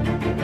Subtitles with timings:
[0.00, 0.39] En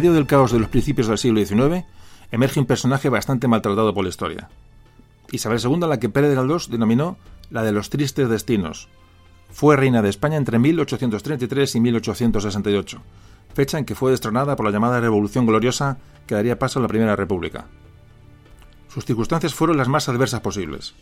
[0.00, 1.84] medio del caos de los principios del siglo XIX,
[2.30, 4.48] emerge un personaje bastante maltratado por la historia.
[5.30, 7.18] Isabel II, la que Pérez de Galdós denominó
[7.50, 8.88] la de los tristes destinos.
[9.50, 13.02] Fue reina de España entre 1833 y 1868,
[13.52, 16.88] fecha en que fue destronada por la llamada Revolución Gloriosa que daría paso a la
[16.88, 17.66] Primera República.
[18.88, 20.94] Sus circunstancias fueron las más adversas posibles.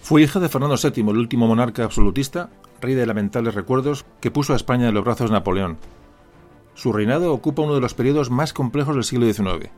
[0.00, 2.48] Fue hija de Fernando VII, el último monarca absolutista,
[2.80, 5.76] rey de lamentables recuerdos, que puso a España en los brazos de Napoleón,
[6.74, 9.70] su reinado ocupa uno de los periodos más complejos del siglo XIX,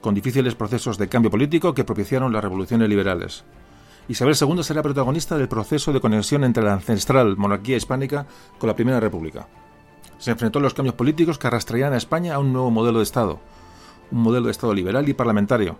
[0.00, 3.44] con difíciles procesos de cambio político que propiciaron las revoluciones liberales.
[4.08, 8.26] Isabel II será protagonista del proceso de conexión entre la ancestral monarquía hispánica
[8.58, 9.46] con la Primera República.
[10.18, 13.04] Se enfrentó a los cambios políticos que arrastrarían a España a un nuevo modelo de
[13.04, 13.38] Estado,
[14.10, 15.78] un modelo de Estado liberal y parlamentario.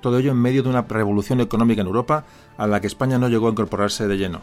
[0.00, 2.24] Todo ello en medio de una revolución económica en Europa
[2.56, 4.42] a la que España no llegó a incorporarse de lleno.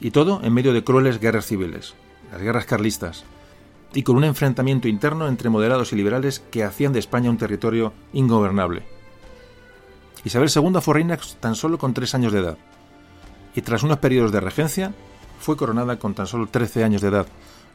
[0.00, 1.94] Y todo en medio de crueles guerras civiles,
[2.30, 3.24] las guerras carlistas,
[3.94, 7.92] y con un enfrentamiento interno entre moderados y liberales que hacían de España un territorio
[8.12, 8.82] ingobernable.
[10.24, 12.58] Isabel II fue reina tan solo con tres años de edad,
[13.54, 14.94] y tras unos periodos de regencia
[15.40, 17.26] fue coronada con tan solo 13 años de edad,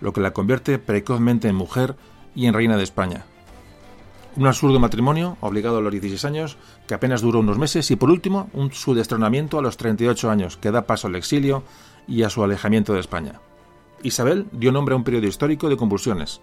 [0.01, 1.95] lo que la convierte precozmente en mujer
[2.35, 3.25] y en reina de España.
[4.37, 8.11] Un absurdo matrimonio, obligado a los 16 años, que apenas duró unos meses, y por
[8.11, 11.63] último, un, su destronamiento a los 38 años, que da paso al exilio
[12.08, 13.42] y a su alejamiento de España.
[14.03, 16.41] Isabel dio nombre a un periodo histórico de convulsiones.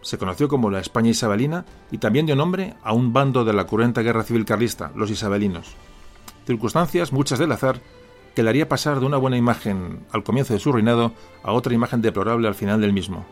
[0.00, 3.66] Se conoció como la España isabelina y también dio nombre a un bando de la
[3.66, 5.74] cruenta guerra civil carlista, los isabelinos.
[6.46, 7.80] Circunstancias, muchas del azar,
[8.34, 11.12] que le haría pasar de una buena imagen al comienzo de su reinado
[11.42, 13.26] a otra imagen deplorable al final del mismo.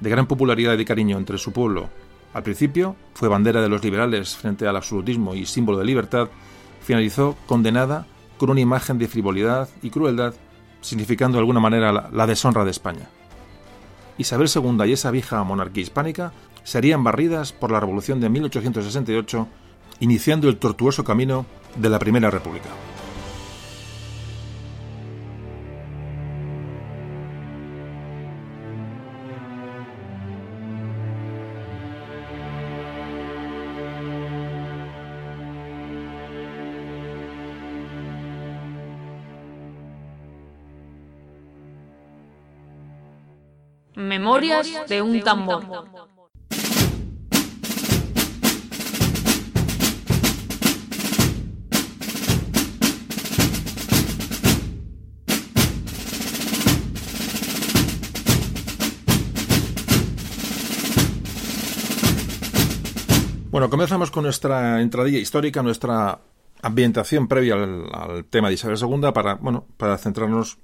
[0.00, 1.88] De gran popularidad y cariño entre su pueblo,
[2.32, 6.28] al principio fue bandera de los liberales frente al absolutismo y símbolo de libertad,
[6.80, 8.06] finalizó condenada
[8.38, 10.34] con una imagen de frivolidad y crueldad
[10.80, 13.08] significando de alguna manera la, deshonra de España.
[14.18, 16.32] Isabel II y esa vieja monarquía hispánica
[16.62, 19.48] serían barridas por la Revolución de 1868,
[20.00, 21.46] iniciando el tortuoso camino
[21.76, 22.68] de la Primera República.
[44.10, 45.62] Memorias de un tambor.
[63.52, 66.18] Bueno, comenzamos con nuestra entradilla histórica, nuestra
[66.62, 70.58] ambientación previa al, al, tema de Isabel II para, bueno, para centrarnos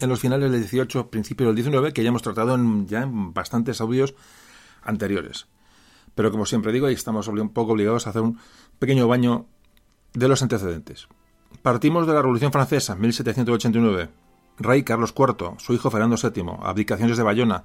[0.00, 3.32] en los finales del 18, principios del 19, que ya hemos tratado en, ya en
[3.32, 4.14] bastantes audios
[4.82, 5.46] anteriores.
[6.14, 8.38] Pero como siempre digo, ahí estamos un poco obligados a hacer un
[8.78, 9.46] pequeño baño
[10.12, 11.08] de los antecedentes.
[11.62, 14.08] Partimos de la Revolución Francesa, 1789.
[14.58, 17.64] Rey Carlos IV, su hijo Fernando VII, abdicaciones de Bayona.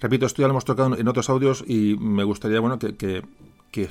[0.00, 3.22] Repito, esto ya lo hemos tocado en otros audios y me gustaría bueno, que, que,
[3.70, 3.88] que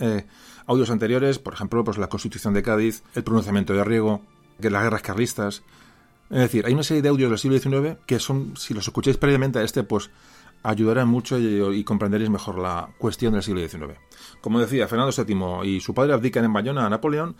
[0.00, 0.26] eh,
[0.66, 4.20] audios anteriores, por ejemplo, pues la Constitución de Cádiz, el pronunciamiento de Riego,
[4.60, 5.62] que las guerras carlistas,
[6.30, 9.16] es decir, hay una serie de audios del siglo XIX que son, si los escucháis
[9.16, 10.10] previamente a este, pues
[10.62, 13.98] ayudarán mucho y, comprenderéis mejor la cuestión del siglo XIX.
[14.40, 17.36] Como decía, Fernando VII y su padre abdican en Bayona a Napoleón,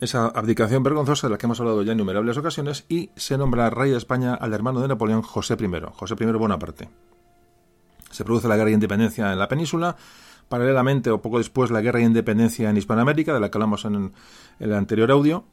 [0.00, 3.68] esa abdicación vergonzosa de la que hemos hablado ya en innumerables ocasiones, y se nombra
[3.68, 6.88] rey de España al hermano de Napoleón, José I, José I Bonaparte.
[8.10, 9.96] Se produce la guerra de independencia en la península,
[10.48, 14.12] paralelamente o poco después la guerra de independencia en Hispanoamérica, de la que hablamos en
[14.60, 15.44] el anterior audio,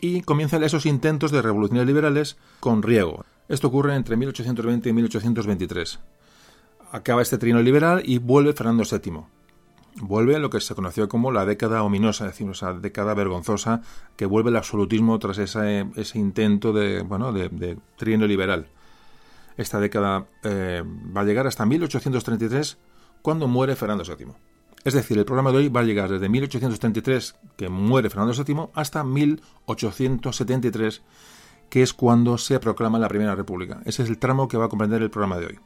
[0.00, 3.24] y comienzan esos intentos de revoluciones liberales con Riego.
[3.48, 5.98] Esto ocurre entre 1820 y 1823.
[6.92, 9.24] Acaba este trino liberal y vuelve Fernando VII.
[10.02, 13.82] vuelve lo que se conoció como la década ominosa, es decir, esa década vergonzosa
[14.16, 18.68] que vuelve el absolutismo tras ese, ese intento de, bueno, de, trienio liberal.
[19.56, 22.78] Esta década eh, va a llegar hasta 1833,
[23.20, 24.32] cuando muere Fernando VII.
[24.82, 28.70] Es decir, el programa de hoy va a llegar desde 1833, que muere Fernando VII,
[28.74, 31.02] hasta 1873,
[31.68, 33.82] que es cuando se proclama la Primera República.
[33.84, 35.58] Ese es el tramo que va a comprender el programa de hoy.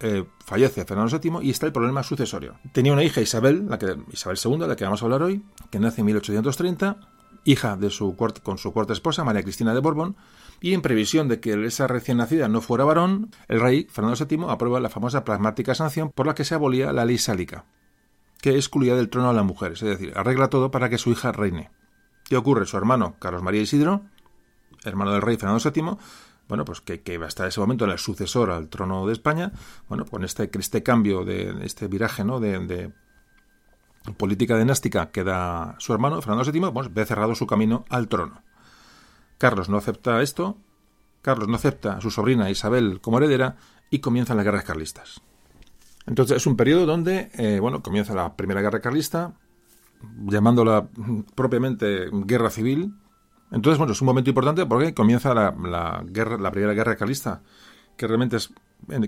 [0.00, 2.56] Eh, fallece Fernando VII y está el problema sucesorio.
[2.72, 5.44] Tenía una hija Isabel, la que, Isabel II, de la que vamos a hablar hoy,
[5.70, 6.98] que nace en 1830,
[7.44, 10.16] hija de su con su cuarta esposa, María Cristina de Borbón,
[10.60, 14.46] y en previsión de que esa recién nacida no fuera varón, el rey Fernando VII
[14.48, 17.66] aprueba la famosa pragmática sanción por la que se abolía la ley sálica,
[18.44, 21.32] que excluía del trono a las mujeres, es decir, arregla todo para que su hija
[21.32, 21.70] reine.
[22.24, 22.66] ¿Qué ocurre?
[22.66, 24.02] Su hermano, Carlos María Isidro,
[24.84, 25.96] hermano del rey Fernando VII,
[26.46, 29.52] bueno, pues que, que hasta ese momento era el sucesor al trono de España,
[29.88, 32.38] bueno, con este, este cambio de este viraje, ¿no?
[32.38, 32.92] de,
[34.18, 38.42] política dinástica que da su hermano, Fernando VII, pues ve cerrado su camino al trono.
[39.38, 40.58] Carlos no acepta esto,
[41.22, 43.56] Carlos no acepta a su sobrina Isabel como heredera
[43.88, 45.22] y comienzan las guerras carlistas.
[46.06, 49.34] Entonces es un periodo donde, eh, bueno, comienza la primera guerra carlista,
[50.26, 50.88] llamándola
[51.34, 52.94] propiamente guerra civil,
[53.54, 57.42] entonces, bueno, es un momento importante porque comienza la, guerra, la primera guerra carlista,
[57.96, 58.52] que realmente es,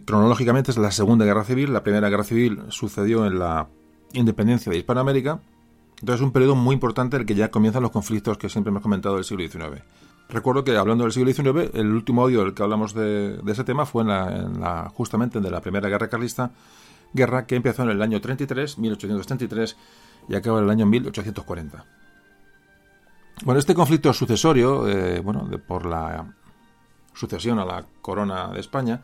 [0.04, 1.72] cronológicamente es la segunda guerra civil.
[1.72, 3.68] La primera guerra civil sucedió en la
[4.12, 5.40] independencia de Hispanoamérica.
[5.98, 8.70] Entonces, es un periodo muy importante en el que ya comienzan los conflictos que siempre
[8.70, 9.82] hemos comentado del siglo XIX.
[10.28, 13.84] Recuerdo que hablando del siglo XIX, el último audio del que hablamos de, ese tema
[13.84, 14.08] fue en
[14.60, 16.52] la, justamente de la primera guerra carlista,
[17.16, 19.76] guerra que empezó en el año 33, 1833,
[20.28, 21.84] y acaba en el año 1840.
[23.44, 26.32] Bueno, este conflicto sucesorio, eh, bueno, por la
[27.12, 29.02] sucesión a la corona de España,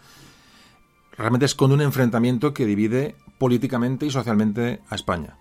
[1.17, 5.37] realmente esconde un enfrentamiento que divide políticamente y socialmente a España.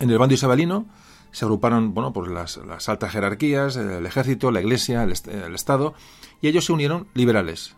[0.00, 0.86] En el bando isabelino
[1.30, 5.12] se agruparon bueno, pues las, altas jerarquías, el ejército, la iglesia, el,
[5.54, 5.94] Estado,
[6.40, 7.76] y ellos se unieron liberales.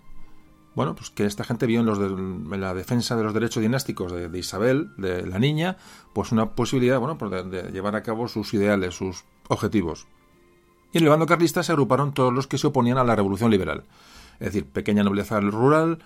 [0.75, 4.39] Bueno, pues que esta gente vio en, los la defensa de los derechos dinásticos de,
[4.39, 5.77] Isabel, de la niña,
[6.15, 10.07] pues una posibilidad bueno, pues de llevar a cabo sus ideales, sus objetivos.
[10.93, 13.51] Y en el bando carlista se agruparon todos los que se oponían a la revolución
[13.51, 13.85] liberal,
[14.35, 15.99] es decir, pequeña nobleza rural,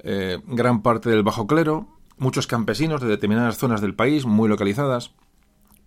[0.00, 1.88] eh, gran parte del bajo clero,
[2.18, 5.12] muchos campesinos de determinadas zonas del país, muy localizadas.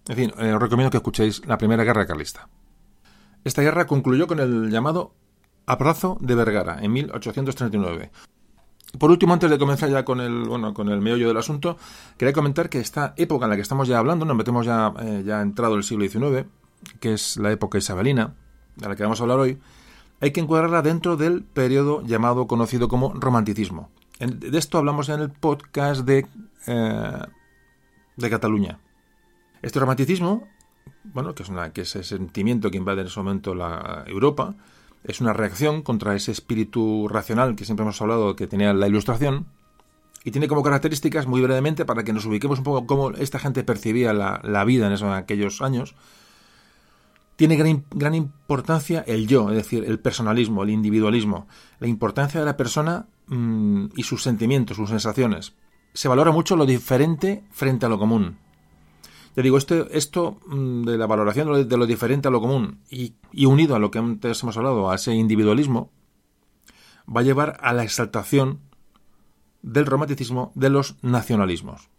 [0.07, 2.49] En fin, eh, os recomiendo que escuchéis la primera guerra carlista.
[3.43, 5.13] Esta guerra concluyó con el llamado
[5.65, 8.11] Abrazo de Vergara en 1839.
[8.99, 11.77] Por último, antes de comenzar ya con el, bueno, con el meollo del asunto,
[12.17, 15.23] quería comentar que esta época en la que estamos ya hablando, nos metemos ya, eh,
[15.25, 16.45] ya entrado el siglo XIX,
[16.99, 18.35] que es la época isabelina,
[18.75, 19.59] de la que vamos a hablar hoy,
[20.19, 23.89] hay que encuadrarla dentro del periodo llamado, conocido como romanticismo.
[24.19, 26.27] de esto hablamos en el podcast de,
[26.67, 27.21] eh,
[28.17, 28.79] de Cataluña.
[29.61, 30.47] Este romanticismo,
[31.05, 34.55] bueno, que es, una, que es ese sentimiento que invade en ese momento la Europa,
[35.03, 39.47] es una reacción contra ese espíritu racional que siempre hemos hablado que tenía la ilustración,
[40.23, 43.63] y tiene como características, muy brevemente, para que nos ubiquemos un poco cómo esta gente
[43.63, 45.95] percibía la, la vida en, aquellos años,
[47.35, 51.47] tiene gran, importancia el yo, es decir, el personalismo, el individualismo,
[51.79, 55.53] la importancia de la persona mm, y sus sentimientos, sus sensaciones.
[55.93, 58.37] Se valora mucho lo diferente frente a lo común.
[59.35, 63.13] Ya digo, esto, esto mm, de la valoración de lo, diferente a lo común y,
[63.31, 65.89] y, unido a lo que antes hemos hablado, a ese individualismo,
[67.07, 68.59] va a llevar a la exaltación
[69.61, 71.89] del romanticismo de los nacionalismos.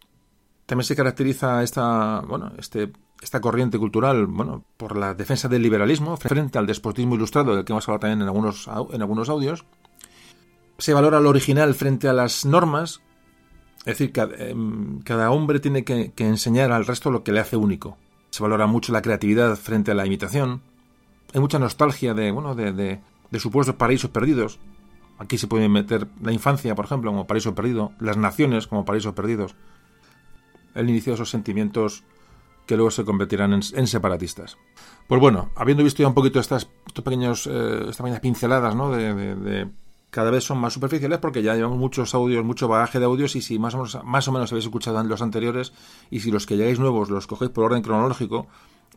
[0.65, 2.91] También se caracteriza esta, bueno, este
[3.23, 7.71] esta corriente cultural, bueno, por la defensa del liberalismo frente al despotismo ilustrado del que
[7.71, 9.65] hemos hablado también en algunos, en algunos audios.
[10.77, 13.01] Se valora lo original frente a las normas,
[13.85, 17.97] es decir, cada, em, hombre tiene que, enseñar al resto lo que le hace único.
[18.29, 20.61] Se valora mucho la creatividad frente a la imitación.
[21.33, 24.59] Hay mucha nostalgia de, bueno, de, de, de supuestos paraísos perdidos.
[25.19, 29.13] Aquí se puede meter la infancia, por ejemplo, como paraíso perdido, las naciones como paraísos
[29.13, 29.55] perdidos.
[30.75, 32.03] El inicio de esos sentimientos
[32.65, 34.57] que luego se convertirán en, separatistas.
[35.07, 36.69] Pues bueno, habiendo visto ya un poquito estas,
[37.03, 38.91] pequeños, eh, estas pequeñas pinceladas, ¿no?
[38.91, 39.67] De,
[40.13, 43.41] cada vez son más superficiales porque ya llevamos muchos audios, mucho bagaje de audios y
[43.41, 45.73] si más o menos, más o menos habéis escuchado los anteriores
[46.11, 48.45] y si los que llegáis nuevos los cogéis por orden cronológico,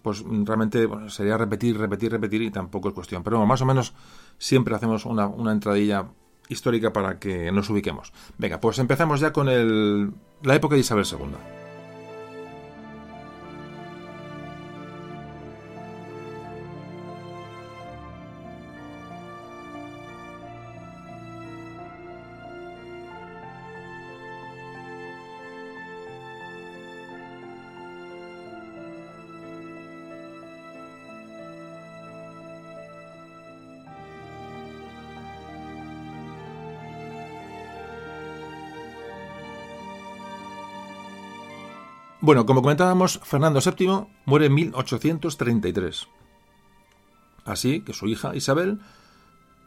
[0.03, 3.23] pues realmente sería repetir, repetir, repetir y tampoco es cuestión.
[3.23, 3.95] Pero bueno, más o menos
[4.37, 6.07] siempre hacemos una, una entradilla
[6.51, 8.13] histórica para que nos ubiquemos.
[8.37, 11.66] Venga, pues empezamos ya con el, la época de Isabel II.
[42.27, 46.09] Bueno, como comentábamos, Fernando VII muere en 1833.
[47.45, 48.81] Así que su hija Isabel,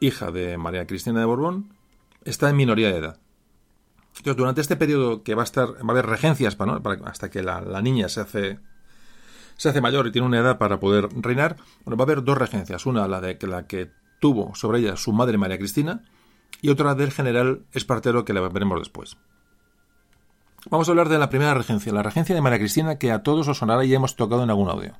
[0.02, 1.74] hija de María Cristina de Borbón,
[2.26, 3.20] está en minoría de edad.
[4.18, 6.58] Entonces, durante este periodo que va a estar, va a haber regencias
[7.06, 8.60] hasta que la, niña se hace,
[9.56, 12.38] se hace mayor y tiene una edad para poder reinar, bueno, va a haber dos
[12.38, 12.86] regencias.
[12.86, 13.90] Una, la de la que
[14.20, 16.04] tuvo sobre ella su madre María Cristina,
[16.62, 19.16] y otra del general Espartero, que la veremos después.
[20.70, 23.48] Vamos a hablar de la primera regencia, la regencia de María Cristina, que a todos
[23.48, 24.94] os sonará y hemos tocado en algún audio.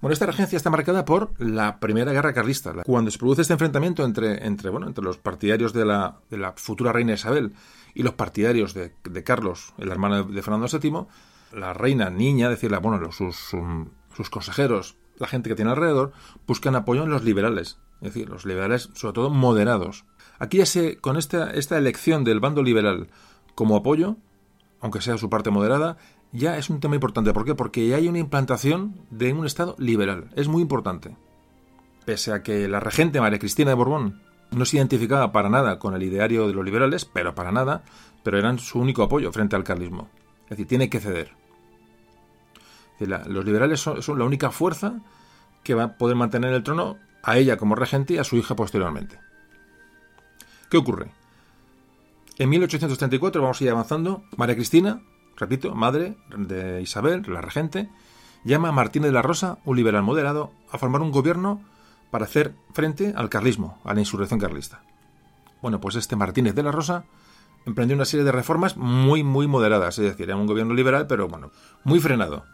[0.00, 2.72] Bueno, esta regencia está marcada por la Primera Guerra Carlista.
[2.84, 6.52] Cuando se produce este enfrentamiento entre, entre, bueno, entre los partidarios de la, de la
[6.52, 7.54] futura reina Isabel
[7.94, 8.92] y los partidarios de,
[9.24, 14.96] Carlos, el hermano de Fernando VII, la reina niña, es decir, bueno, sus, sus consejeros,
[15.18, 16.12] la gente que tiene alrededor,
[16.46, 20.04] buscan apoyo en los liberales, es decir, los liberales sobre todo moderados.
[20.38, 23.08] Aquí ya se, con esta elección del bando liberal
[23.56, 24.16] como apoyo,
[24.80, 25.96] aunque sea su parte moderada,
[26.30, 27.32] ya es un tema importante.
[27.32, 27.56] ¿Por qué?
[27.56, 30.30] Porque hay una implantación de un Estado liberal.
[30.36, 31.16] Es muy importante.
[32.04, 34.20] Pese a que la regente María Cristina de Borbón
[34.52, 37.82] no se identificaba para nada con el ideario de los liberales, pero para nada,
[38.22, 40.08] pero eran su único apoyo frente al carlismo.
[40.44, 41.32] Es decir, tiene que ceder.
[43.00, 45.00] los liberales son, son, la única fuerza
[45.64, 48.54] que va a poder mantener el trono a ella como regente y a su hija
[48.54, 49.18] posteriormente.
[50.70, 51.10] ¿Qué ocurre?
[52.38, 54.24] En 1834 vamos a ir avanzando.
[54.36, 55.00] María Cristina
[55.36, 57.88] repito, madre de Isabel, la regente,
[58.44, 61.62] llama a Martínez de la Rosa, un liberal moderado, a formar un gobierno
[62.10, 64.82] para hacer frente al carlismo, a la insurrección carlista.
[65.62, 67.04] Bueno, pues este Martínez de la Rosa
[67.64, 71.28] emprendió una serie de reformas muy, muy moderadas, es decir, era un gobierno liberal, pero
[71.28, 71.50] bueno,
[71.84, 72.44] muy frenado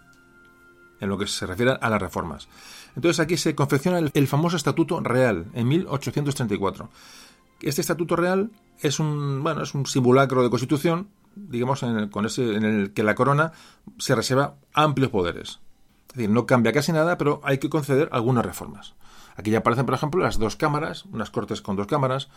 [1.01, 2.49] en lo que se refiere a las reformas.
[2.95, 6.89] Entonces aquí se confecciona el, el famoso Estatuto Real en 1834.
[7.63, 8.51] Este Estatuto Real
[8.81, 13.15] es un, bueno, es un simulacro de constitución digamos, en el, en el que la
[13.15, 13.53] corona
[13.99, 15.61] se reserva amplios poderes.
[16.09, 18.95] Es decir, no cambia casi nada, pero hay que conceder algunas reformas.
[19.37, 22.29] Aquí ya aparecen, por ejemplo, las dos cámaras, unas cortes con dos cámaras.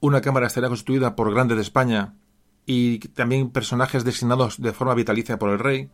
[0.00, 2.14] Una cámara estaría constituida por grandes de España
[2.64, 5.90] y también personajes designados de forma vitalicia por el rey.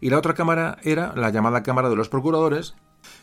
[0.00, 2.74] Y la otra cámara era la llamada Cámara de los Procuradores,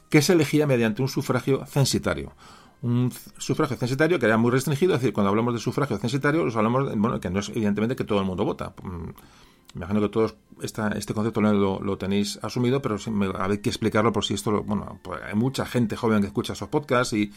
[0.09, 2.33] que se elegía mediante un sufragio censitario
[2.81, 6.55] un sufragio censitario que era muy restringido, es decir, cuando hablamos de sufragio censitario, nos
[6.55, 8.73] hablamos, de, bueno, que no es evidentemente que todo el mundo vota.
[8.83, 9.09] Mm,
[9.73, 12.97] me imagino que todos esta, este concepto lo, lo, tenéis asumido, pero
[13.37, 16.69] hay que explicarlo por si esto, bueno, pues hay mucha gente joven que escucha esos
[16.69, 17.31] podcasts y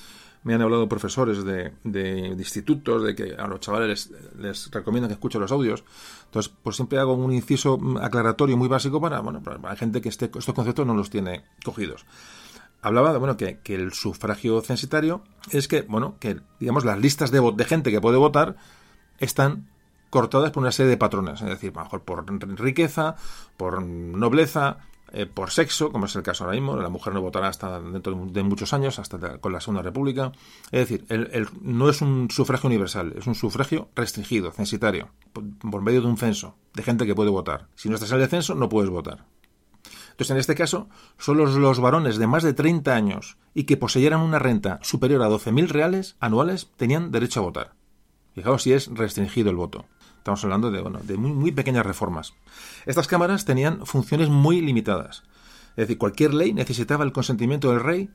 [0.44, 5.08] me han hablado profesores de, de, institutos de que a los chavales les, les, recomiendan
[5.08, 5.84] que escuchen los audios.
[6.25, 10.26] Entonces, pues siempre hago un inciso aclaratorio muy básico para, bueno, para gente que este,
[10.26, 12.06] estos conceptos no los tiene cogidos
[12.83, 17.41] hablaba de bueno que, el sufragio censitario es que bueno que digamos las listas de,
[17.57, 18.57] de gente que puede votar
[19.19, 19.69] están
[20.11, 22.27] cortadas por una serie de patrones, es decir, mejor por
[22.61, 23.17] riqueza,
[23.57, 24.77] por nobleza,
[25.15, 28.15] eh, por sexo, como es el caso ahora mismo, la mujer no votará hasta dentro
[28.27, 30.33] de muchos años, hasta con la Segunda República.
[30.71, 35.81] Es decir, el, no es un sufragio universal, es un sufragio restringido, censitario, por, por,
[35.81, 37.69] medio de un censo de gente que puede votar.
[37.75, 39.25] Si no estás en el censo, no puedes votar.
[40.23, 40.88] Entonces, en este caso,
[41.19, 45.29] solo los varones de más de 30 años y que poseyeran una renta superior a
[45.29, 47.73] 12.000 reales anuales tenían derecho a votar.
[48.35, 49.85] Fijaos si es restringido el voto.
[50.19, 52.35] Estamos hablando de, bueno, de muy, muy pequeñas reformas.
[52.87, 55.25] Estas cámaras tenían funciones muy limitadas.
[55.71, 58.09] Es decir, cualquier ley necesitaba el consentimiento del rey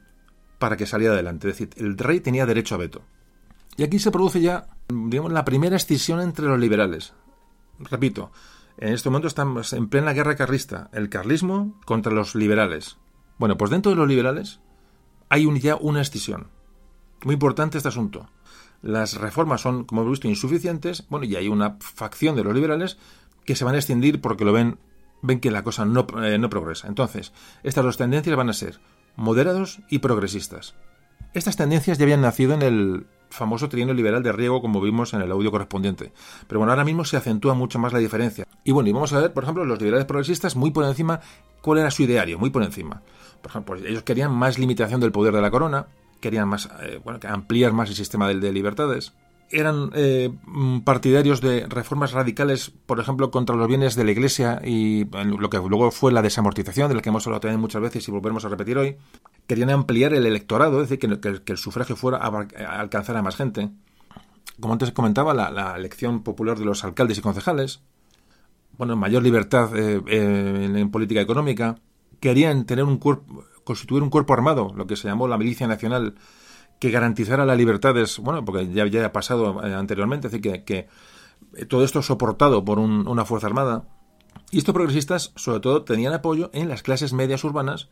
[0.57, 1.49] para que saliera adelante.
[1.49, 3.01] Es decir, el rey tenía derecho a veto.
[3.75, 7.13] Y aquí se produce ya, digamos, la primera escisión entre los liberales.
[7.79, 8.31] Repito,
[8.77, 12.97] en este momento estamos en plena guerra carlista, el carlismo contra los liberales.
[13.39, 14.59] Bueno, pues dentro de los liberales
[15.29, 16.47] hay ya una escisión.
[17.23, 18.29] Muy importante este asunto.
[18.83, 22.97] Las reformas son, como hemos visto, insuficientes, bueno, y hay una facción de los liberales
[23.45, 24.77] que se van a extindir porque lo ven,
[25.23, 26.87] ven que la cosa no, eh, no progresa.
[26.87, 28.79] Entonces, estas dos tendencias van a ser
[29.15, 30.75] moderados y progresistas.
[31.33, 35.21] Estas tendencias ya habían nacido en el famoso trienio liberal de Riego, como vimos en
[35.21, 36.11] el audio correspondiente.
[36.47, 38.47] Pero bueno, ahora mismo se acentúa mucho más la diferencia.
[38.63, 41.19] Y bueno, y vamos a ver, por ejemplo, los liberales progresistas muy por encima,
[41.61, 43.01] cuál era su ideario, muy por encima.
[43.41, 45.87] Por ejemplo, pues ellos querían más limitación del poder de la corona,
[46.21, 49.13] querían más, eh, bueno, ampliar más el sistema de, de libertades.
[49.49, 50.29] Eran eh,
[50.83, 55.57] partidarios de reformas radicales, por ejemplo, contra los bienes de la Iglesia y lo que
[55.57, 58.49] luego fue la desamortización, de la que hemos hablado también muchas veces y volveremos a
[58.49, 58.97] repetir hoy
[59.47, 63.69] querían ampliar el electorado, es decir, que, el sufragio fuera a, alcanzar a más gente.
[64.59, 67.81] Como antes comentaba, la, elección popular de los alcaldes y concejales,
[68.77, 71.79] bueno, mayor libertad eh, en, política económica,
[72.19, 76.15] querían tener un cuerpo, constituir un cuerpo armado, lo que se llamó la milicia nacional,
[76.79, 80.87] que garantizara las libertades, bueno, porque ya, ya ha pasado eh, anteriormente, es decir, que,
[81.69, 83.87] todo esto soportado por una fuerza armada,
[84.51, 87.89] Y estos progresistas, sobre todo, tenían apoyo en las clases medias urbanas,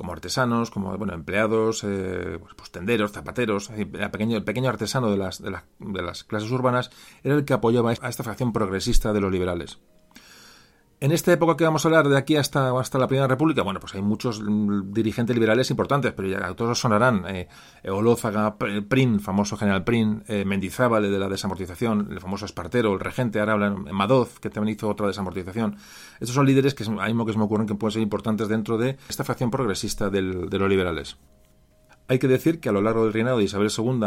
[0.00, 5.10] como artesanos, como bueno, empleados, eh, pues, pues, tenderos, zapateros, el pequeño, el pequeño artesano
[5.10, 6.90] de las, de, de las clases urbanas
[7.22, 9.78] era el que apoyaba a esta fracción progresista de los liberales.
[11.02, 13.80] En esta época que vamos a hablar de aquí hasta, hasta la Primera República, bueno,
[13.80, 17.24] pues hay muchos mm, dirigentes liberales importantes, pero ya todos sonarán.
[17.26, 17.48] Eh,
[17.88, 23.40] Olózaga, Prin, famoso general Prin, eh, Mendizábal, de la desamortización, el famoso Espartero, el regente,
[23.40, 25.76] ahora hablan Madoz, que también hizo otra desamortización.
[26.20, 28.98] Estos son líderes que hay que se me ocurren que pueden ser importantes dentro de
[29.08, 31.16] esta facción progresista de los liberales.
[32.08, 34.00] Hay que decir que a lo largo del reinado de Isabel II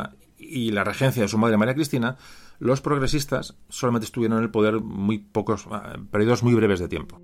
[0.50, 2.18] y la regencia de su madre María Cristina,
[2.60, 7.22] los progresistas solamente estuvieron en el poder muy pocos, ah, periodos muy breves de tiempo.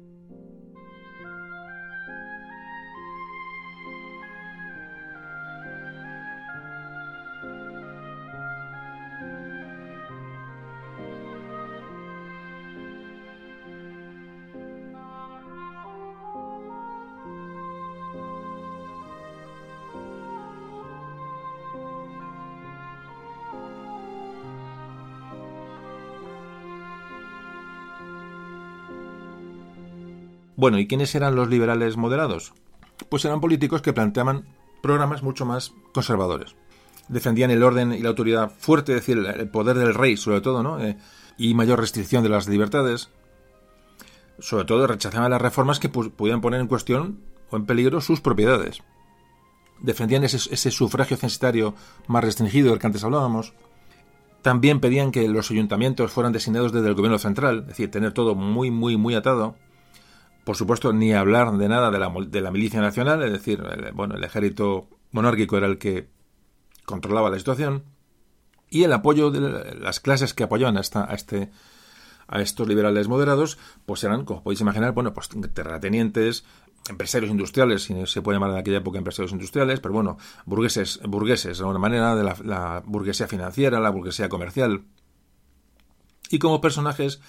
[30.59, 32.51] Bueno, ¿y quiénes eran los liberales moderados?
[33.07, 34.43] Pues eran políticos que planteaban
[34.81, 36.53] programas mucho más conservadores.
[37.07, 40.61] Defendían el orden y la autoridad fuerte, es decir, el poder del rey, sobre todo,
[40.61, 40.83] ¿no?
[40.83, 40.97] Eh,
[41.37, 43.09] y mayor restricción de las libertades.
[44.39, 48.81] Sobre todo rechazaban las reformas que pudieran poner en cuestión o en peligro sus propiedades.
[49.79, 51.73] Defendían ese, ese sufragio censitario
[52.07, 53.53] más restringido del que antes hablábamos.
[54.41, 58.35] También pedían que los ayuntamientos fueran designados desde el gobierno central, es decir, tener todo
[58.35, 59.55] muy, muy, muy atado
[60.43, 63.91] por supuesto, ni hablar de nada de la, de la milicia nacional, es decir, el,
[63.93, 66.10] bueno, el ejército monárquico era el que
[66.86, 67.84] controlaba la situación,
[68.69, 71.49] y el apoyo de las clases que apoyaban a, esta, a, este,
[72.28, 76.45] a estos liberales moderados, pues eran, como podéis imaginar, bueno, pues terratenientes,
[76.88, 81.58] empresarios industriales, si se puede llamar en aquella época empresarios industriales, pero bueno, burgueses, burgueses
[81.58, 84.84] de alguna manera, de la, la burguesía financiera, la burguesía comercial,
[86.30, 87.21] y como personajes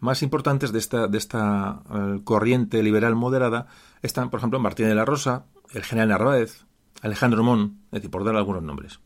[0.00, 3.66] más importantes de esta, de esta eh, corriente liberal moderada
[4.02, 6.64] están, por ejemplo, Martín de la Rosa, el general Narváez,
[7.02, 9.00] Alejandro Mon, es decir, por dar algunos nombres.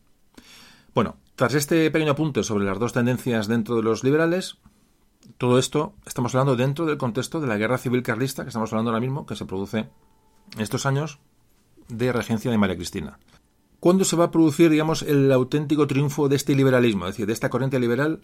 [0.94, 4.58] Bueno, tras este pequeño apunte sobre las dos tendencias dentro de los liberales,
[5.36, 8.90] todo esto estamos hablando dentro del contexto de la guerra civil carlista que estamos hablando
[8.90, 9.88] ahora mismo, que se produce
[10.54, 11.18] en estos años
[11.88, 13.18] de regencia de María Cristina.
[13.80, 17.32] ¿Cuándo se va a producir, digamos, el auténtico triunfo de este liberalismo, es decir, de
[17.32, 18.22] esta corriente liberal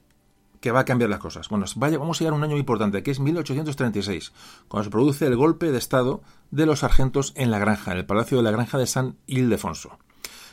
[0.64, 1.50] que va a cambiar las cosas.
[1.50, 4.33] Bueno, vaya, vamos a llegar a un año importante, que es 1836,
[4.66, 8.07] cuando se produce el golpe de Estado de los sargentos en la granja, en el
[8.07, 9.98] Palacio de la Granja de San Ildefonso.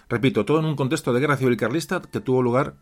[0.10, 2.76] Repito, todo en un contexto de guerra civil carlista que tuvo lugar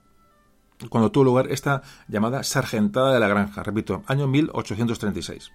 [0.90, 5.52] cuando tuvo lugar esta llamada sargentada de la granja, repito, año 1836.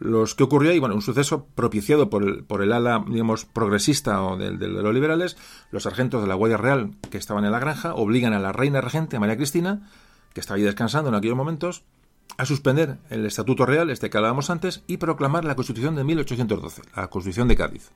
[0.00, 4.22] Los que ocurrió ahí, bueno, un suceso propiciado por el, por el ala, digamos, progresista
[4.22, 5.38] o de, de, los liberales,
[5.70, 8.82] los sargentos de la Guardia Real que estaban en la granja obligan a la reina
[8.82, 9.88] regente, María Cristina,
[10.34, 11.84] que estaba ahí descansando en aquellos momentos,
[12.36, 16.82] a suspender el Estatuto Real, este que hablábamos antes, y proclamar la Constitución de 1812,
[16.96, 17.90] la Constitución de Cádiz.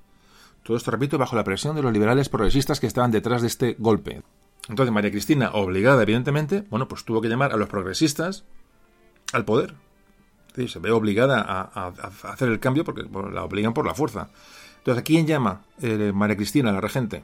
[0.62, 3.76] Todo esto, repito, bajo la presión de los liberales progresistas que estaban detrás de este
[3.78, 4.22] golpe.
[4.68, 8.44] Entonces María Cristina, obligada evidentemente, bueno, pues tuvo que llamar a los progresistas
[9.32, 9.74] al poder.
[10.54, 11.92] Se ve obligada a,
[12.24, 14.28] hacer el cambio porque la obligan por la fuerza.
[14.78, 17.22] Entonces, ¿a quién llama eh, María Cristina, la regente?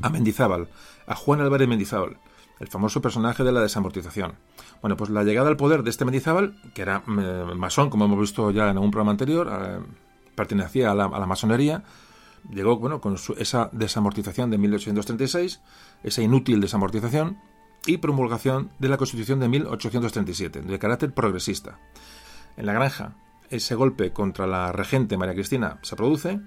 [0.00, 0.68] A Mendizábal,
[1.06, 2.18] a Juan Álvarez Mendizábal
[2.62, 4.34] el famoso personaje de la desamortización.
[4.80, 8.20] Bueno, pues la llegada al poder de este Mendizábal, que era eh, masón, como hemos
[8.20, 9.80] visto ya en algún programa anterior, eh,
[10.36, 11.82] pertenecía a la, masonería,
[12.48, 15.60] llegó bueno, con esa desamortización de 1836,
[16.04, 17.38] esa inútil desamortización,
[17.84, 21.80] y promulgación de la Constitución de 1837, de carácter progresista.
[22.56, 23.16] En la granja,
[23.50, 26.40] ese golpe contra la regente María Cristina se produce,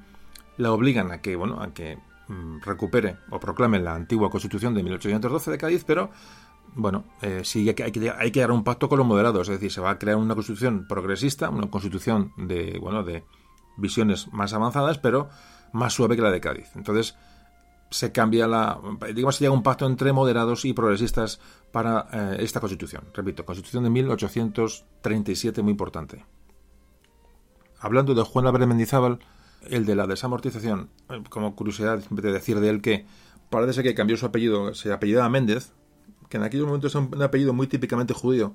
[0.56, 4.82] la obligan a que, bueno, a que Mm, recupere o proclame la antigua Constitución de
[4.82, 6.10] 1812 de Cádiz, pero
[6.74, 9.56] bueno, eh, sí que, hay, que, hay que dar un pacto con los moderados, es
[9.56, 13.24] decir, se va a crear una constitución progresista, una constitución de, bueno, de
[13.78, 15.30] visiones más avanzadas, pero
[15.72, 16.76] más suave que la de Cádiz.
[16.76, 17.16] Entonces,
[17.92, 18.80] se cambia la,
[19.14, 21.40] digamos, se llega a un pacto entre moderados y progresistas
[21.72, 23.04] para eh, esta constitución.
[23.14, 26.26] Repito, constitución de 1837, muy importante.
[27.80, 29.20] Hablando de Juan Álvarez Mendizábal,
[29.70, 33.06] el de la desamortización, eh, como curiosidad de decir de él que
[33.50, 35.72] parece que cambió su apellido, se apellidaba Méndez,
[36.30, 38.54] que en aquellos momentos es un apellido muy típicamente judío,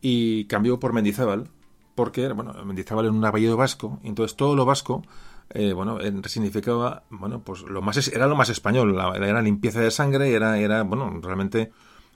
[0.00, 1.48] y cambió por Mendizábal,
[1.94, 5.02] porque bueno, Mendizábal era un apellido vasco, y entonces todo lo vasco
[5.50, 10.32] eh, bueno, significaba, bueno, pues lo más era lo más español, era limpieza de sangre,
[10.32, 11.70] era, era, bueno, realmente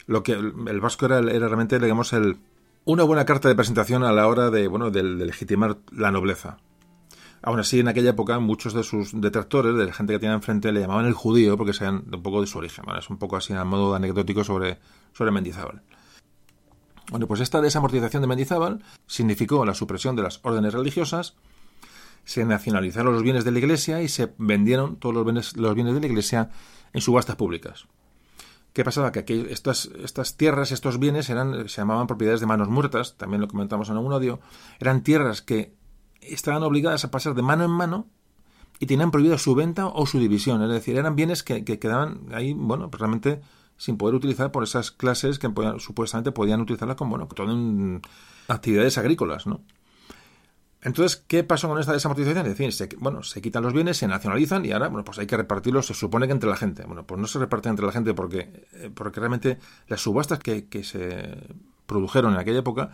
[0.06, 2.38] lo que el, vasco era, era realmente, digamos, el,
[2.84, 6.58] una buena carta de presentación a la hora de, bueno, de, legitimar la nobleza.
[7.42, 10.72] Aún así, en aquella época, muchos de sus detractores, de la gente que tenía enfrente,
[10.72, 12.84] le llamaban el judío porque sean un poco de su origen.
[12.98, 14.78] Es un poco así a modo anecdótico sobre,
[15.14, 15.82] sobre Mendizábal.
[17.10, 21.34] Bueno, pues esta desamortización de Mendizábal significó la supresión de las órdenes religiosas,
[22.24, 25.94] se nacionalizaron los bienes de la Iglesia y se vendieron todos los bienes, los bienes
[25.94, 26.50] de la Iglesia
[26.92, 27.86] en subastas públicas.
[28.72, 29.10] ¿Qué pasaba?
[29.10, 33.48] Que estas, estas tierras, estos bienes eran, se llamaban propiedades de manos muertas, también lo
[33.48, 34.38] comentamos en algún audio,
[34.78, 35.74] eran tierras que
[36.20, 38.06] estaban obligadas a pasar de mano en mano
[38.78, 40.62] y tenían prohibida su venta o su división.
[40.62, 43.40] Es decir, eran bienes que, quedaban ahí, bueno, pues realmente
[43.76, 47.48] sin poder utilizar por esas clases que supuestamente podían utilizarlas como, bueno, todo
[48.48, 49.62] actividades agrícolas, ¿no?
[50.82, 52.46] Entonces, ¿qué pasó con esta desamortización?
[52.46, 55.26] Es decir, se, bueno, se quitan los bienes, se nacionalizan y ahora, bueno, pues hay
[55.26, 56.84] que repartirlos, se supone que entre la gente.
[56.84, 60.68] Bueno, pues no se reparten entre la gente porque, eh, porque realmente las subastas que,
[60.68, 61.36] que, se
[61.84, 62.92] produjeron en aquella época,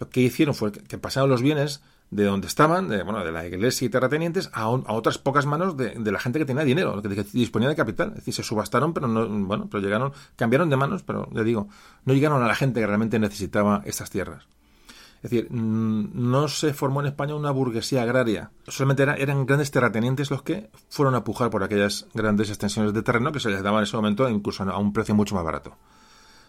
[0.00, 3.46] lo que hicieron fue que, pasaron los bienes de donde estaban, de, bueno, de la
[3.46, 7.02] iglesia y terratenientes, a, a otras pocas manos de, de, la gente que tenía dinero,
[7.02, 8.10] que, disponía de capital.
[8.10, 11.68] Es decir, se subastaron, pero no, bueno, pero llegaron, cambiaron de manos, pero le digo,
[12.04, 14.46] no llegaron a la gente que realmente necesitaba estas tierras.
[15.22, 18.52] Es decir, mm, no se formó en España una burguesía agraria.
[18.68, 23.32] Solamente eran grandes terratenientes los que fueron a pujar por aquellas grandes extensiones de terreno
[23.32, 25.76] que se les daba en ese momento incluso a un precio mucho más barato.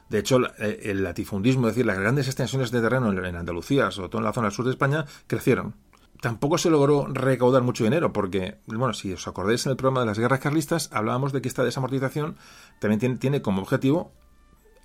[0.09, 4.09] De hecho, eh, el latifundismo, es decir, las grandes extensiones de terreno en Andalucía, sobre
[4.09, 5.75] todo en la zona sur de España, crecieron.
[6.19, 10.07] Tampoco se logró recaudar mucho dinero, porque, bueno, si os acordáis en el programa de
[10.07, 12.35] las guerras carlistas, hablábamos de que esta desamortización
[12.79, 14.11] también tiene, como objetivo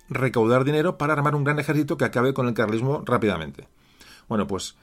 [0.07, 3.67] recaudar dinero para armar un gran ejército que acabe con el carlismo rápidamente.
[4.29, 4.77] Bueno, pues,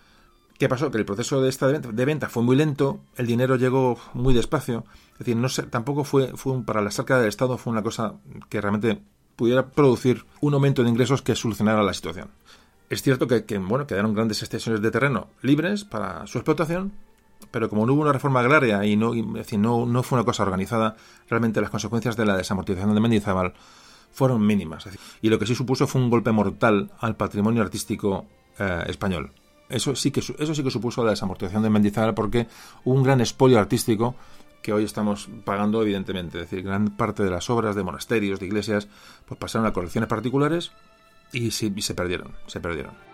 [0.59, 0.91] ¿qué pasó?
[0.91, 4.85] Que el proceso de esta de venta, fue muy lento, el dinero llegó muy despacio,
[5.13, 8.17] es decir, no tampoco fue, fue para la cerca del Estado fue una cosa
[8.51, 9.01] que realmente
[9.37, 12.29] pudiera producir un aumento de ingresos que solucionara la situación.
[12.91, 16.93] Es cierto que, bueno, quedaron grandes extensiones de terreno libres para su explotación,
[17.51, 20.97] pero como no hubo una reforma agraria y no, no, no fue una cosa organizada,
[21.29, 23.55] realmente las consecuencias de la desamortización de Mendizábal
[24.13, 24.87] fueron mínimas.
[25.23, 28.27] Y lo que sí supuso fue un golpe mortal al patrimonio artístico
[28.59, 29.33] eh, español.
[29.69, 32.47] Eso sí, que, eso sí que supuso la desamortización de Mendizábal porque
[32.85, 34.15] hubo un gran espolio artístico
[34.63, 36.39] que hoy estamos pagando evidentemente.
[36.39, 38.89] Es decir, gran parte de las obras de monasterios, de iglesias,
[39.27, 40.73] pues pasaron a colecciones particulares
[41.33, 43.12] y, sí, y se perdieron, se perdieron.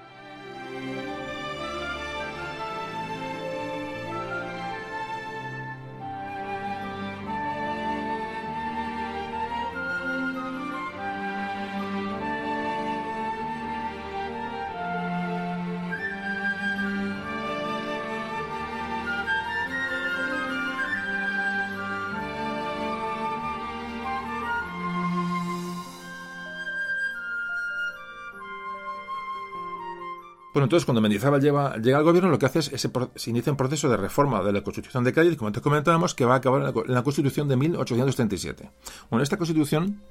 [30.69, 33.89] Entonces cuando Mendizábal llega al gobierno, lo que hace es, ese, se inicia un proceso
[33.89, 36.95] de reforma de la Constitución de Cádiz, como antes comentábamos, que va a acabar en
[36.95, 38.71] la, Constitución de 1837.
[39.09, 40.03] Bueno, esta Constitución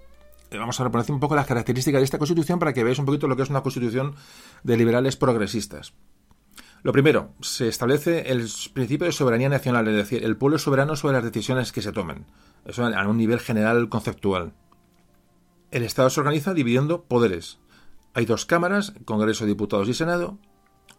[0.49, 3.05] eh, vamos a reponer un poco las características de esta Constitución para que veáis un
[3.05, 4.15] poquito lo que es una Constitución
[4.63, 5.93] de liberales progresistas.
[6.81, 10.95] Lo primero, se establece el principio de soberanía nacional, es decir, el pueblo es soberano
[10.95, 12.25] sobre las decisiones que se tomen.
[12.65, 14.53] Eso a un nivel general conceptual.
[15.69, 17.59] El Estado se organiza dividiendo poderes.
[18.17, 20.39] Hay dos cámaras, Congreso de Diputados y Senado.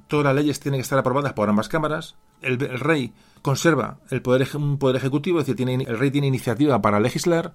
[0.07, 2.14] Todas las leyes tienen que estar aprobadas por ambas cámaras.
[2.42, 6.81] El, rey conserva el poder, un poder ejecutivo, es decir, tiene, el rey tiene iniciativa
[6.81, 7.54] para legislar.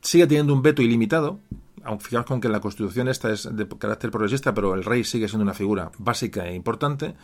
[0.00, 1.38] Sigue teniendo un veto ilimitado,
[1.84, 5.28] aunque fijaos con que la Constitución esta es de carácter progresista, pero el rey sigue
[5.28, 7.14] siendo una figura básica e importante.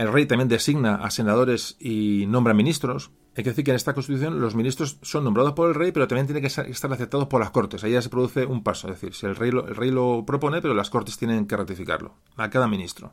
[0.00, 3.10] El rey también designa a senadores y nombra ministros.
[3.36, 6.08] Hay que decir que en esta Constitución los ministros son nombrados por el rey, pero
[6.08, 7.84] también tienen que estar aceptados por las Cortes.
[7.84, 8.88] Ahí ya se produce un paso.
[8.88, 11.54] Es decir, si el rey, lo, el rey lo propone, pero las Cortes tienen que
[11.54, 12.14] ratificarlo.
[12.38, 13.12] A cada ministro.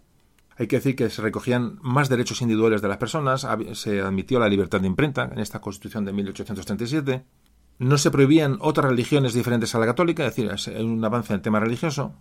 [0.56, 4.48] Hay que decir que se recogían más derechos individuales de las personas, se admitió la
[4.48, 7.26] libertad de imprenta en esta Constitución de 1837,
[7.80, 11.40] no se prohibían otras religiones diferentes a la católica, es decir, es un avance en
[11.40, 12.16] el tema religioso,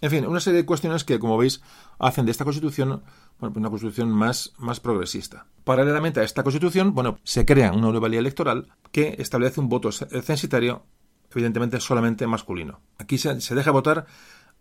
[0.00, 1.62] en fin, una serie de cuestiones que, como veis,
[1.98, 3.02] hacen de esta Constitución
[3.38, 5.46] bueno, una Constitución más, más progresista.
[5.64, 9.92] Paralelamente a esta Constitución, bueno, se crea una nueva ley electoral que establece un voto
[9.92, 10.84] censitario,
[11.32, 12.80] evidentemente solamente masculino.
[12.98, 14.06] Aquí se, deja votar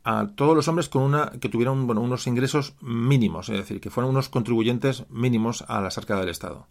[0.04, 3.90] a todos los hombres con una que tuvieran bueno, unos ingresos mínimos, es decir, que
[3.90, 6.68] fueran unos contribuyentes mínimos a la cerca del Estado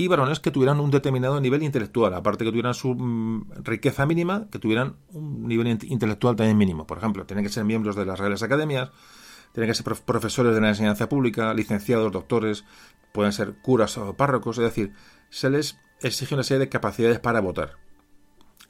[0.00, 4.46] y varones que tuvieran un determinado nivel intelectual, aparte que tuvieran su mm, riqueza mínima,
[4.48, 6.86] que tuvieran un nivel intelectual también mínimo.
[6.86, 8.92] Por ejemplo, tienen que ser miembros de las reales academias,
[9.52, 12.64] tienen que ser profesores de la enseñanza pública, licenciados, doctores,
[13.12, 14.92] pueden ser curas o párrocos, es decir,
[15.30, 17.72] se les exige una serie de capacidades para votar.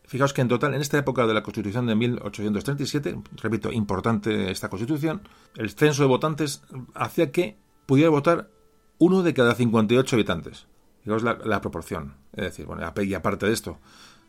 [0.04, 4.70] Fijaos que en total, en esta época de la Constitución de 1837, repito, importante esta
[4.70, 6.62] Constitución, el censo de votantes
[6.94, 8.48] hacía que pudiera votar
[8.96, 10.66] uno de cada 58 habitantes.
[11.08, 12.16] Fijaos la, proporción.
[12.34, 13.78] Es decir, bueno, y aparte de esto,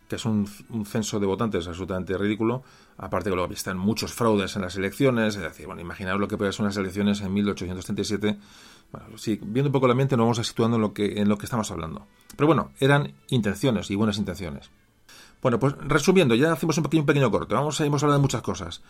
[0.08, 0.48] que es un,
[0.86, 2.64] censo de votantes absolutamente ridículo,
[2.98, 6.54] aparte que están muchos fraudes en las elecciones, es decir, bueno, imaginaos lo que puede
[6.54, 8.40] ser unas elecciones en 1837.
[8.94, 11.28] Bueno, sí, viendo un poco la mente nos vamos a situando en lo que, en
[11.28, 12.08] lo que estamos hablando.
[12.38, 14.72] Pero bueno, eran intenciones y buenas intenciones.
[15.42, 17.56] Bueno, pues resumiendo, ya hacemos un pequeño, pequeño corte.
[17.56, 18.82] Vamos a, hemos hablado de muchas cosas.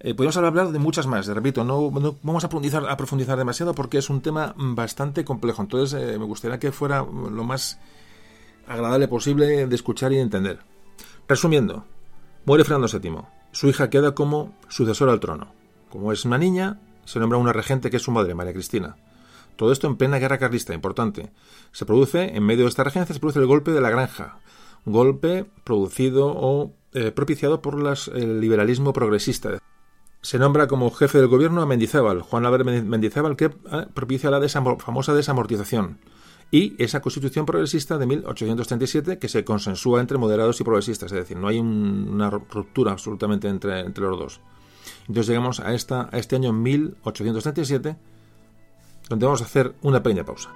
[0.00, 1.90] Eh, podemos hablar de muchas más, repito, no,
[2.22, 5.62] vamos a profundizar, demasiado porque es un tema bastante complejo.
[5.62, 7.78] Entonces eh, me gustaría que fuera lo más
[8.66, 10.58] agradable posible de escuchar y de entender.
[11.28, 11.84] Resumiendo,
[12.44, 13.22] muere Fernando VII.
[13.52, 15.52] Su hija queda como sucesora al trono.
[15.90, 18.96] Como es una niña, se nombra una regente que es su madre, María Cristina.
[19.56, 21.30] Todo esto en plena guerra carlista, importante.
[21.72, 24.40] Se produce, en medio de esta regencia, se produce el golpe de la granja,
[24.84, 27.76] golpe producido o eh, propiciado por
[28.14, 29.58] el liberalismo progresista.
[30.26, 34.40] Se nombra como jefe del gobierno a Mendizábal, Juan Álvarez Mendizábal, que eh, propicia la
[34.48, 36.00] famosa desamortización
[36.50, 41.36] y esa constitución progresista de 1837 que se consensúa entre moderados y progresistas, es decir,
[41.36, 44.40] no hay una ruptura absolutamente entre, los dos.
[45.02, 45.74] Entonces llegamos a, a
[46.18, 47.96] este año 1837,
[49.08, 50.50] donde vamos a hacer una pequeña pausa.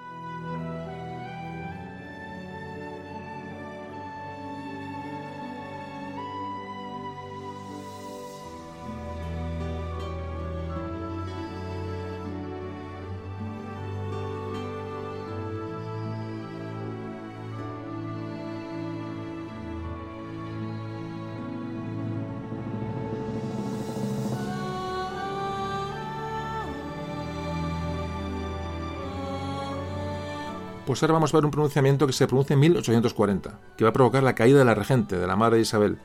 [30.90, 33.92] Pues ahora vamos a ver un pronunciamiento que se pronuncia en 1840, que va a
[33.92, 35.98] provocar la caída de la regente, de la madre de Isabel,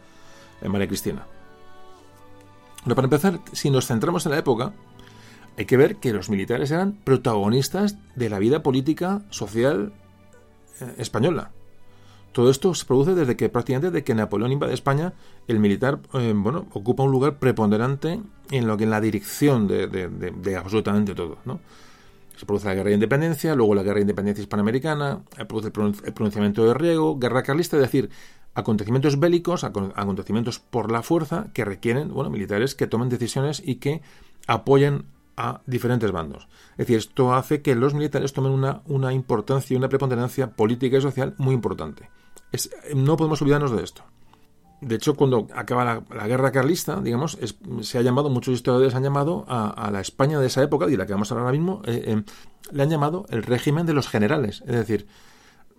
[0.61, 1.25] en María Cristina.
[2.83, 4.73] Bueno, para empezar, si nos centramos en la época,
[5.57, 9.91] hay que ver que los militares eran protagonistas de la vida política, social
[10.79, 11.49] eh, española.
[12.31, 15.13] Todo esto se produce desde que prácticamente desde que Napoleón invade España,
[15.47, 18.21] el militar eh, bueno, ocupa un lugar preponderante
[18.51, 21.59] en lo que en la dirección de, de absolutamente todo, ¿no?
[22.37, 26.65] Se produce la guerra de independencia, luego la guerra de independencia hispanoamericana, produce el pronunciamiento
[26.65, 28.09] de Riego, guerra carlista, es decir,
[28.53, 34.01] acontecimientos bélicos, acontecimientos por la fuerza que requieren bueno, militares que tomen decisiones y que
[34.47, 35.05] apoyen
[35.37, 36.47] a diferentes bandos.
[36.71, 40.97] Es decir, esto hace que los militares tomen una, una importancia y una preponderancia política
[40.97, 42.09] y social muy importante.
[42.95, 44.03] no podemos olvidarnos de esto
[44.85, 47.39] de hecho, cuando acaba la, guerra carlista, digamos,
[47.81, 51.07] se ha llamado, muchos historiadores han llamado a, la España de esa época, y la
[51.07, 52.23] que vamos a hablar ahora mismo, eh, eh,
[52.71, 54.61] le han llamado el régimen de los generales.
[54.67, 55.07] Es decir,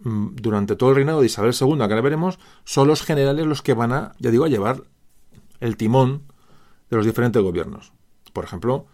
[0.01, 3.63] mm, durante todo el reinado de Isabel II, que ahora veremos, son los generales los
[3.63, 4.83] que van a, ya digo, a llevar
[5.61, 6.23] el timón
[6.91, 7.93] de los diferentes gobiernos.
[8.33, 8.87] Por ejemplo,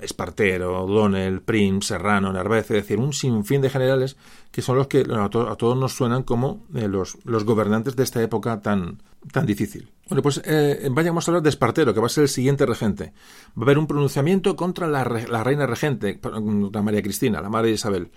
[0.00, 4.16] Espartero, Donel, Prim, Serrano, Narváez, es decir, un sinfín de generales
[4.50, 8.60] que son los que a, todos nos suenan como eh, los, gobernantes de esta época
[8.60, 9.90] tan, tan difícil.
[10.08, 13.12] Bueno, pues eh, vayamos a hablar de Espartero, que va a ser el siguiente regente.
[13.56, 17.68] Va a haber un pronunciamiento contra la, la reina regente, contra María Cristina, la madre
[17.68, 18.10] de Isabel.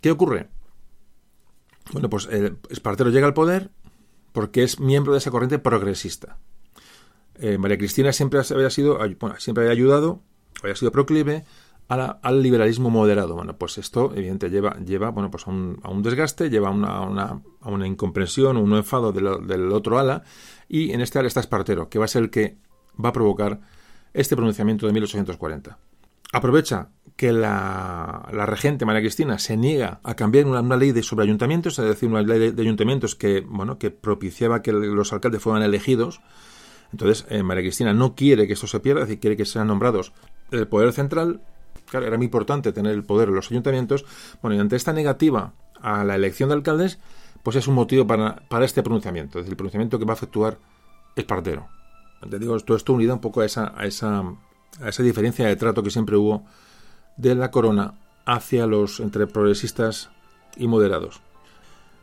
[0.00, 0.48] ¿Qué ocurre?
[1.92, 3.70] Bueno, pues eh, Espartero llega al poder
[4.32, 6.38] porque es miembro de esa corriente progresista.
[7.58, 8.98] María Cristina siempre había sido,
[9.38, 10.22] siempre había ayudado
[10.62, 11.44] había sido proclive
[11.88, 13.34] al liberalismo moderado.
[13.34, 18.56] Bueno, pues esto, evidentemente, lleva, lleva bueno, pues a, un, desgaste, lleva a una, incomprensión,
[18.56, 20.24] un enfado del, otro ala,
[20.68, 22.56] y en este ala está Espartero, que va a ser el que
[23.02, 23.60] va a provocar
[24.14, 25.78] este pronunciamiento de 1840.
[26.32, 31.78] Aprovecha que la, regente María Cristina se niega a cambiar una, ley de sobre ayuntamientos,
[31.78, 36.22] es decir, una ley de, ayuntamientos que, bueno, que propiciaba que los alcaldes fueran elegidos.
[36.90, 39.66] Entonces, eh, María Cristina no quiere que esto se pierda, es decir, quiere que sean
[39.66, 40.12] nombrados
[40.52, 41.40] el poder central,
[41.86, 44.04] claro, era muy importante tener el poder en los ayuntamientos,
[44.40, 46.98] bueno, y ante esta negativa a la elección de alcaldes,
[47.42, 50.58] pues es un motivo para, este pronunciamiento, es decir, el pronunciamiento que va a efectuar
[51.16, 51.68] Espartero.
[52.28, 54.20] Te digo, todo esto unido un poco a esa, a esa,
[54.80, 56.44] a esa diferencia de trato que siempre hubo
[57.16, 60.10] de la corona hacia los entre progresistas
[60.56, 61.20] y moderados.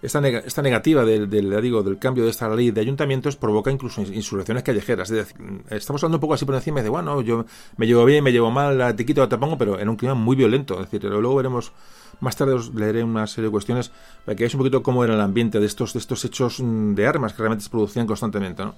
[0.01, 1.29] Esta, esta negativa del,
[1.61, 5.09] digo, del cambio de esta ley de ayuntamientos provoca incluso insurrecciones callejeras.
[5.09, 5.35] Decir,
[5.69, 8.49] estamos hablando un poco así por encima de, bueno, yo me llevo bien, me llevo
[8.49, 10.75] mal, te quito, te pongo, pero en un clima muy violento.
[10.75, 11.73] Es decir, luego veremos,
[12.21, 13.91] más tarde os leeré una serie de cuestiones
[14.23, 16.93] para que veáis un poquito cómo era el ambiente de estos, de estos hechos mm,
[16.93, 18.63] de armas que realmente se producían constantemente.
[18.63, 18.75] ¿no?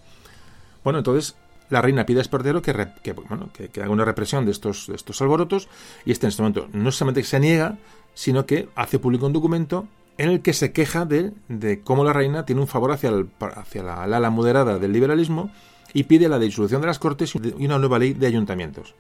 [0.83, 1.35] Bueno, entonces
[1.69, 4.95] la reina pide a Espartero que, que, bueno, que, haga una represión de estos, de
[4.95, 5.69] estos alborotos
[6.03, 7.77] y este en este momento no solamente se niega,
[8.13, 12.13] sino que hace público un documento en el que se queja de, de cómo la
[12.13, 15.51] reina tiene un favor hacia, el, hacia la, ala moderada del liberalismo
[15.93, 18.95] y pide la disolución de las Cortes y una nueva ley de ayuntamientos.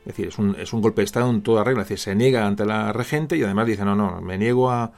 [0.00, 1.82] Es decir, es un, es un golpe de Estado en toda regla.
[1.82, 4.92] Es decir, se niega ante la regente y además dice, no, no, me niego a,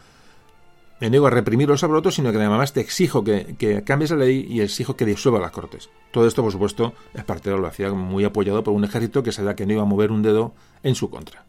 [1.00, 4.16] me niego a reprimir los abrotos, sino que además te exijo que, que, cambies la
[4.16, 5.90] ley y exijo que disuelva las cortes.
[6.10, 9.64] Todo esto, por supuesto, Espartero lo hacía muy apoyado por un ejército que sabía que
[9.64, 11.44] no iba a mover un dedo en su contra.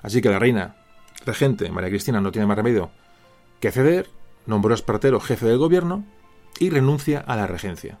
[0.00, 0.76] Así que la reina
[1.26, 2.90] regente, María Cristina, no tiene más remedio
[3.60, 4.10] que ceder,
[4.46, 6.04] nombró a Espartero jefe del gobierno
[6.58, 7.98] y renuncia a la regencia.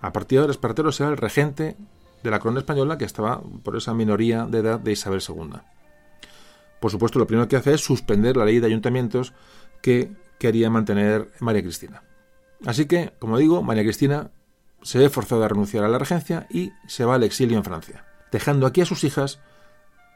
[0.00, 1.76] A partir de ahora, Espartero será el regente
[2.22, 5.60] de la corona española que estaba por esa minoría de edad de Isabel II.
[6.80, 9.34] Por supuesto, lo primero que hace es suspender la ley de ayuntamientos
[9.82, 12.02] que quería mantener María Cristina.
[12.66, 14.30] Así que, como digo, María Cristina
[14.82, 18.06] se ve forzada a renunciar a la regencia y se va al exilio en Francia,
[18.32, 19.40] dejando aquí a sus hijas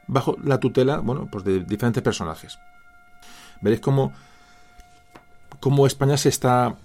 [0.07, 2.57] bajo la tutela, bueno, pues de diferentes personajes.
[3.61, 4.13] Veréis cómo,
[5.65, 6.75] cómo España se está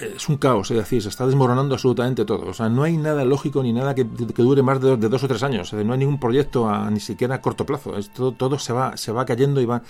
[0.00, 2.48] es un caos, es decir, se está desmoronando absolutamente todo.
[2.48, 5.42] O sea, no hay nada lógico ni nada que, dure más de, dos o tres
[5.42, 5.70] años.
[5.74, 7.92] no hay ningún proyecto ni siquiera a corto plazo.
[8.14, 9.82] todo, se va, se va cayendo y va,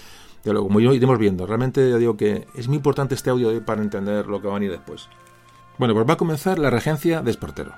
[0.45, 1.47] como iremos viendo.
[1.47, 4.73] Realmente digo que es muy importante este audio para entender lo que va a venir
[4.73, 5.07] después.
[5.79, 7.73] Bueno, pues va a comenzar la regencia de Espartero.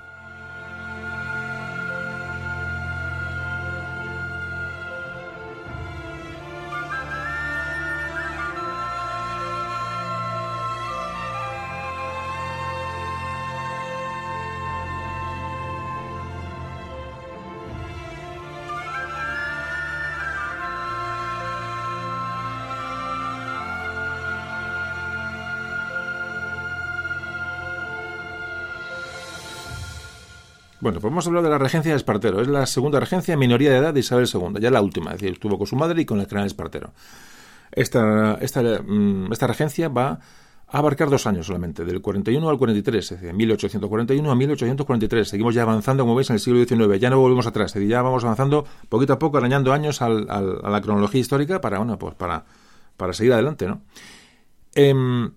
[30.85, 32.41] Bueno, pues vamos a hablar de la regencia de Espartero.
[32.41, 35.33] Es la segunda regencia, minoría de edad de Isabel II, ya la última, es decir,
[35.33, 36.93] estuvo con su madre y con el canal Espartero.
[37.71, 40.19] Esta, esta, mm, esta regencia va
[40.67, 45.27] a abarcar dos años solamente, del 41 al 43, es decir, de 1841 a 1843.
[45.27, 47.89] Seguimos ya avanzando, como veis, en el siglo XIX, ya no volvemos atrás, es decir,
[47.89, 51.97] ya vamos avanzando poquito a poco, arañando años al, a la cronología histórica para, bueno,
[51.97, 52.45] pues para,
[52.95, 53.81] para seguir adelante, ¿no?
[54.75, 55.31] Em,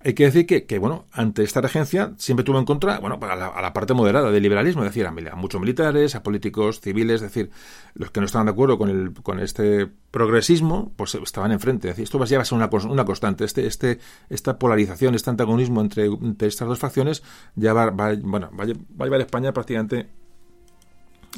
[0.00, 3.46] hay que decir que, bueno, ante esta regencia siempre tuvo en contra, bueno, a la,
[3.48, 7.22] a la parte moderada del liberalismo, es decir, a, muchos militares, a políticos civiles, es
[7.22, 7.50] decir,
[7.94, 11.88] los que no estaban de acuerdo con, el, con este progresismo, pues estaban enfrente.
[11.88, 13.44] Es esto ya va a ser una, constante.
[13.44, 16.08] Este, este, esta polarización, este antagonismo entre,
[16.40, 17.22] estas dos facciones
[17.54, 20.08] ya va, bueno, va, a llevar España prácticamente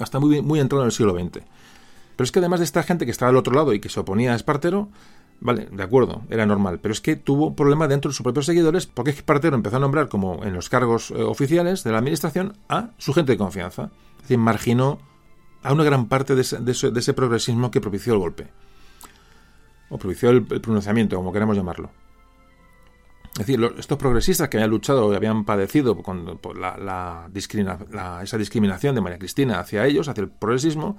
[0.01, 1.43] hasta muy, muy entrado en el siglo XX.
[2.17, 4.01] Pero es que además de esta gente que estaba al otro lado y que se
[4.01, 4.91] oponía a Espartero,
[5.41, 8.87] Vale, de acuerdo, era normal, pero es que tuvo problemas dentro de sus propios seguidores
[8.87, 12.91] porque Espartero empezó a nombrar como en los cargos eh, oficiales de la administración a
[12.99, 13.91] su gente de confianza.
[14.17, 14.99] Es decir, marginó
[15.63, 18.49] a una gran parte de ese, progresismo que propició el golpe.
[19.91, 21.91] O propició el, pronunciamiento, como queramos llamarlo.
[23.33, 27.29] Es decir, estos progresistas que habían luchado y habían padecido con, la,
[28.23, 30.99] esa discriminación de María Cristina hacia ellos, hacia el progresismo,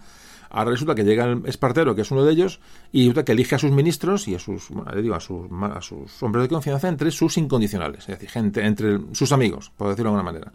[0.49, 2.59] Ahora resulta que llega el Espartero, que es uno de ellos,
[2.91, 6.49] y resulta que elige a sus ministros y a sus, digo, a sus, hombres de
[6.49, 10.51] confianza entre sus incondicionales, es decir, gente, entre sus amigos, por decirlo de alguna manera.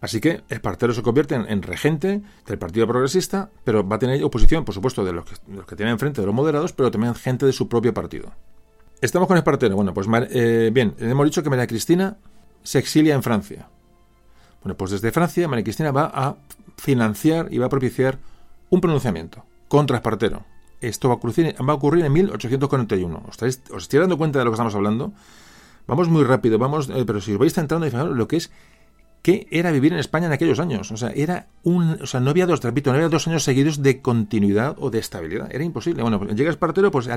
[0.00, 4.64] Así que Espartero se convierte en, regente del Partido Progresista, pero va a tener oposición,
[4.64, 7.68] por supuesto, de los que, de enfrente, de los moderados, pero también gente de su
[7.68, 8.32] propio partido.
[9.00, 9.76] Estamos con Espartero.
[9.76, 12.16] Bueno, pues eh, bien, hemos dicho que María Cristina
[12.64, 13.68] se exilia en Francia.
[14.62, 16.36] Bueno, pues desde Francia María Cristina va a
[16.76, 18.18] financiar y va a propiciar
[18.72, 20.44] un pronunciamiento contra Espartero.
[20.80, 21.16] Esto va a
[21.76, 23.22] ocurrir, a en 1841.
[23.28, 25.12] ¿Os, ¿Os estoy dando cuenta de lo que estamos hablando?
[25.86, 28.50] Vamos muy rápido, vamos, eh, pero si os vais entrando, lo que es
[29.20, 30.90] qué era vivir en España en aquellos años.
[30.90, 33.82] O sea, era un, o sea, no había dos, repito, no había dos años seguidos
[33.82, 35.54] de continuidad o de estabilidad.
[35.54, 36.02] Era imposible.
[36.02, 37.10] Bueno, pues llega Espartero, pues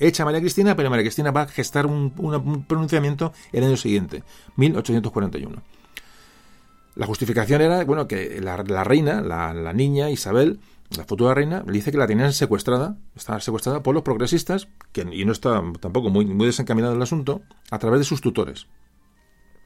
[0.00, 4.24] echa María Cristina, pero María Cristina va a gestar un, un pronunciamiento el año siguiente,
[4.56, 5.62] 1841.
[6.94, 10.60] La justificación era, bueno, que la, reina, la, niña Isabel,
[10.96, 15.06] la futura reina, le dice que la tenían secuestrada, estaba secuestrada por los progresistas, que,
[15.12, 18.66] y no está tampoco muy, muy desencaminado el asunto, a través de sus tutores.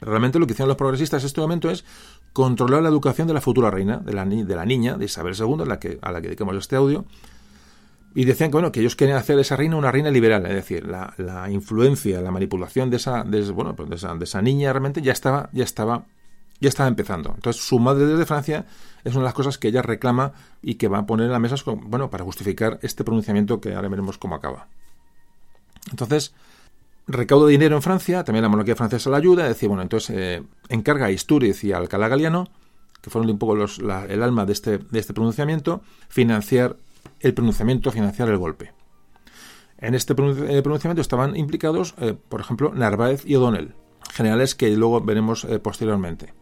[0.00, 1.84] Realmente lo que hicieron los progresistas en este momento es
[2.32, 5.62] controlar la educación de la futura reina, de la, de la niña, de Isabel II,
[5.62, 7.06] a la que, a la que dedicamos este audio,
[8.14, 10.54] y decían que bueno que ellos querían hacer de esa reina una reina liberal, es
[10.54, 14.40] decir, la, la influencia, la manipulación de esa, de, bueno, pues de esa, de esa
[14.40, 16.06] niña realmente ya estaba, ya estaba
[16.60, 17.32] ya estaba empezando.
[17.34, 18.66] Entonces, su madre desde Francia
[19.04, 20.32] es una de las cosas que ella reclama
[20.62, 23.88] y que va a poner en la mesa bueno, para justificar este pronunciamiento que ahora
[23.88, 24.68] veremos cómo acaba.
[25.90, 26.34] Entonces,
[27.06, 30.42] recauda dinero en Francia, también la monarquía francesa la ayuda, es decir, bueno, entonces eh,
[30.68, 32.48] encarga a Istúriz y a Alcalá Galiano,
[33.00, 36.76] que fueron un poco el alma de este, de este pronunciamiento, financiar
[37.20, 38.72] el pronunciamiento, financiar el golpe.
[39.78, 43.74] En este eh, pronunciamiento estaban implicados, eh, por ejemplo, Narváez y O'Donnell,
[44.12, 46.32] generales que luego veremos eh, posteriormente.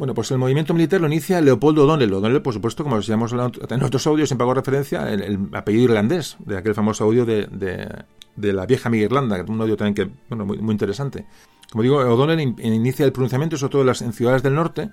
[0.00, 2.10] Bueno, pues el movimiento militar lo inicia Leopoldo O'Donnell.
[2.14, 6.56] O'Donnell, por supuesto, como decíamos en otros audios, siempre hago referencia el apellido irlandés, de
[6.56, 7.46] aquel famoso audio de,
[8.34, 11.26] de, la vieja amiga Irlanda, un audio también que, bueno, muy, interesante.
[11.70, 14.88] Como digo, O'Donnell inicia el pronunciamiento, sobre todo en, las, ciudades del norte,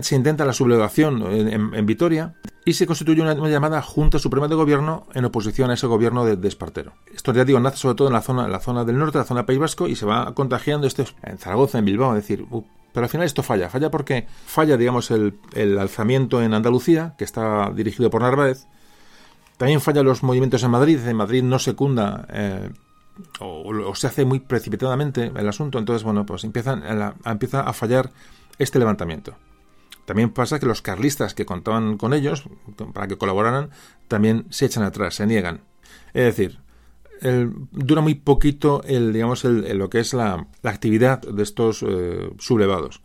[0.00, 2.32] se intenta la sublevación en, Vitoria
[2.64, 6.48] y se constituye una, llamada Junta Suprema de Gobierno en oposición a ese gobierno de,
[6.48, 6.94] Espartero.
[7.14, 9.44] Esto ya digo, nace sobre todo en la zona, la zona del norte, la zona
[9.44, 12.64] País Vasco, y se va contagiando esto en Zaragoza, en Bilbao, es decir, uh,
[12.96, 15.38] pero al final esto falla, falla porque falla, digamos, el,
[15.78, 18.68] alzamiento en Andalucía, que está dirigido por Narváez,
[19.58, 22.70] también falla los movimientos en Madrid, en Madrid no secunda eh,
[23.38, 26.82] o, se hace muy precipitadamente el asunto, entonces, bueno, pues empiezan
[27.26, 28.12] empieza a fallar
[28.58, 29.34] este levantamiento.
[30.06, 32.44] También pasa que los carlistas que contaban con ellos
[32.94, 33.68] para que colaboraran
[34.08, 35.60] también se echan atrás, se niegan.
[36.14, 36.60] Es decir,
[37.20, 43.00] dura muy poquito el, digamos, el, lo que es la, actividad de estos eh, sublevados.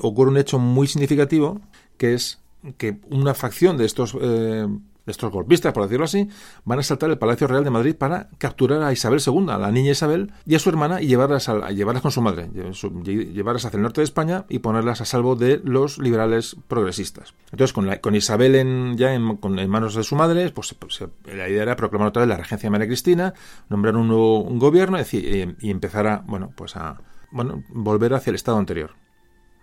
[0.00, 1.60] Ocurre un hecho muy significativo
[1.96, 2.40] que es
[2.76, 4.66] que una facción de estos eh,
[5.06, 6.28] estos golpistas, por decirlo así,
[6.64, 9.70] van a saltar el Palacio Real de Madrid para capturar a Isabel II, a la
[9.70, 13.76] niña Isabel, y a su hermana y llevarlas, a, llevarlas con su madre, llevarlas hacia
[13.76, 17.34] el norte de España y ponerlas a salvo de los liberales progresistas.
[17.52, 19.38] Entonces, con, con Isabel en, ya en,
[19.68, 22.70] manos de su madre, pues, pues la idea era proclamar otra vez la regencia de
[22.70, 23.34] María Cristina,
[23.68, 27.00] nombrar un nuevo gobierno decir, y, empezar a, bueno, pues a
[27.30, 28.94] bueno, volver hacia el estado anterior.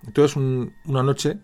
[0.05, 1.39] Entonces, una noche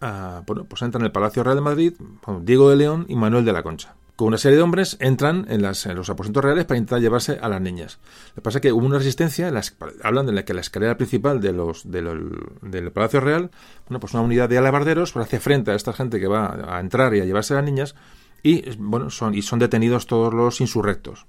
[0.00, 1.94] bueno, pues entran en el Palacio Real de Madrid
[2.42, 3.94] Diego de León y Manuel de la Concha.
[4.16, 7.48] Con una serie de hombres entran en, las, los aposentos reales para intentar llevarse a
[7.48, 8.00] las niñas.
[8.30, 10.96] Lo que pasa es que hubo una resistencia, las, hablan de la que la escalera
[10.96, 13.52] principal de los, del Palacio Real,
[13.86, 16.80] bueno, pues una unidad de alabarderos pues hace frente a esta gente que va a
[16.80, 17.94] entrar y a llevarse a las niñas
[18.42, 21.26] y, bueno, son, y son detenidos todos los insurrectos.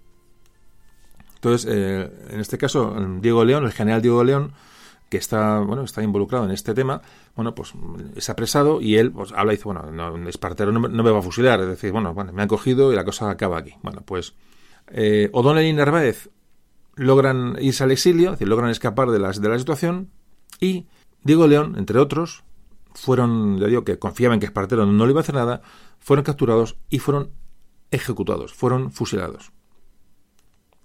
[1.36, 4.54] Entonces, eh, en este caso, Diego León, el general Diego León,
[5.10, 7.02] que está, bueno, está involucrado en este tema,
[7.36, 7.74] bueno, pues
[8.16, 11.22] es apresado y él pues, habla y dice, bueno, no, Espartero no, me va a
[11.22, 13.74] fusilar, es decir, bueno, bueno, me han cogido y la cosa acaba aquí.
[13.82, 14.36] Bueno, pues
[14.88, 16.30] eh, O'Donnell y Narváez
[16.96, 20.10] logran irse al exilio, es decir, logran escapar de la, de la situación
[20.60, 20.88] y
[21.24, 22.44] Diego León, entre otros,
[22.94, 25.62] fueron, ya digo que confiaban que Espartero no le iba a hacer nada,
[26.00, 27.32] fueron capturados y fueron
[27.92, 29.52] ejecutados, fueron fusilados.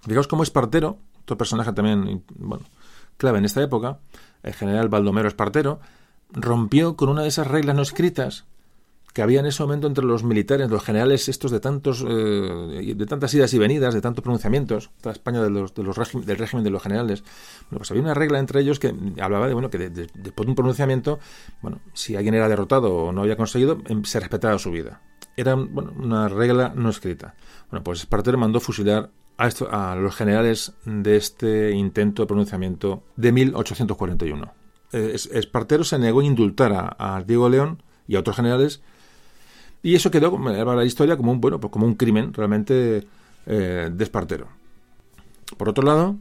[0.00, 2.64] Fijaos cómo Espartero, otro personaje también, bueno,
[3.16, 3.98] clave en esta época,
[4.42, 5.80] el general Baldomero Espartero,
[6.30, 8.44] rompió con una de esas reglas no escritas
[9.14, 13.06] que había en ese momento entre los militares, los generales estos de tantos eh, de
[13.06, 15.96] tantas idas y venidas, de tantos pronunciamientos, toda España de los, de los
[16.26, 17.22] del régimen de los generales.
[17.70, 20.56] Bueno, pues había una regla entre ellos que hablaba de bueno que después de un
[20.56, 21.20] pronunciamiento,
[21.62, 25.00] bueno, si alguien era derrotado o no había conseguido, em, se respetaba su vida.
[25.36, 27.34] Era una regla no escrita.
[27.70, 34.52] Bueno, pues Espartero mandó fusilar a, los generales de este intento de pronunciamiento de 1841.
[34.92, 38.80] Eh, Espartero se negó a indultar a, Diego León y a otros generales
[39.82, 43.06] y eso quedó para la historia como un bueno pues como un crimen realmente
[43.46, 44.48] eh, de Espartero.
[45.56, 46.16] Por otro lado,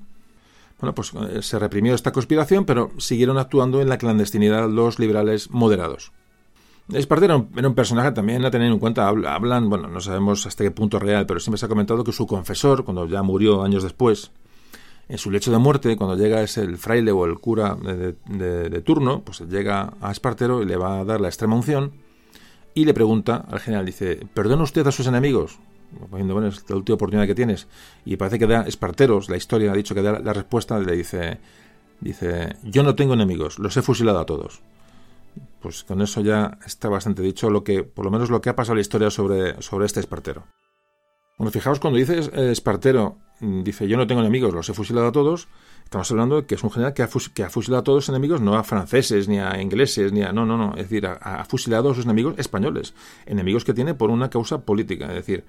[0.80, 5.49] bueno, pues eh, se reprimió esta conspiración, pero siguieron actuando en la clandestinidad los liberales
[5.49, 6.11] moderados.
[6.92, 9.08] Espartero era un, personaje también a tener en cuenta.
[9.08, 12.28] Hablan, bueno, no sabemos hasta qué punto real, pero siempre se ha comentado que su
[12.28, 14.32] confesor, cuando ya murió años después,
[15.08, 19.22] en su lecho de muerte, cuando llega es el fraile o el cura de, turno,
[19.22, 21.94] pues llega a Espartero y le va a dar la extrema unción
[22.74, 25.60] y le pregunta al general, dice, ¿perdona usted a sus enemigos?
[26.10, 27.68] Bueno, es la última oportunidad que tienes.
[28.04, 31.38] Y parece que da Esparteros, la historia ha dicho que da la respuesta, le dice,
[32.02, 34.62] dice, yo no tengo enemigos, los he fusilado a todos
[35.64, 38.55] pues con eso ya está bastante dicho lo que, por lo menos lo que ha
[38.55, 40.43] pasado en la historia sobre, sobre este Espartero.
[41.38, 45.07] Bueno, fijaos, cuando dice eh, Espartero, mm, dice yo no tengo enemigos, los he fusilado
[45.07, 45.47] a todos,
[45.86, 48.55] estamos hablando de que es un general que ha, fusilado a todos los enemigos, no
[48.55, 50.34] a franceses, ni a ingleses, ni a...
[50.34, 52.93] No, no, no, es decir, ha, fusilado a sus enemigos españoles,
[53.26, 55.45] enemigos que tiene por una causa política, es decir,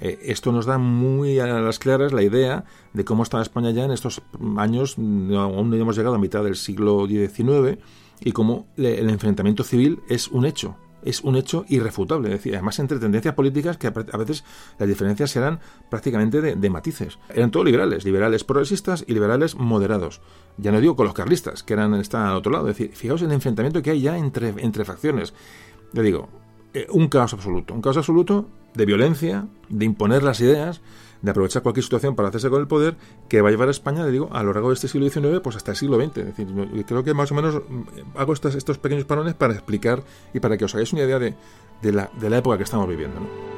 [0.00, 3.84] eh, esto nos da muy a las claras la idea de cómo estaba España ya
[3.84, 4.22] en estos
[4.56, 7.78] años, aún no hemos llegado a mitad del siglo XIX,
[8.20, 12.40] y cómo el enfrentamiento civil es un hecho, es un hecho irrefutable.
[12.44, 14.44] Además entre tendencias políticas que a veces
[14.78, 15.60] las diferencias eran
[15.90, 17.18] prácticamente de, matices.
[17.28, 20.20] Eran todos liberales, liberales progresistas y liberales moderados.
[20.56, 22.68] Ya no digo con los carlistas, que eran están al otro lado.
[22.68, 25.34] Es decir, fijaos en el enfrentamiento que hay ya entre, entre facciones.
[25.92, 26.28] Ya digo,
[26.74, 30.80] eh, un caos absoluto, un caos absoluto de violencia, de imponer las ideas,
[31.22, 32.96] de aprovechar cualquier situación para hacerse con el poder
[33.28, 35.56] que va a llevar a España, digo, a lo largo de este siglo XIX, pues
[35.56, 36.16] hasta el siglo XX.
[36.18, 36.46] Es decir,
[36.86, 37.82] creo que más o menos mm,
[38.16, 40.02] hago estos, estos pequeños parones para explicar
[40.32, 41.34] y para que os hagáis una idea de,
[41.82, 43.20] de, la, de la época que estamos viviendo.
[43.20, 43.57] ¿no?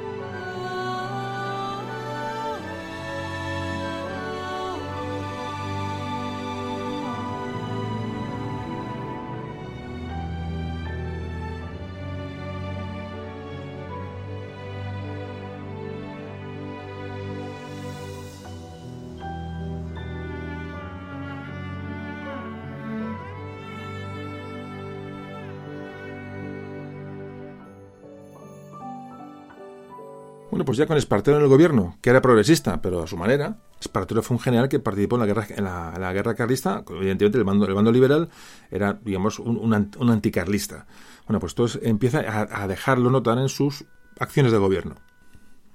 [30.61, 33.57] Bueno, pues ya con Espartero en el gobierno, que era progresista, pero a su manera,
[33.81, 35.21] Espartero fue un general que participó en
[35.65, 38.29] la guerra, carlista, evidentemente el bando, el bando liberal
[38.71, 40.87] era, digamos, un, un, anticarlista.
[41.27, 43.87] Bueno, pues entonces empieza a, dejarlo notar en sus
[44.19, 44.97] acciones de gobierno.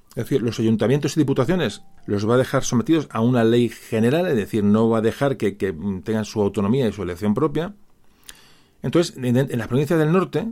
[0.10, 4.28] Es decir, los ayuntamientos y diputaciones los va a dejar sometidos a una ley general,
[4.28, 5.54] es decir, no va a dejar que,
[6.04, 7.74] tengan su autonomía y su elección propia.
[8.84, 10.48] Entonces, en, en las provincias del norte,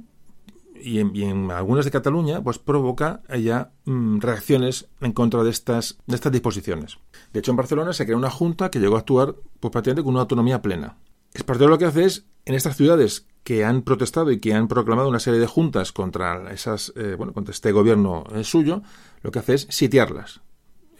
[0.84, 6.15] y en, algunas de Cataluña, pues provoca ya mm, reacciones en contra de estas, de
[6.15, 6.97] estas disposiciones.
[7.31, 10.13] De hecho, en Barcelona se crea una junta que llegó a actuar pues, prácticamente con
[10.13, 10.97] una autonomía plena.
[11.34, 15.09] Espartero lo que hace es, en estas ciudades que han protestado y que han proclamado
[15.09, 18.84] una serie de juntas contra esas, eh, bueno, contra este gobierno eh, suyo,
[19.21, 20.41] lo que hace es sitiarlas.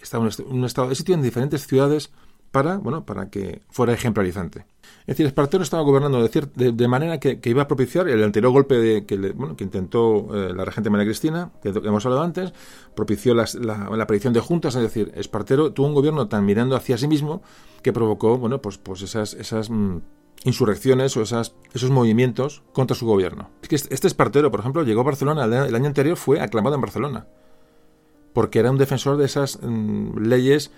[0.02, 2.12] Está un, un estado de sitio en diferentes ciudades
[2.54, 4.68] para, bueno, para que fuera ejemplarizante.
[5.02, 8.78] Es decir, Espartero estaba gobernando de, de, manera que, iba a propiciar el anterior golpe
[8.78, 12.54] de, que, bueno, que intentó eh, la regente María Cristina, que, hemos hablado antes,
[12.96, 16.96] propició la, la, aparición de juntas, es decir, Espartero tuvo un gobierno tan mirando hacia
[16.96, 17.42] sí mismo
[17.82, 19.98] que provocó, bueno, pues, pues esas, esas mm,
[20.44, 23.50] insurrecciones o esas, esos movimientos contra su gobierno.
[23.64, 26.82] Es que este Espartero, por ejemplo, llegó a Barcelona, el, año anterior fue aclamado en
[26.82, 27.26] Barcelona,
[28.32, 30.70] porque era un defensor de esas mm, leyes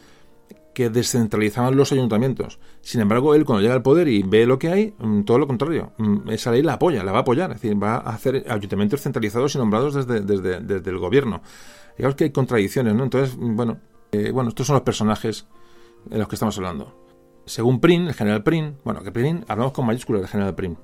[0.75, 2.59] que descentralizaban los ayuntamientos.
[2.81, 5.47] Sin embargo, él cuando llega al poder y ve lo que hay, mm, todo lo
[5.47, 5.93] contrario.
[5.97, 7.49] Mm, esa ley la apoya, la va a apoyar.
[7.51, 11.41] Es decir, va a hacer ayuntamientos centralizados y nombrados desde, desde, el gobierno.
[11.97, 13.05] Digamos que hay contradicciones, ¿no?
[13.05, 13.79] Entonces, mm, bueno,
[14.11, 15.47] eh, bueno, estos son los personajes
[16.05, 16.93] de los que estamos hablando.
[17.45, 20.77] Según Prin, el general Prin, bueno, que Prin, hablamos con mayúsculas del general Prin.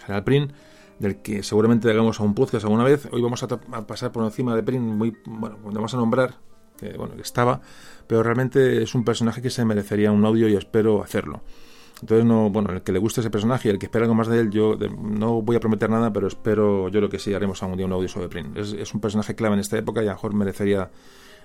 [0.00, 0.52] general Prin,
[0.98, 4.24] del que seguramente hagamos a un podcast alguna vez, hoy vamos a, a pasar por
[4.24, 6.34] encima de Prin, muy, bueno, vamos a nombrar
[6.76, 7.60] que, bueno, que estaba,
[8.06, 11.42] pero realmente es un personaje que se merecería un audio y espero hacerlo.
[12.02, 14.26] Entonces, no, bueno, el que le guste ese personaje y el que espera algo más
[14.26, 17.62] de él, yo no voy a prometer nada, pero espero, yo lo que sí, haremos
[17.62, 18.54] algún día un audio sobre Prin.
[18.56, 20.90] Es, un personaje clave en esta época y a lo mejor merecería,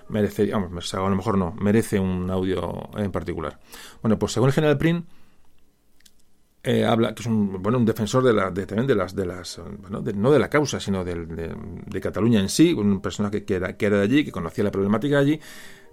[0.08, 3.60] merecería, vamos, a lo mejor no, merece un audio en particular.
[4.02, 5.06] Bueno, pues según el general Prin,
[6.68, 9.24] eh, habla que es un bueno un defensor de la de, también de las de
[9.24, 13.54] las bueno, no de la causa sino de, de, Cataluña en sí un personaje que
[13.54, 15.40] era que era de allí que conocía la problemática allí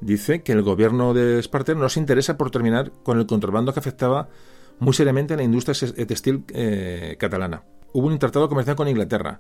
[0.01, 3.79] dice que el gobierno de Espartero no se interesa por terminar con el contrabando que
[3.79, 4.27] afectaba
[4.79, 5.73] muy seriamente a la industria
[6.05, 7.63] textil eh, catalana.
[7.93, 9.39] Hubo un tratado comercial con Inglaterra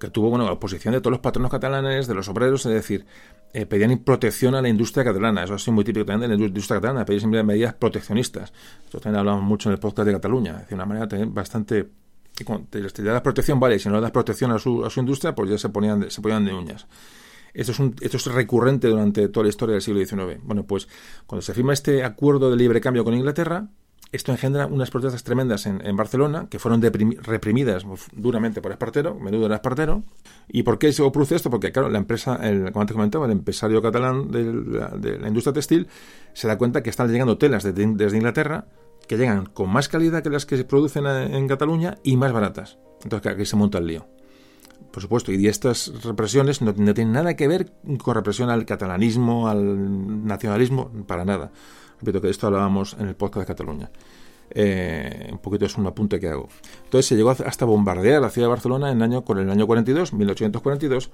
[0.00, 3.06] que tuvo bueno la oposición de todos los patronos catalanes de los obreros es decir
[3.52, 5.44] eh, pedían protección a la industria catalana.
[5.44, 8.52] Eso ha sido muy típico también de la industria catalana, pedir siempre medidas proteccionistas.
[8.84, 11.88] Esto también hablamos mucho en el podcast de Cataluña, de una manera también bastante...
[12.38, 15.00] Y cuando te, das protección, vale, si no le das protección a su, a su
[15.00, 16.86] industria, pues ya se ponían de, se ponían de uñas.
[17.52, 20.40] Esto es, un, esto es recurrente durante toda la historia del siglo XIX.
[20.44, 20.88] Bueno, pues
[21.26, 23.68] cuando se firma este acuerdo de libre cambio con Inglaterra,
[24.12, 29.56] esto engendra unas protestas tremendas en, Barcelona, que fueron reprimidas duramente por Espartero, menudo era
[29.56, 30.02] Espartero.
[30.48, 31.48] ¿Y por qué se produce esto?
[31.48, 35.86] Porque, claro, la empresa, el, como antes comentaba, el empresario catalán de la, industria textil
[36.32, 38.66] se da cuenta que están llegando telas desde, Inglaterra
[39.06, 42.78] que llegan con más calidad que las que se producen en Cataluña y más baratas.
[43.04, 44.06] Entonces, aquí se monta el lío.
[44.92, 49.46] Por supuesto, y estas represiones no, no tienen nada que ver con represión al catalanismo,
[49.46, 51.52] al nacionalismo, para nada
[52.00, 53.90] Repito que de esto hablábamos en el podcast de Cataluña.
[54.52, 56.48] Eh, un poquito es un apunte que hago.
[56.84, 59.66] Entonces se llegó hasta bombardear la ciudad de Barcelona en el año, con el año
[59.66, 61.10] 42, 1842,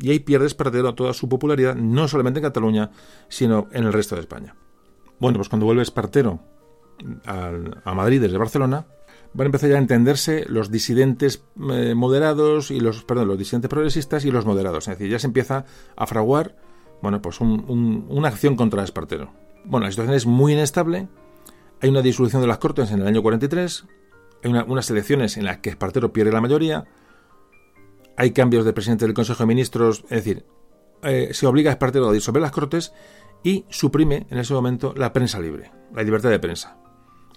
[0.00, 2.90] y ahí pierde Espartero toda su popularidad, no solamente en Cataluña,
[3.28, 4.56] sino en el resto de España.
[5.20, 6.40] Bueno, pues cuando vuelve Espartero
[7.24, 8.86] a Madrid desde Barcelona,
[9.34, 13.68] van a empezar ya a entenderse los disidentes eh, moderados y los, perdón, los disidentes
[13.68, 14.88] progresistas y los moderados.
[14.88, 15.64] Es decir, ya se empieza
[15.96, 16.56] a fraguar,
[17.00, 19.41] bueno, pues una acción contra Espartero.
[19.64, 21.08] Bueno, la situación es muy inestable.
[21.80, 23.84] Hay una disolución de las Cortes en el año 43.
[24.44, 26.84] Hay unas elecciones en las que Espartero pierde la mayoría.
[28.16, 30.02] Hay cambios de presidente del Consejo de Ministros.
[30.04, 30.44] Es decir,
[31.02, 32.92] eh, se obliga a Espartero a disolver las Cortes
[33.42, 36.76] y suprime en ese momento la prensa libre, la libertad de prensa,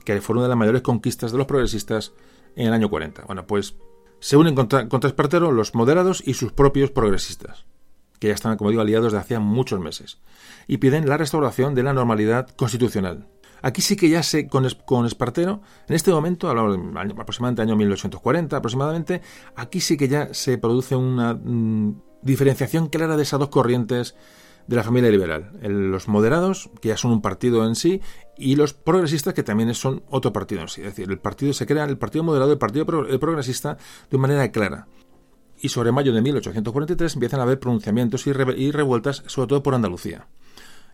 [0.04, 2.14] que fue una de las mayores conquistas de los progresistas
[2.56, 3.24] en el año 40.
[3.26, 3.76] Bueno, pues
[4.20, 7.66] se unen contra, contra Espartero los moderados y sus propios progresistas
[8.20, 10.20] que ya están, como digo, aliados de hacía muchos meses,
[10.68, 13.28] y piden la restauración de la normalidad constitucional.
[13.62, 19.22] Aquí sí que ya sé, con, con Espartero, en este momento, aproximadamente año 1840, aproximadamente,
[19.56, 24.16] aquí sí que ya se produce una mm, diferenciación clara de esas dos corrientes
[24.68, 25.52] de la familia liberal.
[25.62, 28.02] los moderados, que ya son un partido en sí,
[28.38, 30.82] y los progresistas, que también son otro partido en sí.
[30.82, 33.78] Es decir, el partido se crea, el partido moderado y el partido progresista,
[34.10, 34.88] de manera clara
[35.62, 40.28] y sobre mayo de 1843 empiezan a haber pronunciamientos y, revueltas, sobre todo por Andalucía.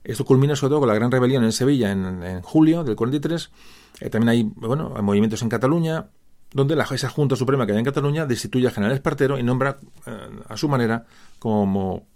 [0.04, 3.52] Esto culmina sobre todo con la gran rebelión en Sevilla en, julio del 43.
[4.00, 6.10] Eh, también hay, bueno, movimientos en Cataluña,
[6.54, 9.78] donde la, esa Junta Suprema que hay en Cataluña destituye al general Espartero y nombra
[10.06, 10.12] eh,
[10.48, 11.06] a su manera
[11.40, 12.08] como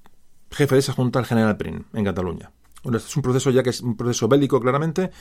[0.51, 2.51] jefe de esa junta al general Prin, en Cataluña.
[2.83, 5.11] Bueno, este es un proceso ya que es un proceso bélico, claramente,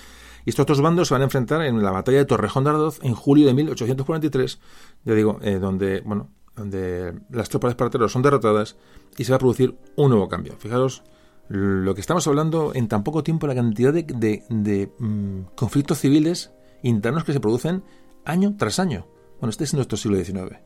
[0.44, 3.00] y estos dos bandos se van a enfrentar en la batalla de Torrejón de Ardoz
[3.02, 4.60] en julio de 1843,
[5.04, 8.76] ya digo, eh, donde, bueno, donde las tropas de Espartero son derrotadas
[9.16, 10.56] y se va a producir un nuevo cambio.
[10.58, 11.02] Fijaros
[11.48, 17.24] lo que estamos hablando en tan poco tiempo, la cantidad de, mm, conflictos civiles internos
[17.24, 17.84] que se producen
[18.24, 19.06] año tras año.
[19.40, 20.60] Bueno, este es nuestro siglo XIX.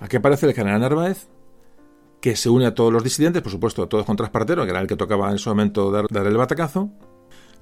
[0.00, 1.28] Aquí aparece el general Narváez,
[2.20, 4.80] que se une a todos los disidentes, por supuesto, a todos contra Espartero, que era
[4.80, 6.90] el que tocaba en ese momento dar, el batacazo.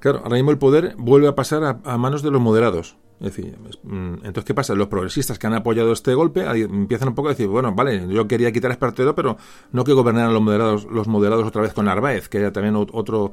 [0.03, 2.97] Claro, ahora mismo el poder vuelve a pasar a, manos de los moderados.
[3.21, 4.75] Es decir, mm, entonces, ¿qué pasa?
[4.75, 8.27] Los progresistas que han apoyado este golpe empiezan un poco a decir, bueno, vale, yo
[8.27, 9.37] quería quitar a Espartero, pero
[9.71, 13.31] no que gobernaran los moderados, los moderados otra vez con Narváez, que era también otro,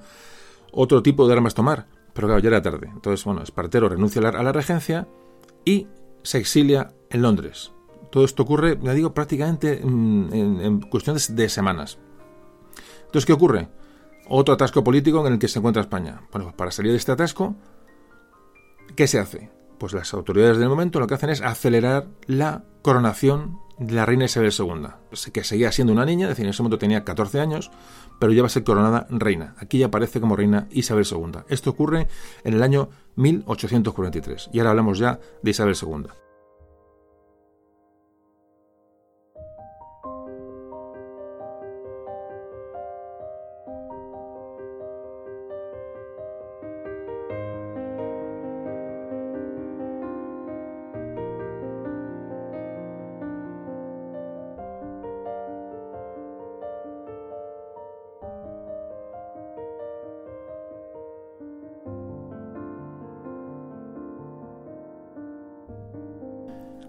[0.72, 1.88] otro tipo de armas tomar.
[2.14, 2.88] Pero claro, ya era tarde.
[2.94, 5.08] Entonces, bueno, Espartero renuncia a la regencia
[5.66, 5.88] y
[6.22, 7.72] se exilia en Londres.
[8.12, 11.98] Todo esto ocurre, ya digo, prácticamente mm, en, cuestiones de semanas.
[13.06, 13.70] Entonces, ¿qué ocurre?
[14.32, 16.22] Otro atasco político en el que se encuentra España.
[16.32, 17.56] Bueno, pues para salir de este atasco,
[18.96, 19.50] ¿qué se hace?
[19.80, 24.26] Pues las autoridades del momento lo que hacen es acelerar la coronación de la reina
[24.26, 27.72] Isabel II, que seguía siendo una niña, es decir, en ese momento tenía 14 años,
[28.20, 29.56] pero ya va a ser coronada reina.
[29.58, 31.40] Aquí ya aparece como reina Isabel II.
[31.48, 32.08] Esto ocurre
[32.44, 34.52] en el año 1843.
[34.54, 36.29] Y ahora hablamos ya de Isabel II.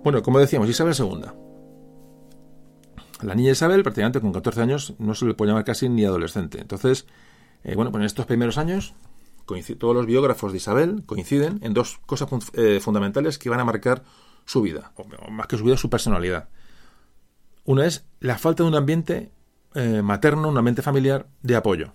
[0.02, 1.24] Bueno, como decíamos, Isabel II.
[3.22, 6.60] La niña Isabel, prácticamente con 14 años, no se le puede llamar casi ni adolescente.
[6.60, 7.06] Entonces,
[7.64, 8.94] eh, bueno, pues en estos primeros años,
[9.78, 14.04] todos los biógrafos de Isabel coinciden en dos cosas eh, fundamentales que van a marcar
[14.44, 16.48] su vida, o más que su vida, su personalidad.
[17.64, 19.32] Una es la falta de un ambiente
[19.74, 21.92] eh, materno, un ambiente familiar de apoyo.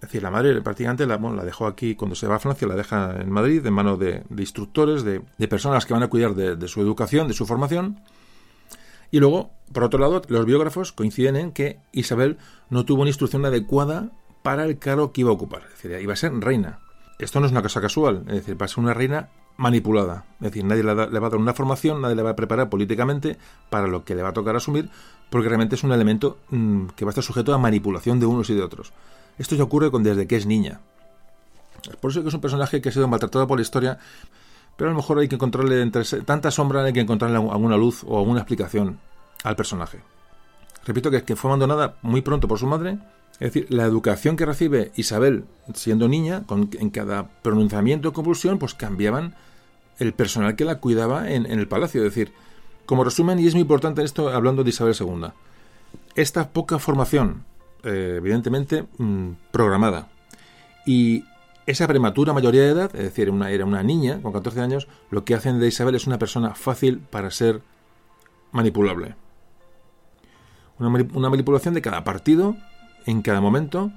[0.00, 2.74] Es decir, la madre prácticamente la, la dejó aquí cuando se va a Francia, la
[2.74, 6.80] deja en Madrid en manos de, instructores, de, personas que van a cuidar de, su
[6.80, 8.00] educación, de su formación.
[9.10, 12.38] Y luego, por otro lado, los biógrafos coinciden en que Isabel
[12.70, 14.10] no tuvo una instrucción adecuada
[14.42, 15.64] para el cargo que iba a ocupar.
[15.64, 16.78] Es decir, iba a ser reina.
[17.18, 19.28] Esto no es una cosa casual, es decir, va a ser una reina
[19.58, 20.24] manipulada.
[20.40, 23.36] Es decir, nadie le, va a dar una formación, nadie le va a preparar políticamente
[23.68, 24.88] para lo que le va a tocar asumir,
[25.28, 28.48] porque realmente es un elemento mm, que va a estar sujeto a manipulación de unos
[28.48, 28.94] y de otros.
[29.40, 30.80] Esto ya ocurre desde que es niña.
[31.88, 33.98] Es por eso que es un personaje que ha sido maltratado por la historia,
[34.76, 38.04] pero a lo mejor hay que encontrarle entre tanta sombra, hay que encontrarle alguna luz
[38.06, 38.98] o alguna explicación
[39.42, 40.00] al personaje.
[40.84, 42.98] Repito que, que fue abandonada muy pronto por su madre,
[43.34, 48.58] es decir, la educación que recibe Isabel siendo niña, con, en cada pronunciamiento o convulsión,
[48.58, 49.36] pues cambiaban
[49.98, 52.04] el personal que la cuidaba en, en, el palacio.
[52.04, 52.34] Es decir,
[52.84, 55.28] como resumen, y es muy importante esto hablando de Isabel II,
[56.14, 57.48] esta poca formación
[57.84, 60.08] eh, evidentemente mm, programada.
[60.86, 61.24] Y
[61.66, 65.34] esa prematura mayoría de edad, es decir, era una niña con 14 años, lo que
[65.34, 67.62] hacen de Isabel es una persona fácil para ser
[68.52, 69.14] manipulable.
[70.78, 72.56] Una, manipulación de cada partido,
[73.06, 73.92] en cada momento.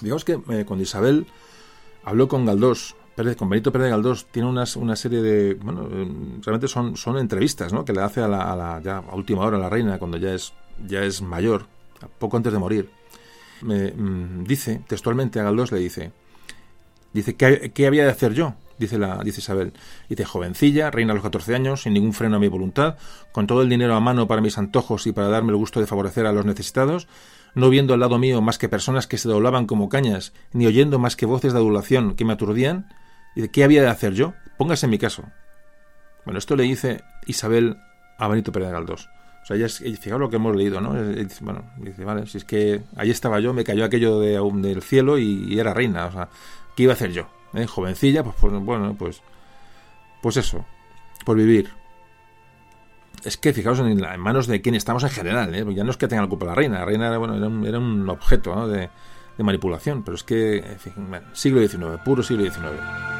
[0.00, 1.26] Digamos que eh, cuando Isabel
[2.04, 2.96] habló con Galdós,
[3.38, 5.54] con Benito Pérez de Galdós, tiene una serie de.
[5.54, 9.42] Bueno, eh, realmente son, son entrevistas que le hace a la, a la a última
[9.42, 10.52] hora a la reina, cuando ya es,
[10.86, 11.66] ya es mayor
[12.18, 12.90] poco antes de morir,
[13.62, 16.12] me mm, dice, textualmente a Galdós le dice,
[17.12, 18.54] dice, ¿qué, había de hacer yo?
[18.78, 19.72] Dice, la, dice Isabel.
[20.08, 22.96] Dice, jovencilla, reina a los 14 años, sin ningún freno a mi voluntad,
[23.32, 25.86] con todo el dinero a mano para mis antojos y para darme el gusto de
[25.86, 27.08] favorecer a los necesitados,
[27.54, 30.98] no viendo al lado mío más que personas que se doblaban como cañas, ni oyendo
[30.98, 32.88] más que voces de adulación que me aturdían,
[33.34, 34.34] dice, ¿qué había de hacer yo?
[34.58, 35.24] Póngase en mi caso.
[36.26, 37.78] Bueno, esto le dice Isabel
[38.18, 38.72] a Benito Pérez.
[39.46, 40.88] O sea, ya es, fijaos lo que hemos leído, ¿no?
[41.40, 45.18] Bueno, dice, vale, si es que ahí estaba yo, me cayó aquello de, del cielo
[45.18, 46.28] y, era reina, o sea,
[46.74, 47.28] ¿qué iba a hacer yo?
[47.54, 47.64] ¿Eh?
[47.64, 49.22] Jovencilla, pues, pues, bueno, pues,
[50.20, 50.66] pues eso,
[51.24, 51.70] por vivir.
[53.22, 55.64] Es que fijaos en, manos de quién estamos en general, ¿eh?
[55.76, 58.08] ya no es que tenga la culpa la reina, la reina era, bueno, era, un,
[58.08, 58.90] objeto de,
[59.38, 60.92] manipulación, pero es que, en fin,
[61.34, 63.15] siglo XIX, puro siglo XIX.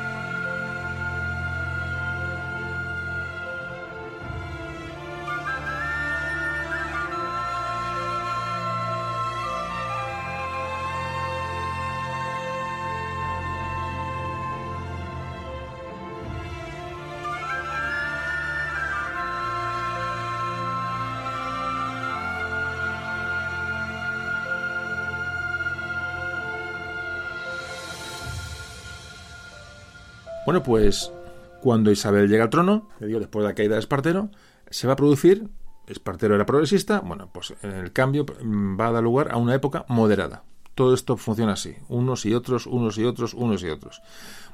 [30.46, 31.12] Bueno, pues
[31.60, 34.30] cuando Isabel llega al trono, después de la caída de Espartero,
[34.70, 35.48] se va a producir,
[35.88, 40.44] Espartero era progresista, bueno, pues el cambio va a dar lugar a una época moderada.
[40.76, 44.02] Todo esto funciona así, unos y otros, unos y otros, unos y otros.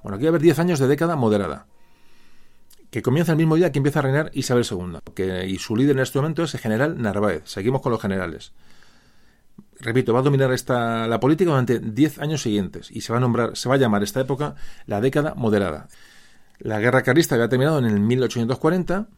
[0.03, 1.67] Bueno, aquí va a haber 10 años de década moderada,
[2.91, 4.99] que comienza el mismo día que empieza a reinar Isabel II,
[5.47, 7.43] y su líder en este momento es el general Narváez.
[7.45, 8.53] Seguimos con los generales.
[9.83, 13.21] Repito, va a dominar esta, la política durante 10 años siguientes y se va a
[13.21, 14.55] nombrar, se va a llamar esta época
[14.87, 15.89] la década moderada.
[16.59, 19.09] La guerra carlista había terminado en el 1840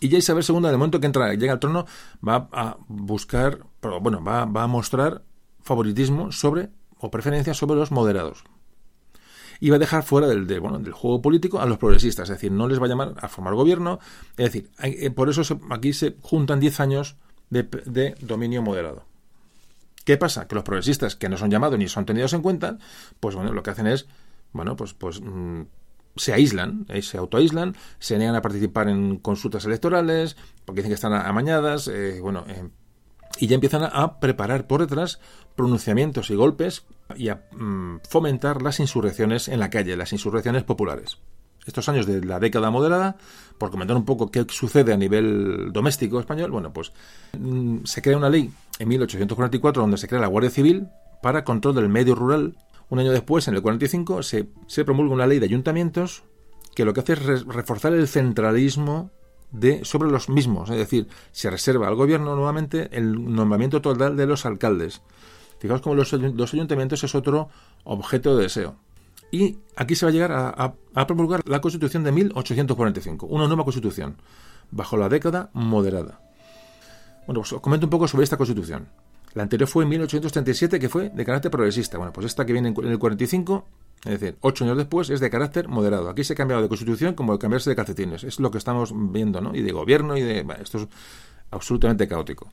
[0.00, 1.86] y ya Isabel II, en el momento que entra, llega al trono,
[2.26, 3.60] va a buscar,
[4.00, 5.22] bueno, va, va a mostrar
[5.62, 8.44] favoritismo sobre o preferencia sobre los moderados.
[9.60, 12.68] Y va a dejar fuera del, del juego político a los progresistas, es decir, no
[12.68, 13.98] les va a llamar a formar gobierno,
[14.36, 17.16] es decir, eh, por eso aquí se juntan 10 años
[17.50, 19.04] de, dominio moderado.
[20.08, 20.48] ¿Qué pasa?
[20.48, 22.78] Que los progresistas que no son llamados ni son tenidos en cuenta,
[23.20, 24.06] pues bueno, lo que hacen es,
[24.54, 25.64] bueno, pues, pues mm,
[26.16, 30.34] se aíslan, eh, se autoaíslan, se niegan a participar en consultas electorales,
[30.64, 32.46] porque dicen que están amañadas, eh, bueno,
[33.38, 35.20] y ya empiezan a, preparar por detrás
[35.54, 41.18] pronunciamientos y golpes y a mm, fomentar las insurrecciones en la calle, las insurrecciones populares.
[41.66, 43.18] Estos años de la década moderada,
[43.58, 46.92] por comentar un poco qué sucede a nivel doméstico español, bueno, pues
[47.38, 50.88] mm, se crea una ley en 1844 donde se crea la Guardia Civil
[51.22, 52.56] para control del medio rural.
[52.88, 56.24] Un año después, en el 45, se, se promulga una ley de ayuntamientos
[56.74, 59.10] que lo que hace es reforzar el centralismo
[59.50, 64.26] de, sobre los mismos, es decir, se reserva al gobierno nuevamente el nombramiento total de
[64.26, 65.02] los alcaldes.
[65.58, 66.12] Fijaos como los,
[66.54, 67.48] ayuntamientos es otro
[67.84, 68.76] objeto de deseo.
[69.30, 74.16] Y aquí se va a llegar a, promulgar la Constitución de 1845, una nueva Constitución,
[74.70, 76.20] bajo la década moderada.
[77.28, 78.88] Bueno, pues os comento un poco sobre esta Constitución.
[79.34, 81.98] La anterior fue en 1837, que fue de carácter progresista.
[81.98, 83.66] Bueno, pues esta que viene en el 45
[84.06, 86.08] es decir, ocho años después es de carácter moderado.
[86.08, 88.24] Aquí se ha cambiado de constitución como de cambiarse de calcetines.
[88.24, 89.54] Es lo que estamos viendo, ¿no?
[89.54, 90.46] Y de gobierno y de...
[90.62, 90.88] esto es
[91.50, 92.50] absolutamente caótico.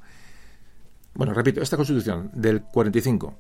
[1.14, 3.34] Bueno, repito, esta constitución del 45,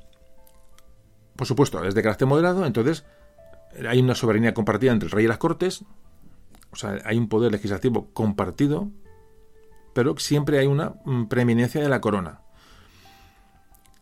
[1.35, 3.03] por supuesto, es de carácter moderado, entonces
[3.85, 5.83] hay una soberanía compartida entre el rey y las cortes,
[6.71, 8.89] o sea, hay un poder legislativo compartido,
[9.95, 12.41] pero siempre hay una mm, preeminencia de la corona.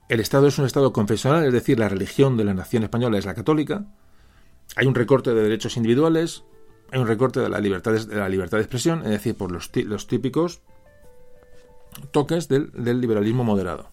[0.10, 3.26] El Estado es un Estado confesional, es decir, la religión de la nación española es
[3.28, 3.86] la católica.
[4.76, 6.46] Hay un recorte de derechos individuales,
[6.91, 9.72] hay un recorte de la libertad de, la libertad de expresión, es decir, por los,
[10.08, 10.62] típicos
[12.10, 13.91] toques del, liberalismo moderado.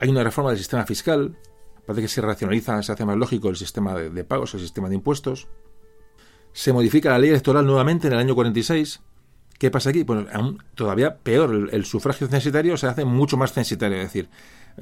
[0.00, 1.38] Hay una reforma del sistema fiscal,
[1.86, 4.96] parece que se racionaliza, se hace más lógico el sistema de, pagos, el sistema de
[4.96, 5.46] impuestos.
[6.52, 9.02] Se modifica la ley electoral nuevamente en el año 46.
[9.60, 10.04] ¿Qué pasa aquí?
[10.04, 14.30] Pues aún todavía peor, el, sufragio censitario se hace mucho más censitario, es decir,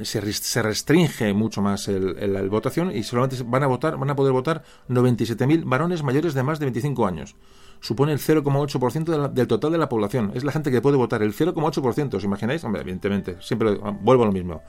[0.02, 4.62] se, restringe mucho más la votación y solamente van a votar, van a poder votar
[4.88, 7.34] 97.000 varones mayores de más de 25 años.
[7.80, 10.30] Supone el 0,8% del total de la población.
[10.36, 12.14] Es la gente que puede votar, el 0,8%.
[12.14, 12.62] ¿Os imagináis?
[12.62, 14.62] Hombre, evidentemente, siempre vuelvo a lo mismo.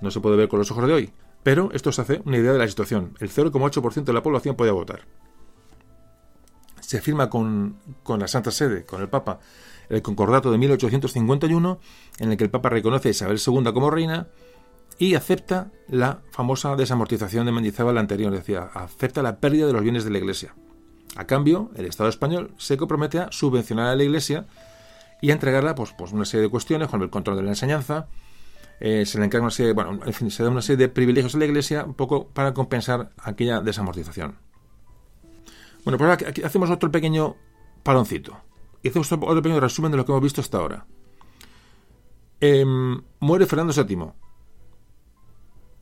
[0.00, 1.12] No se puede ver con los ojos de hoy.
[1.42, 3.14] Pero esto se hace una idea de la situación.
[3.18, 5.00] El 0,8% de la población puede votar.
[6.90, 9.38] Se firma con, con la Santa Sede, con el Papa,
[9.90, 11.78] el concordato de 1851,
[12.18, 14.26] en el que el Papa reconoce a Isabel II como reina
[14.98, 20.02] y acepta la famosa desamortización de Mendizábal anterior, decía, acepta la pérdida de los bienes
[20.02, 20.56] de la Iglesia.
[21.14, 24.48] A cambio, el Estado español se compromete a subvencionar a la Iglesia
[25.22, 28.08] y a entregarla pues, pues una serie de cuestiones, con el control de la enseñanza,
[28.80, 31.36] eh, se le encarga una serie, bueno, en fin, se da una serie de privilegios
[31.36, 34.49] a la Iglesia un poco para compensar aquella desamortización.
[35.84, 37.36] Bueno, pues aquí hacemos otro pequeño
[37.82, 38.36] paloncito.
[38.82, 40.86] Y hacemos otro pequeño resumen de lo que hemos visto hasta ahora.
[42.40, 44.12] Em, muere Fernando VII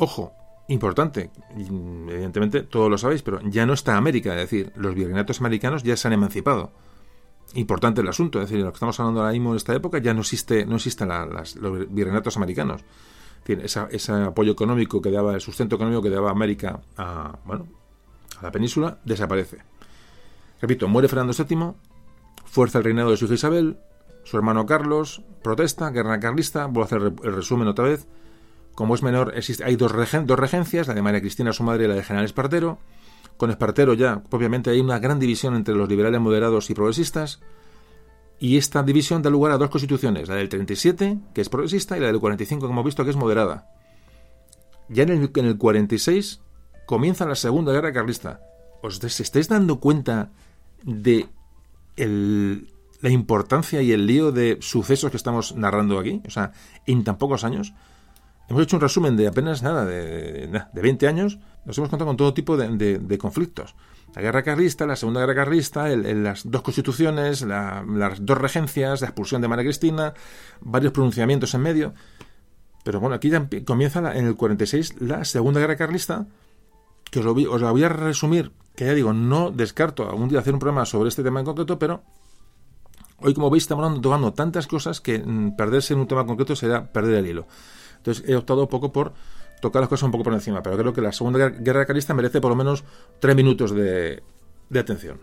[0.00, 0.32] Ojo,
[0.68, 5.82] importante, evidentemente todos lo sabéis, pero ya no está América, es decir, los virreinatos americanos
[5.82, 6.70] ya se han emancipado.
[7.54, 10.14] Importante el asunto, es decir, lo que estamos hablando ahora mismo en esta época ya
[10.14, 12.84] no existe, no existen los virreinatos americanos.
[13.46, 17.66] ese apoyo económico que daba, el sustento económico que daba América a, bueno,
[18.38, 19.58] a la península, desaparece.
[20.60, 21.74] Repito, muere Fernando VII,
[22.44, 23.78] fuerza el reinado de su hija Isabel,
[24.24, 28.06] su hermano Carlos, protesta, guerra carlista, voy a hacer el resumen otra vez,
[28.78, 29.34] como es menor,
[29.64, 32.78] hay dos, regencias, la de María Cristina, su madre, y la de General Espartero.
[33.36, 37.40] Con Espartero ya, obviamente, hay una gran división entre los liberales moderados y progresistas.
[38.38, 42.00] Y esta división da lugar a dos constituciones, la del 37, que es progresista, y
[42.00, 43.68] la del 45, que hemos visto, que es moderada.
[44.88, 46.40] Ya en el 46
[46.86, 48.42] comienza la Segunda Guerra Carlista.
[48.80, 50.30] ¿Os estáis dando cuenta
[50.82, 51.28] de
[51.96, 56.22] la importancia y el lío de sucesos que estamos narrando aquí?
[56.26, 56.52] O sea,
[56.86, 57.74] en tan pocos años.
[58.48, 61.38] Hemos hecho un resumen de apenas nada, de, de 20 años.
[61.66, 63.74] Nos hemos contado con todo tipo de, conflictos.
[64.14, 69.42] La guerra carlista, la segunda guerra carlista, las dos constituciones, las dos regencias, la expulsión
[69.42, 70.14] de María Cristina,
[70.62, 71.94] varios pronunciamientos en medio.
[72.84, 73.30] Pero bueno, aquí
[73.66, 76.26] comienza en el 46 la segunda guerra carlista,
[77.10, 80.60] que os la voy a resumir, que ya digo, no descarto algún día hacer un
[80.60, 82.04] programa sobre este tema en concreto, pero
[83.18, 86.92] hoy como veis estamos tocando tantas cosas que mm, perderse en un tema concreto será
[86.92, 87.48] perder el hilo.
[87.96, 89.14] Entonces he optado un poco por
[89.60, 92.40] tocar las cosas un poco por encima, pero creo que la Segunda Guerra Carlista merece
[92.40, 92.84] por lo menos
[93.18, 94.22] tres minutos de,
[94.70, 95.18] de atención.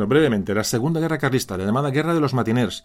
[0.00, 2.84] Bueno, brevemente, la Segunda Guerra Carlista, la llamada Guerra de los Matiners,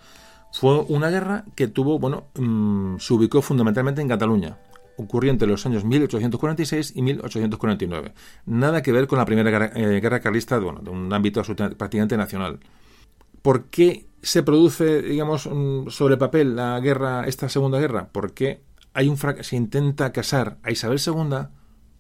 [0.52, 4.58] fue una guerra que tuvo, bueno, mm, se ubicó fundamentalmente en Cataluña,
[4.98, 8.14] ocurrió entre los años 1846 y 1849.
[8.48, 11.42] Nada que ver con la primera guerra, eh, carlista, bueno, de un ámbito
[11.78, 12.60] prácticamente nacional.
[13.42, 18.10] ¿Por qué se produce, digamos, mm, sobre papel la guerra, esta segunda guerra?
[18.12, 18.60] Porque
[18.94, 21.48] hay un se intenta casar a Isabel II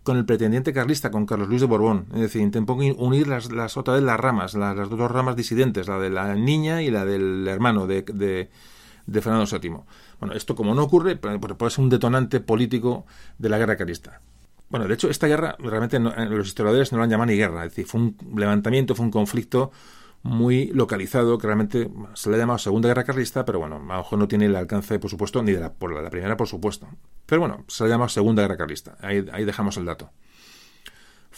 [0.05, 2.05] con el pretendiente carlista, con Carlos Luis de Borbón.
[2.13, 5.97] Es decir, intentó unir las, las otra vez las ramas, las, dos ramas disidentes, la
[5.97, 9.77] de la niña y la del hermano de, de, Fernando VII.
[10.19, 13.07] Bueno, esto como no ocurre, puede ser un detonante político
[13.39, 14.21] de la guerra carlista.
[14.69, 17.65] Bueno, de hecho, esta guerra realmente eh, los historiadores no la han llamado ni guerra,
[17.65, 19.71] es decir, fue un levantamiento, fue un conflicto
[20.25, 23.85] muy localizado, que realmente se le ha llamado Segunda Guerra Carlista, pero bueno, a lo
[23.85, 26.87] mejor no tiene el alcance, por supuesto, ni de la, por la, primera, por supuesto.
[27.27, 28.97] Pero bueno, se le ha llamado Segunda Guerra Carlista.
[29.01, 30.09] Ahí, dejamos el dato.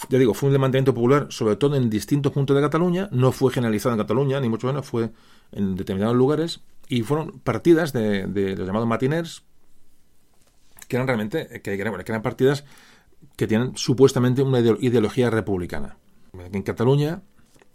[0.08, 3.52] Ya digo, fue un levantamiento popular, sobre todo en distintos puntos de Cataluña, no fue
[3.52, 5.12] generalizado en Cataluña, ni mucho menos, fue
[5.52, 9.44] en determinados lugares, y fueron partidas de, los llamados matiners,
[10.88, 12.64] que eran realmente, que, que eran partidas
[13.36, 15.98] que tienen supuestamente una ideología republicana.
[16.54, 17.22] En Cataluña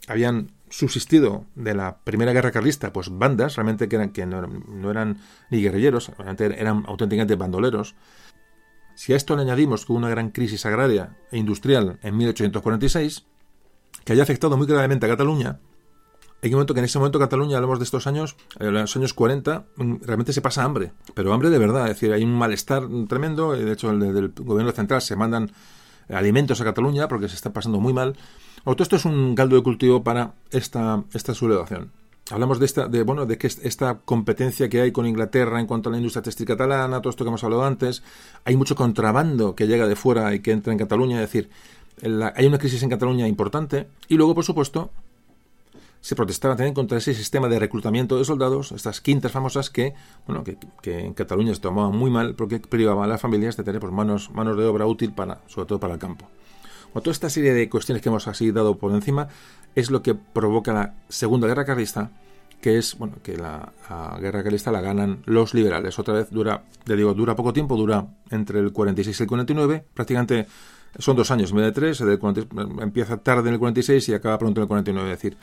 [0.08, 5.18] habían subsistido de la Primera Guerra Carlista, pues bandas, realmente que, eran, que no, eran
[5.50, 7.94] ni guerrilleros, realmente eran auténticamente bandoleros.
[8.94, 13.26] Si a esto le añadimos que hubo una gran crisis agraria e industrial en 1846,
[14.04, 15.60] que haya afectado muy gravemente a Cataluña,
[16.42, 19.14] hay un momento que en ese momento Cataluña, hablamos de estos años, en los años
[19.14, 22.88] 40, mm, realmente se pasa hambre, pero hambre de verdad, es decir, hay un malestar
[23.08, 25.52] tremendo, de hecho desde el gobierno central se mandan
[26.08, 28.16] alimentos a Cataluña porque se está pasando muy mal,
[28.64, 31.90] todo esto es un caldo de cultivo para esta, esta sublevación.
[32.30, 35.88] Hablamos de esta, de, bueno, de que esta competencia que hay con Inglaterra en cuanto
[35.88, 38.02] a la industria textil catalana, todo esto que hemos hablado antes.
[38.44, 41.50] Hay mucho contrabando que llega de fuera y que entra en Cataluña, es decir,
[42.34, 43.88] hay una crisis en Cataluña importante.
[44.08, 44.90] Y luego, por supuesto,
[46.02, 49.94] se protestaba también contra ese sistema de reclutamiento de soldados, estas quintas famosas que,
[50.26, 53.80] bueno, que, en Cataluña se tomaban muy mal porque privaban a las familias de tener
[53.80, 56.26] pues, manos, manos de obra útil para, sobre todo para el campo.
[56.92, 59.28] O toda esta serie de cuestiones que hemos así dado por encima
[59.76, 62.10] es lo que provoca la Segunda Guerra Carlista,
[62.60, 63.72] que es bueno que la,
[64.20, 66.00] Guerra Carlista la ganan los liberales.
[66.00, 69.84] Otra vez dura, le digo, dura poco tiempo, dura entre el 46 y el 49,
[69.94, 70.46] prácticamente
[70.98, 72.02] son dos años en vez de tres,
[72.80, 75.38] empieza tarde en el 46 y acaba pronto en el 49, es decir,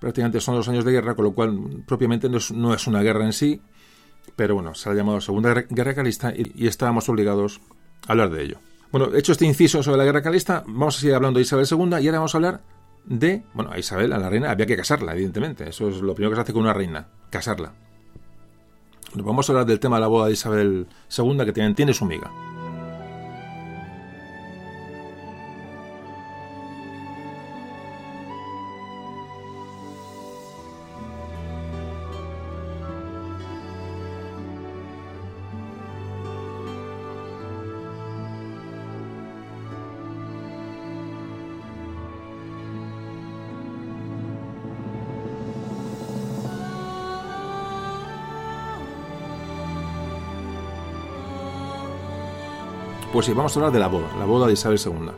[0.00, 3.32] prácticamente son dos años de guerra, con lo cual propiamente no es, una guerra en
[3.32, 3.60] sí,
[4.36, 7.60] pero bueno, se ha llamado Segunda Guerra Carlista y estábamos obligados
[8.06, 8.58] a hablar de ello.
[8.94, 12.00] Bueno, hecho este inciso sobre la guerra calista, vamos a seguir hablando de Isabel II
[12.00, 12.60] y ahora vamos a hablar
[13.04, 15.68] de, bueno, a Isabel, a la reina, había que casarla, evidentemente.
[15.68, 17.72] Eso es lo primero que se hace con una reina, casarla.
[19.14, 20.86] vamos a hablar del tema de la boda de Isabel
[21.18, 22.30] II, que tiene, tiene su miga.
[53.14, 55.12] Pues sí, vamos a hablar de la boda, la boda de Isabel II.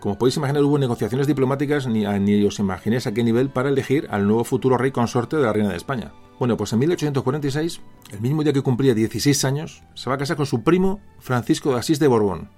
[0.00, 4.08] Como podéis imaginar, hubo negociaciones diplomáticas, ni, ni os imaginéis a qué nivel, para elegir
[4.10, 6.12] al nuevo futuro rey consorte de la reina de España.
[6.40, 7.80] Bueno, pues en 1846,
[8.10, 11.70] el mismo día que cumplía 16 años, se va a casar con su primo Francisco
[11.70, 12.48] de Asís de Borbón.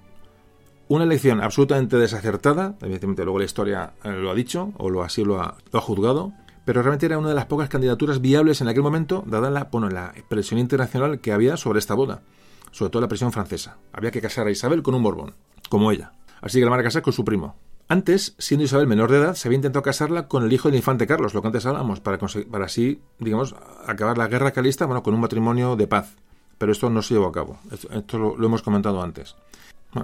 [0.87, 5.23] Una elección absolutamente desacertada, evidentemente luego la historia eh, lo ha dicho, o lo así
[5.23, 6.33] lo ha, lo ha juzgado,
[6.65, 9.89] pero realmente era una de las pocas candidaturas viables en aquel momento, dada la, bueno,
[9.89, 12.23] la presión internacional que había sobre esta boda
[12.71, 13.77] sobre todo la presión francesa.
[13.93, 15.35] Había que casar a Isabel con un Borbón,
[15.69, 16.13] como ella.
[16.41, 17.55] Así que la van a casar con su primo,
[17.91, 21.05] Antes, siendo Isabel menor de edad, se había intentado casarla con el hijo del infante
[21.05, 23.53] Carlos, lo que antes hablábamos, para, para así, digamos,
[23.85, 26.15] acabar la guerra calista, bueno, con un matrimonio de paz.
[26.57, 27.59] Pero esto no se llevó a cabo.
[27.69, 29.35] Esto, lo, hemos comentado antes.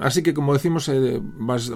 [0.01, 1.22] así que, como decimos, eh,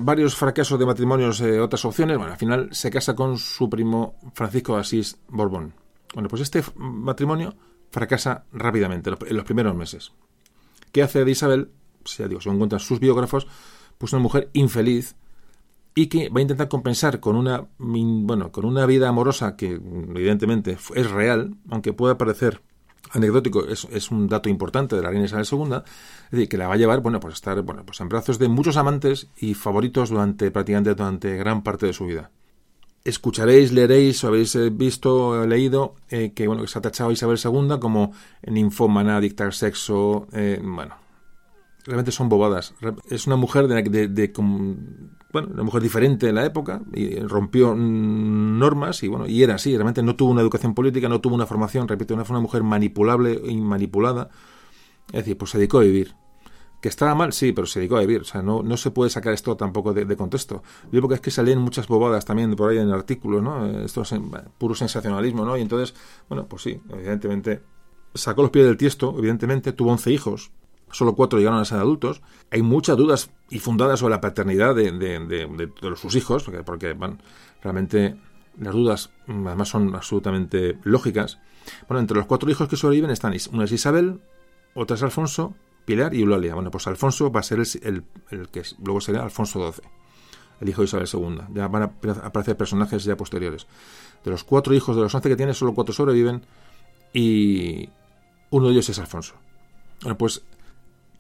[0.02, 4.16] varios fracasos de matrimonios, eh, otras opciones, bueno, al final se casa con su primo
[4.34, 5.74] Francisco Asís Borbón.
[6.14, 7.56] Bueno, pues este matrimonio
[7.90, 10.12] fracasa rápidamente, en los primeros meses.
[10.92, 11.72] ¿Qué hace de Isabel?
[12.06, 13.48] sea, digo, según cuentan sus biógrafos,
[13.98, 15.16] pues una mujer infeliz,
[15.94, 20.78] y que va a intentar compensar con una bueno con una vida amorosa que evidentemente
[20.96, 22.62] es real aunque pueda parecer
[23.12, 25.84] anecdótico es, es un dato importante de la reina Isabel II
[26.26, 28.40] es decir que la va a llevar bueno pues a estar bueno pues en brazos
[28.40, 32.32] de muchos amantes y favoritos durante prácticamente durante gran parte de su vida
[33.04, 37.10] escucharéis leeréis o habéis eh, visto o leído eh, que bueno que se ha tachado
[37.10, 38.14] a Isabel II como
[38.46, 41.02] ninfómana dictar sexo eh, bueno
[41.86, 42.74] realmente son bobadas.
[43.10, 44.34] Es una mujer de, de,
[45.32, 49.72] bueno, una mujer diferente en la época y rompió normas y bueno, y era así,
[49.74, 52.64] realmente no tuvo una educación política, no tuvo una formación, repito, no fue una mujer
[52.64, 54.30] manipulable y manipulada.
[55.08, 56.16] Es decir, pues se dedicó a vivir.
[56.82, 58.22] Que estaba mal, sí, pero se dedicó a vivir.
[58.22, 60.64] O sea, no, no se puede sacar esto tampoco de, contexto.
[60.92, 63.66] Yo creo es que salían muchas bobadas también por ahí en artículos, ¿no?
[63.82, 64.14] Esto es
[64.58, 65.56] puro sensacionalismo, ¿no?
[65.58, 65.96] Y entonces,
[66.28, 67.62] bueno, pues sí, evidentemente
[68.14, 70.52] sacó los pies del tiesto, evidentemente, tuvo 11 hijos,
[70.92, 72.22] solo cuatro llegaron a ser adultos.
[72.50, 76.96] Hay muchas dudas y fundadas sobre la paternidad de, de, sus hijos, porque, porque
[77.62, 78.18] realmente
[78.60, 81.40] las dudas mm, además son absolutamente lógicas.
[81.88, 84.20] Bueno, entre los cuatro hijos que sobreviven están una es Isabel,
[84.74, 85.56] otra es Alfonso,
[85.86, 86.56] Pilar y Eulalia.
[86.56, 89.84] Bueno, pues Alfonso va a ser el, el, que luego será Alfonso XII,
[90.62, 91.54] el hijo de Isabel II.
[91.54, 93.68] Ya van a aparecer personajes ya posteriores.
[94.24, 96.46] De los cuatro hijos de los once que tiene, solo cuatro sobreviven
[97.14, 97.90] y
[98.52, 99.36] uno de ellos es Alfonso.
[100.02, 100.44] Bueno, pues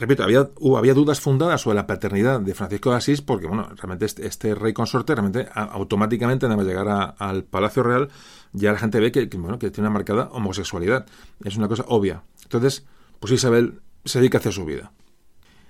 [0.01, 4.05] repito, había, había dudas fundadas sobre la paternidad de Francisco de Asís porque, bueno, realmente
[4.05, 8.09] este, este rey consorte, realmente automáticamente, nada más llegar al Palacio Real,
[8.51, 11.05] ya la gente ve que, bueno, que tiene una marcada homosexualidad.
[11.43, 12.23] Es una cosa obvia.
[12.43, 12.85] Entonces,
[13.19, 14.91] pues Isabel se dedica a hacer su vida.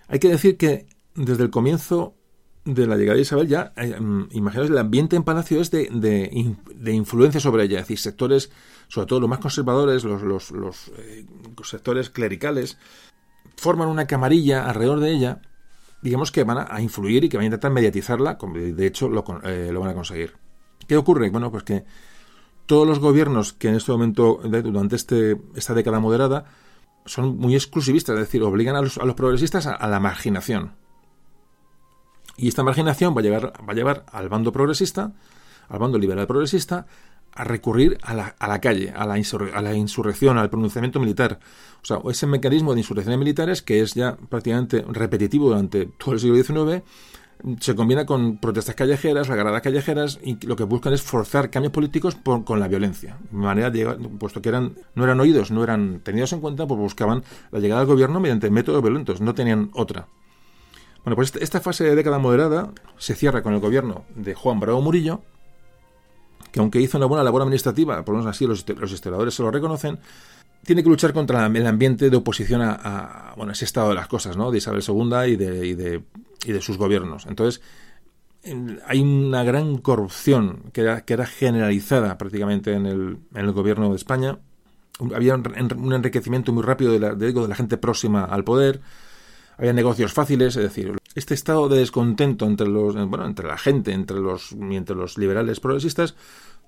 [0.07, 2.15] Hay que decir que desde el comienzo
[2.65, 5.89] de la llegada de Isabel ya, eh, mm, imaginaos, el ambiente en Palacio es de,
[5.91, 8.51] de, influencia sobre ella, es decir, sectores,
[8.87, 11.25] sobre todo los más conservadores, los, los, los eh,
[11.63, 12.77] sectores clericales,
[13.55, 15.41] forman una camarilla alrededor de ella,
[16.01, 19.69] digamos que van a, influir y que van a intentar mediatizarla, de hecho lo, eh,
[19.71, 20.33] lo, van a conseguir.
[20.87, 21.29] ¿Qué ocurre?
[21.29, 21.83] Bueno, pues que
[22.65, 26.45] todos los gobiernos que en este momento, durante este, esta década moderada,
[27.05, 30.73] son muy exclusivistas, es decir, obligan a los, a los progresistas a, la marginación.
[32.37, 35.11] Y esta marginación va a, llegar, va a llevar al bando progresista,
[35.69, 36.85] al bando liberal progresista,
[37.33, 41.39] a recurrir a la, a la calle, a la, a la, insurrección, al pronunciamiento militar.
[41.81, 46.19] O sea, ese mecanismo de insurrecciones militares, que es ya prácticamente repetitivo durante todo el
[46.19, 46.83] siglo XIX,
[47.59, 52.17] se combina con protestas callejeras, regarradas callejeras, y lo que buscan es forzar cambios políticos
[52.23, 53.17] con la violencia.
[53.31, 53.85] De manera de
[54.19, 57.81] puesto que eran, no eran oídos, no eran tenidos en cuenta, pues buscaban la llegada
[57.81, 60.07] al gobierno mediante métodos violentos, no tenían otra.
[61.03, 64.81] Bueno, pues esta fase de década moderada se cierra con el gobierno de Juan Bravo
[64.81, 65.21] Murillo,
[66.51, 69.49] que aunque hizo una buena labor administrativa, por lo menos así los, historiadores se lo
[69.49, 69.99] reconocen,
[70.63, 74.37] tiene que luchar contra el ambiente de oposición a, bueno, ese estado de las cosas,
[74.37, 74.51] ¿no?
[74.51, 76.03] De Isabel II y de,
[76.45, 77.25] y de sus gobiernos.
[77.25, 77.61] Entonces,
[78.87, 83.89] hay una gran corrupción que era, que era generalizada prácticamente en el, en el gobierno
[83.89, 84.39] de España.
[85.13, 88.81] Había un, enriquecimiento muy rápido de la, de, la gente próxima al poder.
[89.57, 93.91] Había negocios fáciles, es decir, este estado de descontento entre los bueno, entre la gente,
[93.91, 96.15] entre los entre los liberales progresistas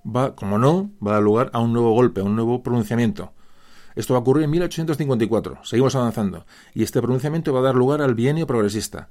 [0.04, 3.32] va, como no, va a dar lugar a un nuevo golpe, a un nuevo pronunciamiento.
[3.96, 5.60] Esto va a ocurrir en 1854.
[5.64, 6.46] Seguimos avanzando.
[6.74, 9.08] Y este pronunciamiento va a dar lugar al bienio progresista.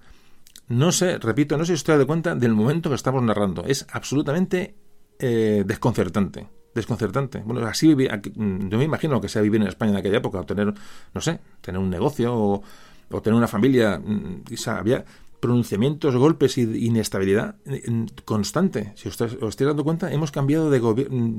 [0.69, 3.63] No sé, repito, no sé si usted da cuenta del momento que estamos narrando.
[3.65, 4.75] Es absolutamente
[5.19, 6.47] eh, desconcertante.
[6.73, 7.39] Desconcertante.
[7.45, 8.19] Bueno, así vivía.
[8.23, 10.73] Yo me imagino que sea vivir en España en aquella época, tener,
[11.13, 12.63] no sé, tener un negocio o,
[13.11, 13.99] o tener una familia.
[13.99, 15.05] Mm, había
[15.43, 17.57] pronunciamientos, golpes y inestabilidad
[18.23, 18.93] constante.
[18.95, 20.79] Si os, estáis dando cuenta, hemos cambiado de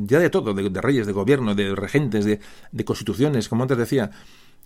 [0.06, 4.10] ya de todo, de, reyes, de gobierno, de regentes, de, constituciones, como antes decía.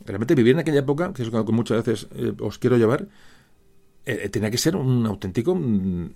[0.05, 3.09] Realmente vivir en aquella época, que es lo que muchas veces eh, os quiero llevar,
[4.09, 6.09] eh, eh, tenía que ser un auténtico mm,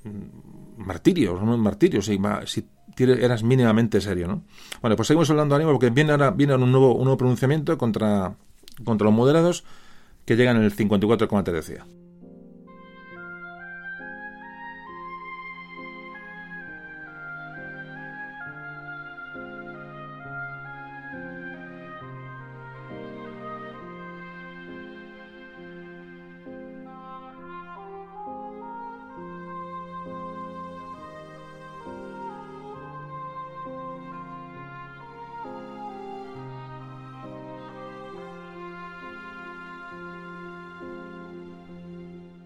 [0.78, 2.64] martirio, un martirio, si, si
[2.97, 4.45] eras mínimamente serio, ¿no?
[4.80, 8.34] Bueno, pues seguimos hablando ahora porque viene ahora viene un nuevo, un nuevo pronunciamiento contra,
[8.82, 9.64] contra los moderados
[10.24, 11.84] que llegan en el 54, como te decía.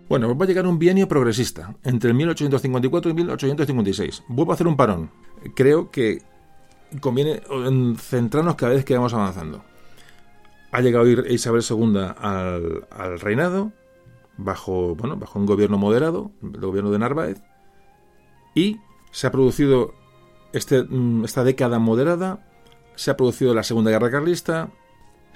[0.09, 4.25] Bueno, va a llegar un bienio progresista entre el 1854 y 1856.
[4.29, 5.11] Vuelvo a hacer un parón.
[5.55, 6.23] Creo que
[7.01, 7.43] conviene
[7.99, 9.65] centrarnos cada vez que vamos avanzando.
[10.71, 13.73] Ha llegado Isabel II al, al reinado
[14.37, 17.43] bajo, bueno, bajo un gobierno moderado, el gobierno de Narváez,
[18.55, 18.79] y
[19.11, 19.95] se ha producido
[20.53, 22.47] este, mm, esta década moderada,
[22.95, 24.71] se ha producido la Segunda Guerra Carlista,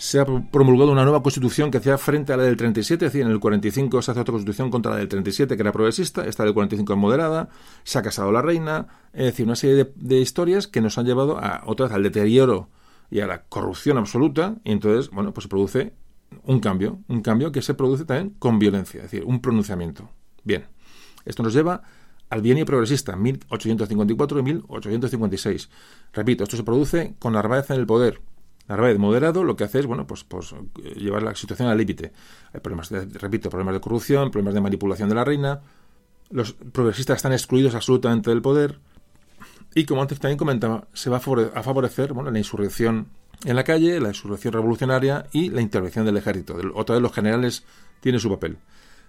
[0.01, 3.27] se ha promulgado una nueva constitución que hacía frente a la del 37, es decir,
[3.27, 6.43] en el 45 se hace otra constitución contra la del 37, que era progresista, esta
[6.43, 7.51] del 45 es moderada,
[7.85, 11.39] se ha casado la reina, es decir, una serie de, historias que nos han llevado
[11.39, 12.71] a otra vez al deterioro
[13.11, 15.93] y a la corrupción absoluta, y entonces, bueno, pues se produce
[16.45, 20.09] un cambio, un cambio que se produce también con violencia, es decir, un pronunciamiento.
[20.45, 20.65] Bien,
[21.27, 21.83] esto nos lleva
[22.31, 25.69] al bienio progresista, 1854 y 1856.
[26.15, 28.23] Repito, esto se produce con Narváez en el poder.
[28.71, 30.55] Narváez moderado lo que hace es, bueno, pues, pues
[30.95, 32.13] llevar la situación al límite.
[32.53, 35.61] Hay problemas, de, repito, problemas de corrupción, problemas de manipulación de la reina.
[36.31, 38.79] Los progresistas están excluidos absolutamente del poder.
[39.75, 43.09] Y como antes también comentaba, se va a favorecer la insurrección
[43.45, 46.57] en la calle, la insurrección revolucionaria y la intervención del ejército.
[46.75, 47.65] Otra vez los generales
[48.01, 48.57] tienen su papel.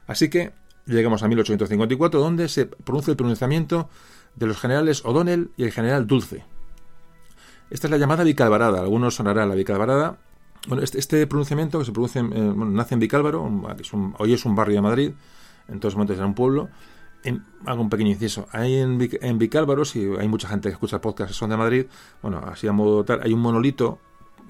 [0.08, 0.54] Así que
[0.88, 3.90] llegamos a 1854, donde se produce el pronunciamiento
[4.36, 6.46] de los generales O'Donnell y el general Dulce.
[7.72, 8.82] Esta es la llamada Vicalvarada.
[8.82, 10.18] Algunos sonará la Vicalvarada.
[10.68, 13.50] Bueno, este, este, pronunciamiento que se produce, nace en Vicálvaro,
[14.20, 15.12] hoy es un barrio de Madrid,
[15.68, 16.70] en todos momentos era un pueblo.
[17.66, 18.46] hago un pequeño inciso.
[18.52, 21.86] Hay en, en Vicálvaro, si hay mucha gente que escucha podcast que son de Madrid,
[22.22, 24.00] bueno, así a modo tal, hay un monolito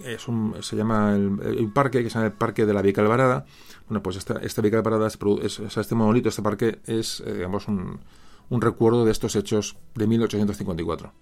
[0.04, 3.46] es un, se llama el, parque que se llama el Parque de la Vica Alvarada.
[3.88, 8.00] Bueno, pues esta, esta Vica Alvarada, es, este monolito, este parque, es, eh, digamos, un,
[8.50, 11.14] un, recuerdo de estos hechos de 1854.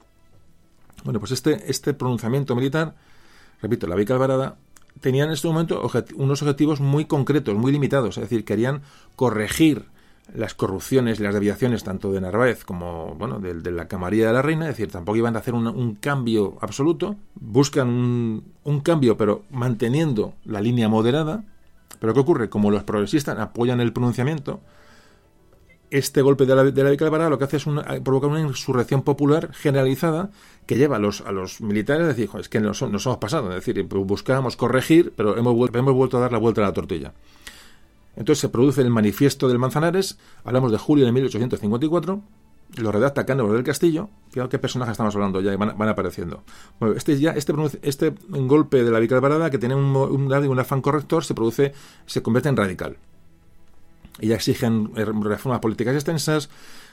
[1.03, 2.95] Bueno, pues este, este pronunciamiento militar,
[3.61, 4.57] repito, la Vica Alvarada,
[5.01, 8.81] tenía en este momento unos objetivos muy concretos, muy limitados, es decir, querían
[9.15, 9.85] corregir
[10.33, 14.41] las corrupciones y las deviaciones tanto de Narváez como bueno de, la camarilla de la
[14.41, 20.33] reina, es decir, tampoco iban a hacer un, cambio absoluto, buscan un, cambio pero manteniendo
[20.45, 21.43] la línea moderada,
[21.99, 22.49] pero ¿qué ocurre?
[22.49, 24.61] Como los progresistas apoyan el pronunciamiento,
[25.91, 27.65] este golpe de la, de lo que hace es
[28.03, 30.29] provocar una insurrección popular generalizada
[30.65, 33.65] que lleva a los, a los militares a decir, es que nos, hemos pasado, es
[33.65, 37.13] decir, buscábamos corregir, pero hemos, hemos vuelto a dar la vuelta a la tortilla.
[38.15, 42.21] Entonces se produce el manifiesto del Manzanares, hablamos de julio de 1854,
[42.77, 46.43] lo redacta Cánovas del Castillo, fíjate qué personajes estamos hablando ya, van, van apareciendo.
[46.79, 50.81] Bueno, este, ya, este, este golpe de la Vicalvarada, que tiene un, un, un afán
[50.81, 51.73] corrector, se produce,
[52.05, 52.97] se convierte en radical.
[54.21, 56.49] Y ya exigen reformas políticas extensas,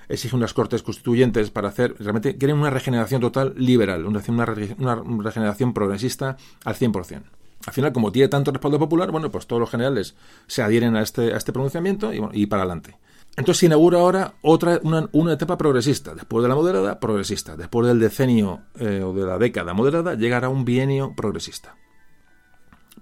[0.08, 5.74] exigen unas cortes constituyentes para hacer, realmente quieren una regeneración total liberal, una, una regeneración
[5.74, 7.22] progresista al 100%
[7.66, 10.14] al final, como tiene tanto respaldo popular, bueno, pues todos los generales
[10.46, 12.96] se adhieren a este, a este pronunciamiento y, para adelante.
[13.36, 16.14] Entonces se inaugura ahora otra, una, etapa progresista.
[16.14, 17.56] Después de la moderada, progresista.
[17.56, 21.76] Después del decenio eh, o de la década moderada, llegará un bienio progresista.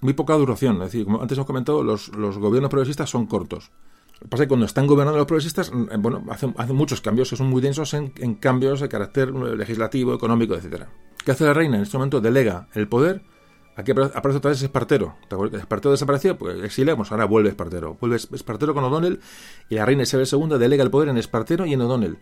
[0.01, 0.77] Muy poca duración.
[0.77, 3.71] Es decir, como antes hemos comentado, los, gobiernos progresistas son cortos.
[4.15, 7.31] Lo que pasa es que cuando están gobernando los progresistas, mm, bueno, hacen, muchos cambios
[7.31, 10.89] que son muy densos en, cambios de carácter legislativo, económico, etcétera.
[11.24, 11.77] ¿Qué hace la reina?
[11.77, 13.23] En este momento delega el poder
[13.77, 15.16] Aquí aparece otra vez Espartero.
[15.53, 17.97] Espartero desapareció, pues exiliamos, ahora vuelve Espartero.
[18.01, 19.20] Vuelve Espartero con O'Donnell
[19.69, 22.19] y la reina Isabel II delega el poder en Espartero y en O'Donnell,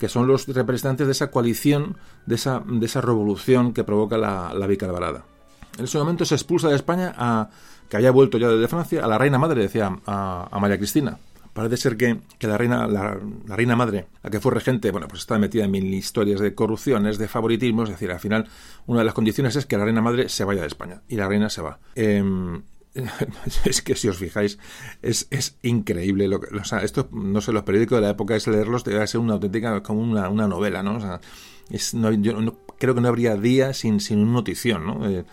[0.00, 1.96] que son los representantes de esa coalición,
[2.26, 4.66] de esa, de esa revolución que provoca la, la.
[4.66, 7.50] En ese momento se expulsa de España a,
[7.88, 11.18] que había vuelto ya desde Francia, a la reina madre, decía, a María Cristina.
[11.56, 15.38] Parece ser que, la reina, la, reina madre, la que fue regente, bueno, pues está
[15.38, 18.46] metida en mil historias de corrupciones, de favoritismo, es decir, al final
[18.84, 21.26] una de las condiciones es que la reina madre se vaya de España y la
[21.26, 21.78] reina se va.
[21.94, 22.62] Em,
[23.64, 24.58] es que si os fijáis,
[25.00, 26.28] es, es increíble.
[26.28, 29.06] Lo que, o sea, esto, no sé, los periódicos de la época es leerlos, debe
[29.06, 30.96] ser una auténtica, como una, una novela, ¿no?
[30.96, 31.22] O sea,
[31.70, 35.08] es, no, yo no, creo que no habría día sin, sin una notición, ¿no?
[35.08, 35.24] Eh,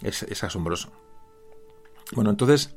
[0.00, 0.92] es asombroso.
[2.12, 2.72] Bueno, entonces,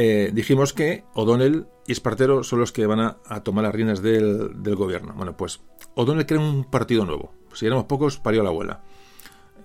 [0.00, 4.54] eh, dijimos que O'Donnell y Espartero son los que van a, tomar las riendas del,
[4.76, 5.12] gobierno.
[5.16, 5.60] Bueno, pues
[5.96, 7.32] O'Donnell crea un partido nuevo.
[7.52, 8.84] Si éramos pocos, parió la abuela.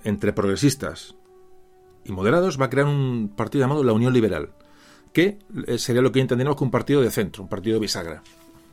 [0.04, 1.14] Entre progresistas
[2.04, 4.50] y moderados va a crear un partido llamado la Unión Liberal,
[5.14, 5.38] que
[5.68, 8.24] eh, sería lo que entendemos como un partido de centro, un partido bisagra.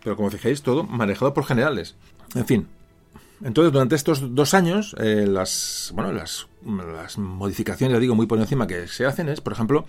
[0.03, 1.95] Pero como fijáis, todo manejado por generales.
[2.35, 2.69] En fin,
[3.45, 8.39] entonces, durante estos dos años, eh, las, bueno, las, las modificaciones, ya digo, muy por
[8.39, 9.85] encima que se hacen es, por ejemplo,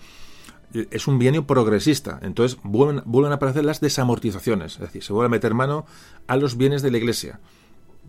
[0.90, 2.18] es un bienio progresista.
[2.22, 5.86] Entonces vuelven, a aparecer las desamortizaciones, es decir, se vuelve a meter mano
[6.26, 7.40] a los bienes de la Iglesia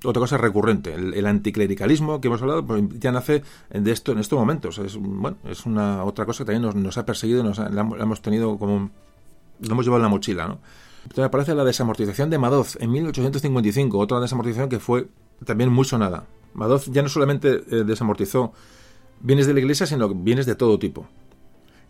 [0.04, 0.94] otra cosa recurrente.
[0.94, 4.78] El, anticlericalismo que hemos hablado pues, ya nace de esto en estos momentos.
[4.80, 8.58] Es, bueno, es una otra cosa que también nos, ha perseguido, nos la, hemos tenido
[8.58, 8.90] como.
[9.60, 10.60] Lo hemos llevado en la mochila, ¿no?
[11.04, 15.08] Entonces aparece la desamortización de Madoz en 1855, otra desamortización que fue
[15.46, 16.26] también muy sonada.
[16.54, 18.54] Madoz ya no solamente eh, desamortizó
[19.20, 21.08] bienes de la Iglesia, sino bienes de todo tipo.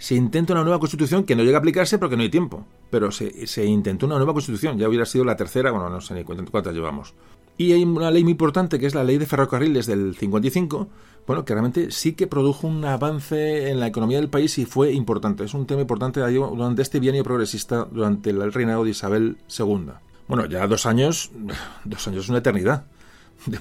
[0.04, 3.10] Se intenta una nueva constitución que no llega a aplicarse porque no hay tiempo, pero
[3.10, 6.26] se, se intentó una nueva constitución, ya hubiera sido la tercera, bueno, no sé ni
[6.26, 7.14] cuántas llevamos.
[7.58, 10.90] Y hay una ley muy importante que es la ley de ferrocarriles del 55,
[11.26, 14.92] bueno, que realmente sí que produjo un avance en la economía del país y fue
[14.92, 15.46] importante.
[15.46, 19.94] Es un tema importante durante este bienio progresista, durante el reinado de Isabel II.
[20.28, 21.32] Bueno, ya dos años,
[21.86, 22.88] dos años es una eternidad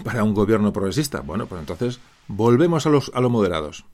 [0.03, 1.21] para un gobierno progresista.
[1.21, 3.85] Bueno, pues entonces volvemos a los, a los moderados.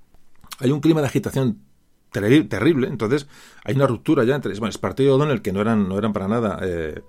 [0.60, 1.67] Hay un clima de agitación
[2.10, 3.26] terrible, entonces
[3.64, 6.28] hay una ruptura ya entre bueno, partido y O'Donnell que no eran, no eran para
[6.28, 7.02] nada eh,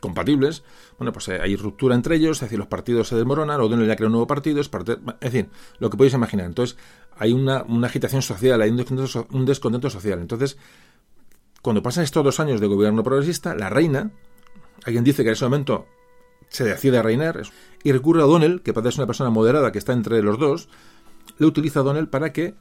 [0.00, 0.62] compatibles,
[0.98, 3.96] bueno, pues eh, hay ruptura entre ellos, es decir, los partidos se desmoronan, O'Donnell ya
[3.96, 6.46] crea un nuevo partido, es, parte, es decir, lo que podéis imaginar.
[6.46, 6.76] Entonces,
[7.16, 10.20] hay una, una agitación social, hay un descontento, un descontento, social.
[10.20, 10.56] Entonces,
[11.62, 14.10] cuando pasan estos dos años de gobierno progresista, la reina,
[14.84, 15.86] alguien dice que en ese momento
[16.48, 17.42] se decide a reinar,
[17.82, 20.68] y recurre a O'Donnell, que parece una persona moderada que está entre los dos,
[21.38, 22.54] le utiliza a O'Donnell para que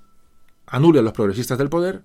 [0.68, 2.04] anule a los progresistas del poder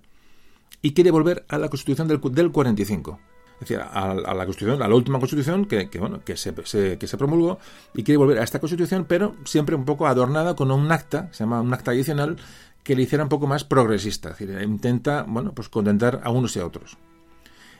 [0.81, 3.19] y quiere volver a la constitución del, del 45
[3.61, 7.17] es decir, a, la Constitución, a la última Constitución que, bueno, que se, que se
[7.17, 7.59] promulgó
[7.93, 11.43] y quiere volver a esta Constitución, pero siempre un poco adornada con un acta, se
[11.43, 12.37] llama un acta adicional,
[12.83, 16.55] que le hiciera un poco más progresista, es decir, intenta, bueno, pues contentar a unos
[16.55, 16.97] y a otros.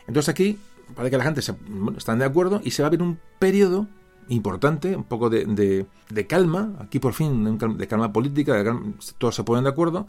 [0.05, 0.59] Entonces aquí
[0.95, 1.55] parece que la gente se,
[1.95, 3.87] están de acuerdo y se va a ver un periodo
[4.27, 8.61] importante, un poco de, de, calma, aquí por fin, de calma política,
[9.17, 10.07] todos se ponen de acuerdo,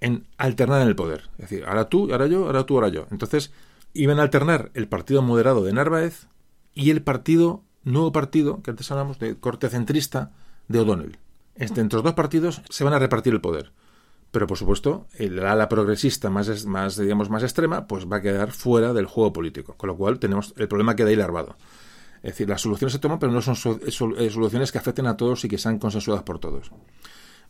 [0.00, 1.28] en alternar en el poder.
[1.38, 3.06] Es decir, ahora tú, ahora yo, ahora tú, ahora yo.
[3.10, 3.52] Entonces,
[3.92, 6.28] iban a alternar el partido moderado de Narváez
[6.74, 10.32] y el partido, nuevo partido, que antes hablamos de corte centrista,
[10.68, 11.18] de O'Donnell.
[11.56, 13.72] Entre los dos partidos se van a repartir el poder.
[14.30, 18.52] Pero por supuesto, el ala progresista más, más, digamos, más extrema, pues va a quedar
[18.52, 19.74] fuera del juego político.
[19.76, 21.56] Con lo cual tenemos el problema queda ahí larvado.
[22.22, 25.48] Es decir, las soluciones se toman, pero no son soluciones que afecten a todos y
[25.48, 26.70] que sean consensuadas por todos.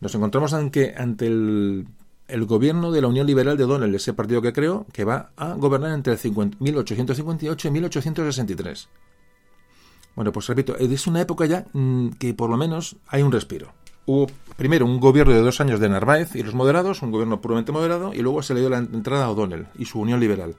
[0.01, 1.89] Nos encontramos ante, ante el
[2.29, 5.55] el gobierno de la Unión Liberal de O'Donnell, ese partido que creó, que va a
[5.55, 8.89] gobernar entre 1858 y 1863.
[10.15, 13.73] Bueno, pues repito, es una época ya mm, que por lo menos hay un respiro.
[14.05, 14.27] Hubo
[14.57, 18.13] primero un gobierno de dos años de Narváez y los moderados, un gobierno puramente moderado,
[18.13, 20.57] y luego se le dio la entrada a O'Donnell y su Unión Liberal,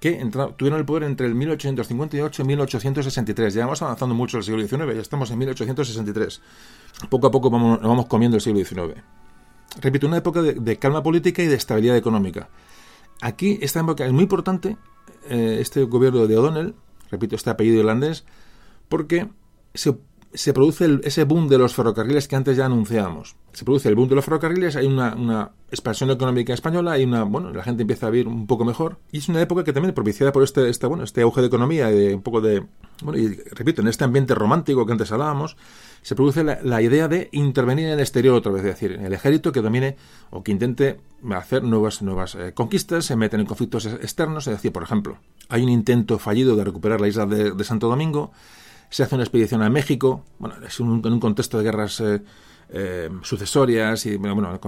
[0.00, 0.12] que
[0.56, 3.54] tuvieron el poder entre el 1858 y 1863.
[3.54, 6.40] Ya vamos avanzando mucho el siglo XIX, ya estamos en 1863.
[7.10, 9.04] Poco a poco vamos, vamos comiendo el siglo XIX
[9.80, 12.48] repito, una época de, calma política y de estabilidad económica.
[13.20, 14.76] Aquí, esta época es muy importante,
[15.28, 16.74] eh, este gobierno de O'Donnell,
[17.10, 18.24] repito, este apellido irlandés,
[18.88, 19.28] porque
[19.74, 23.36] se, produce ese boom de los ferrocarriles que antes ya anunciábamos.
[23.52, 27.52] Se produce el boom de los ferrocarriles, hay una, expansión económica española, hay una, bueno,
[27.52, 30.32] la gente empieza a vivir un poco mejor, y es una época que también propiciada
[30.32, 32.64] por este, este, bueno, este auge de economía, de un poco de,
[33.14, 35.56] y repito, en este ambiente romántico que antes hablábamos,
[36.02, 39.12] se produce la, idea de intervenir en el exterior otra vez, es decir, en el
[39.12, 39.96] ejército que domine
[40.30, 41.00] o que intente
[41.34, 45.18] hacer nuevas, nuevas eh, conquistas, se meten en conflictos externos, es decir, por ejemplo,
[45.48, 48.32] hay un intento fallido de recuperar la isla de, Santo Domingo,
[48.90, 52.22] se hace una expedición a México, bueno, es un, en un contexto de guerras eh,
[52.70, 54.60] eh, sucesorias y bueno,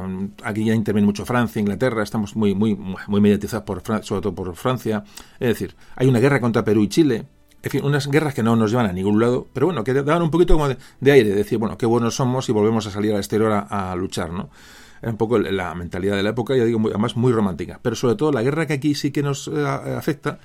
[0.43, 4.55] aquí ya interviene mucho Francia, Inglaterra, estamos muy muy muy mediatizados por sobre todo por
[4.57, 5.05] Francia,
[5.39, 7.27] es decir, hay una guerra contra Perú y Chile,
[7.63, 10.23] en fin, unas guerras que no nos llevan a ningún lado, pero bueno, que daban
[10.23, 13.19] un poquito como de, aire, decir, bueno, qué buenos somos y volvemos a salir al
[13.19, 14.51] exterior a, luchar, ¿no?
[15.03, 17.81] Es un poco la mentalidad de la época, ya digo, además muy romántica.
[17.83, 20.39] Pero sobre todo la guerra que aquí sí que nos eh, afecta,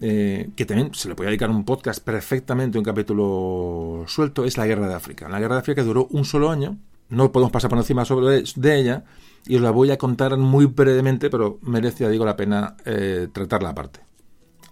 [0.00, 4.66] eh, que también se le puede dedicar un podcast perfectamente, un capítulo suelto, es la
[4.66, 5.28] guerra de África.
[5.28, 6.78] La guerra de África duró un solo año,
[7.08, 9.04] no podemos pasar por encima sobre de ella,
[9.46, 13.28] y os la voy a contar muy brevemente, pero merece, ya digo, la pena eh,
[13.32, 14.00] tratarla aparte.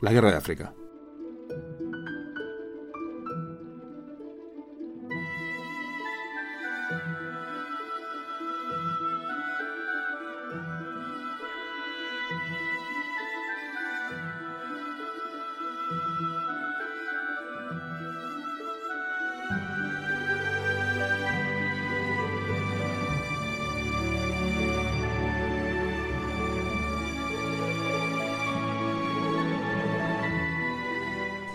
[0.01, 0.73] La guerra de África.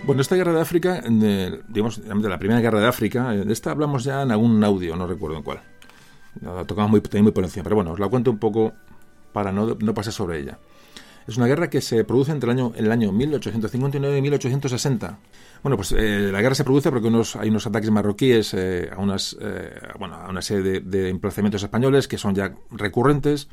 [0.05, 1.01] Bueno, esta guerra de África,
[1.67, 5.37] digamos, la primera guerra de África, de esta hablamos ya en algún audio, no recuerdo
[5.37, 5.61] en cuál.
[6.41, 8.73] La tocamos muy, muy por encima, pero bueno, os la cuento un poco
[9.33, 10.59] para no, no pasar sobre ella.
[11.27, 15.17] Es una guerra que se produce entre el año, el año 1859 y 1860.
[15.63, 17.07] Bueno, pues eh, la guerra se produce porque
[17.39, 21.63] hay unos ataques marroquíes eh, a, unas, eh, bueno, a una serie de, de, emplazamientos
[21.63, 23.47] españoles que son ya recurrentes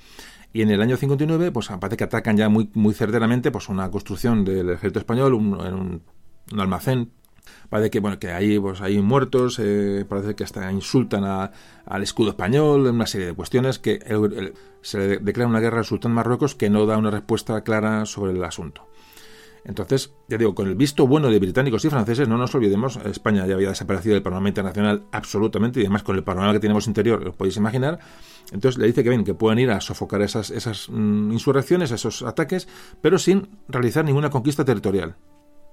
[0.53, 3.91] Y en el año 59, pues parece que atacan ya muy, muy certeramente pues, una
[3.91, 6.03] construcción del ejército español, un, un,
[6.53, 7.11] un almacén
[7.69, 12.31] parece que bueno que ahí pues hay muertos eh, parece que hasta insultan al escudo
[12.31, 13.99] español una serie de cuestiones que
[14.83, 18.33] se le declara una guerra al sultán Marruecos que no da una respuesta clara sobre
[18.33, 18.87] el asunto
[19.65, 23.47] entonces, ya digo, con el visto bueno de británicos y franceses, no nos olvidemos, España
[23.47, 27.23] ya había desaparecido del panorama internacional absolutamente, y además con el panorama que tenemos interior,
[27.23, 28.01] lo podéis imaginar.
[28.51, 32.23] Entonces le dice que ven, que pueden ir a sofocar esas, esas mm, insurrecciones, esos
[32.23, 32.67] ataques,
[33.01, 35.15] pero sin realizar ninguna conquista territorial.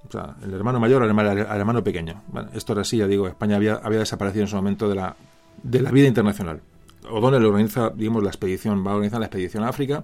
[0.07, 2.21] O sea, el hermano mayor al hermano, pequeño.
[2.53, 5.15] Esto era así, ya digo, España había, había desaparecido en su momento de la,
[5.61, 6.61] de la vida internacional.
[7.09, 10.03] O'Donnell organiza, digamos, la expedición, va a organizar la expedición a África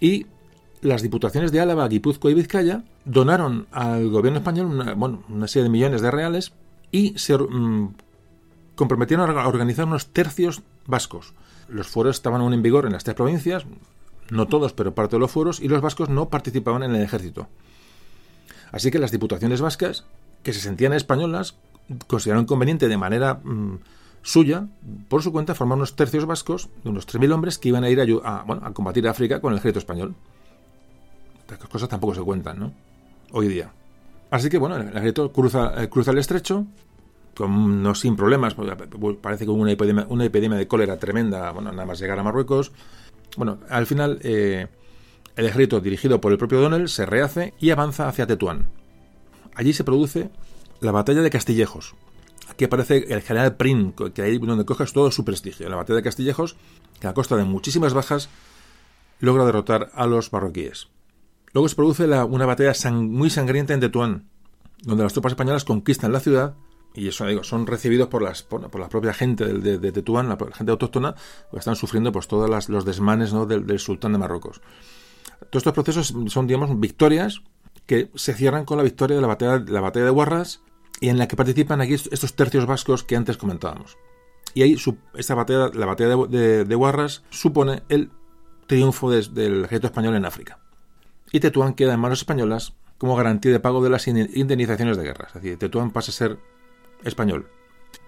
[0.00, 0.26] y
[0.80, 5.64] las diputaciones de Álava, Guipúzcoa y Vizcaya donaron al gobierno español una, bueno, una serie
[5.64, 6.52] de millones de reales
[6.90, 7.94] y se mm,
[8.74, 11.32] comprometieron a organizar unos tercios vascos.
[11.68, 13.64] Los fueros estaban aún en vigor en las tres provincias,
[14.30, 17.48] no todos, pero parte de los fueros, y los vascos no participaban en el ejército.
[18.72, 20.04] Así que las diputaciones vascas,
[20.42, 21.56] que se sentían españolas,
[22.06, 23.78] consideraron conveniente de manera mm,
[24.22, 24.66] suya,
[25.08, 28.00] por su cuenta, formar unos tercios vascos de unos 3.000 hombres que iban a ir
[28.00, 30.14] a, bueno, a combatir a África con el ejército español.
[31.48, 32.72] Estas cosas tampoco se cuentan, ¿no?
[33.32, 33.70] Hoy día.
[34.30, 36.66] Así que, bueno, el ejército cruza, eh, cruza el estrecho,
[37.36, 38.72] con, no sin problemas, pues,
[39.20, 42.22] parece que hubo una epidemia, una epidemia de cólera tremenda, bueno, nada más llegar a
[42.22, 42.72] Marruecos.
[43.36, 44.18] Bueno, al final...
[44.22, 44.68] Eh,
[45.36, 48.68] el ejército, dirigido por el propio Donel, se rehace y avanza hacia Tetuán.
[49.54, 50.30] Allí se produce
[50.80, 51.94] la batalla de Castillejos.
[52.48, 55.68] Aquí aparece el general Prim, que ahí donde coges todo su prestigio.
[55.68, 56.56] La batalla de Castillejos,
[57.00, 58.28] que a costa de muchísimas bajas,
[59.20, 60.88] logra derrotar a los marroquíes.
[61.52, 64.28] Luego se produce una batalla muy sangrienta en Tetuán,
[64.82, 66.54] donde las tropas españolas conquistan la ciudad
[66.94, 70.70] y eso digo, son recibidos por, las, por, la propia gente de, Tetuán, la, gente
[70.70, 71.14] autóctona,
[71.50, 74.60] que están sufriendo pues todos los desmanes del sultán de Marruecos.
[75.50, 77.42] Todos estos procesos son, digamos, victorias
[77.86, 80.62] que se cierran con la victoria de la batalla, la batalla de Guarras
[81.00, 83.98] y en la que participan aquí estos tercios vascos que antes comentábamos.
[84.54, 84.76] Y ahí
[85.14, 88.10] esta batalla, la batalla de, de, Guarras supone el
[88.66, 90.60] triunfo del ejército español en África.
[91.32, 95.26] Y Tetuán queda en manos españolas como garantía de pago de las indemnizaciones de guerra.
[95.28, 96.38] Es decir, Tetuán pasa a ser
[97.02, 97.48] español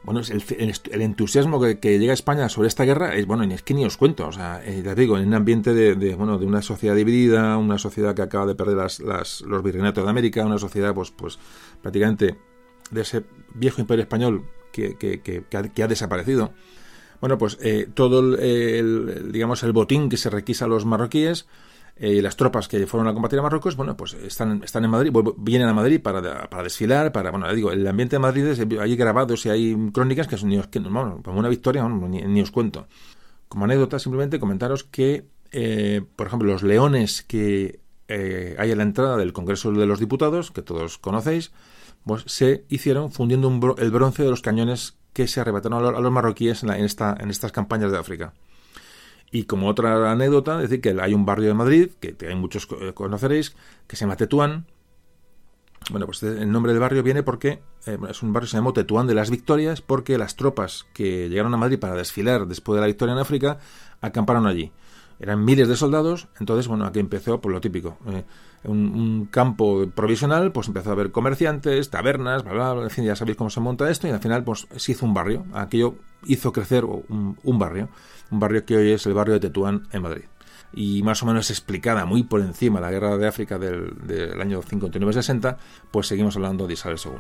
[0.04, 3.74] bueno, el, el, entusiasmo que, llega a España sobre esta guerra es, bueno, es que
[3.74, 6.62] ni os cuento, o sea, eh, ya digo, en un ambiente de, bueno, de una
[6.62, 10.94] sociedad dividida, una sociedad que acaba de perder las, los virreinatos de América, una sociedad,
[10.94, 11.38] pues, pues
[11.82, 12.38] prácticamente
[12.90, 13.24] de ese
[13.54, 16.52] viejo imperio español que, que, que ha, desaparecido.
[17.20, 21.46] Bueno, pues eh, todo el, digamos, el botín que se requisa a los marroquíes,
[21.98, 25.12] eh, las tropas que fueron a combatir a Marruecos, bueno, pues están, están en Madrid,
[25.38, 28.96] vienen a Madrid para, para desfilar, para, bueno, digo, el ambiente de Madrid es, hay
[28.96, 32.86] grabados y hay crónicas que son, que, como una victoria, ni, os cuento.
[33.48, 38.82] Como anécdota, simplemente comentaros que, eh, por ejemplo, los leones que eh, hay a la
[38.82, 41.52] entrada del Congreso de los Diputados, que todos conocéis,
[42.04, 46.62] pues se hicieron fundiendo el bronce de los cañones que se arrebataron a los, marroquíes
[46.62, 48.34] en, esta, en estas campañas de África.
[49.36, 52.94] Y como otra anécdota, decir que hay un barrio de Madrid, que hay muchos eh,
[52.94, 53.54] conoceréis,
[53.86, 54.64] que se llama Tetuán.
[55.90, 58.72] Bueno, pues el nombre del barrio viene porque eh, es un barrio que se llama
[58.72, 62.80] Tetuán de las Victorias, porque las tropas que llegaron a Madrid para desfilar después de
[62.80, 63.58] la victoria en África
[64.00, 64.72] acamparon allí.
[65.20, 67.98] Eran miles de soldados, entonces, bueno, aquí empezó por lo típico.
[68.06, 68.24] Eh,
[68.64, 73.36] un, campo provisional, pues empezó a haber comerciantes, tabernas, bla, bla, en fin, ya sabéis
[73.36, 75.44] cómo se monta esto, y al final, pues se hizo un barrio.
[75.52, 77.90] Aquello hizo crecer un barrio
[78.30, 80.24] un barrio que hoy es el barrio de Tetuán en Madrid.
[80.72, 85.56] Y más o menos explicada muy por encima la guerra de África del, año 59-60,
[85.90, 87.12] pues seguimos hablando de Isabel II.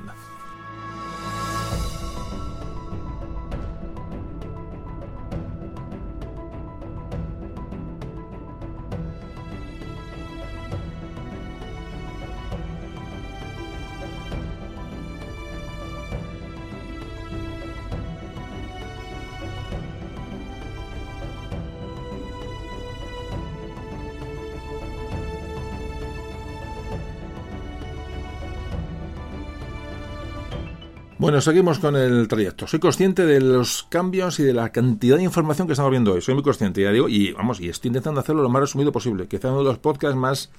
[31.26, 32.68] Bueno, seguimos con el trayecto.
[32.68, 36.20] Soy consciente de los cambios y de la cantidad de información que estamos viendo hoy.
[36.20, 39.26] Soy muy consciente, ya digo, y vamos, y estoy intentando hacerlo lo más resumido posible.
[39.26, 40.52] Quizá uno de los podcasts más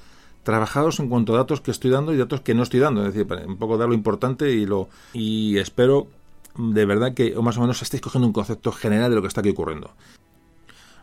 [0.43, 3.07] trabajados en cuanto a datos que estoy dando y datos que no estoy dando.
[3.07, 4.89] Es decir, un poco dar lo importante y lo.
[5.13, 6.07] Y espero
[6.57, 9.29] de verdad que o más o menos estéis cogiendo un concepto general de lo que
[9.29, 9.93] está aquí ocurriendo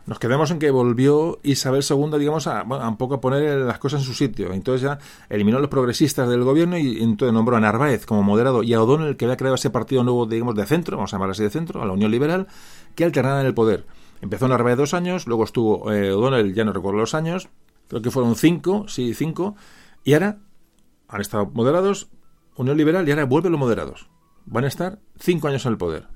[0.07, 4.01] nos quedamos en que volvió Isabel II, digamos, a, un poco a poner las cosas
[4.01, 4.53] en su sitio.
[4.53, 4.99] Entonces ya
[5.29, 8.81] eliminó a los progresistas del gobierno y entonces nombró a Narváez como moderado y a
[8.81, 11.49] O'Donnell, que había creado ese partido nuevo, digamos, de centro, vamos a llamar así de
[11.49, 12.47] centro, a la Unión Liberal,
[12.93, 13.85] que alternara en el poder.
[14.21, 17.49] Empezó Narváez dos años, luego estuvo eh, O'Donnell, ya no recuerdo los años,
[17.87, 19.55] creo que fueron cinco, sí, cinco,
[20.03, 20.37] y ahora
[21.07, 22.09] han estado moderados,
[22.55, 24.07] Unión Liberal, y ahora vuelven los moderados.
[24.45, 26.14] Van a estar cinco años en el poder.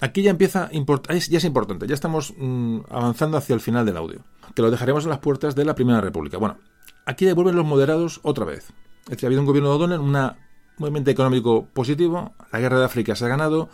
[0.00, 4.20] Aquí ya empieza, ya es importante, ya estamos mm, avanzando hacia el final del audio,
[4.54, 6.36] que lo dejaremos en las puertas de la Primera República.
[6.36, 6.58] Bueno,
[7.06, 8.70] aquí ya vuelven los moderados otra vez.
[9.04, 10.32] Es decir, ha habido un gobierno de O'Donnell, un
[10.76, 13.70] movimiento económico positivo, la guerra de África se ha ganado,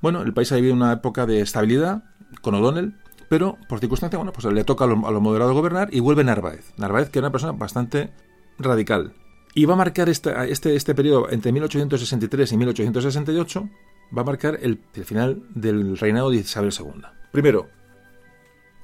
[0.00, 2.04] bueno, el país ha vivido una época de estabilidad
[2.40, 2.94] con O'Donnell,
[3.28, 6.22] pero por circunstancia, bueno, pues le toca a los, a los moderados gobernar y vuelve
[6.22, 6.72] Narváez.
[6.76, 8.12] Narváez, que era una persona bastante
[8.58, 9.12] radical.
[9.54, 13.68] Y va a marcar este, este, este periodo entre 1863 y 1868
[14.16, 17.02] va a marcar el, final del reinado de Isabel II.
[17.32, 17.68] Primero,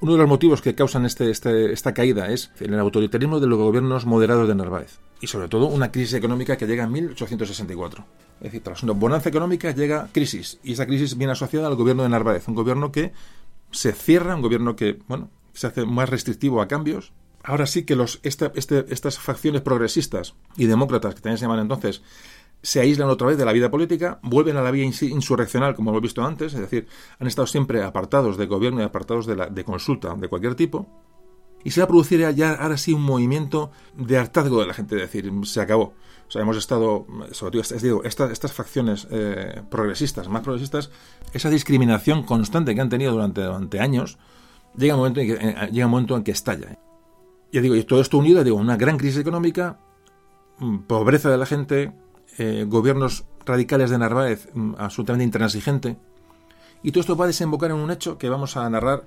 [0.01, 3.57] uno de los motivos que causan este, este, esta caída es el autoritarismo de los
[3.57, 8.05] gobiernos moderados de Narváez y sobre todo una crisis económica que llega en 1864.
[8.39, 12.03] Es decir, tras una bonanza económica llega crisis y esa crisis viene asociada al gobierno
[12.03, 13.13] de Narváez, un gobierno que
[13.71, 17.13] se cierra, un gobierno que bueno se hace más restrictivo a cambios.
[17.43, 22.01] Ahora sí que los, este, estas facciones progresistas y demócratas que también se llaman entonces
[22.65, 26.01] se aíslan otra vez de la vida política, vuelven a la vía insurreccional, como hemos
[26.01, 26.87] visto antes, es decir,
[27.19, 30.87] han estado siempre apartados de gobierno y apartados de, la, de consulta de cualquier tipo,
[31.63, 34.95] y se va a producir ya ahora sí un movimiento de hartazgo de la gente,
[34.95, 35.93] es decir, se acabó.
[36.27, 40.89] O sea, hemos estado, sobre todo, digo, estas, estas facciones eh, progresistas, más progresistas,
[41.33, 44.17] esa discriminación constante que han tenido durante, durante años,
[44.75, 46.79] llega un momento en que, eh, llega un momento en que estalla.
[47.51, 49.79] Ya digo, y todo esto unido, digo, una gran crisis económica,
[50.57, 51.93] mm, pobreza de la gente,
[52.37, 55.95] eh, gobiernos radicales de Narváez mm, absolutamente intransigente.
[56.83, 59.03] Y todo esto va a desembocar en un hecho que vamos a narrar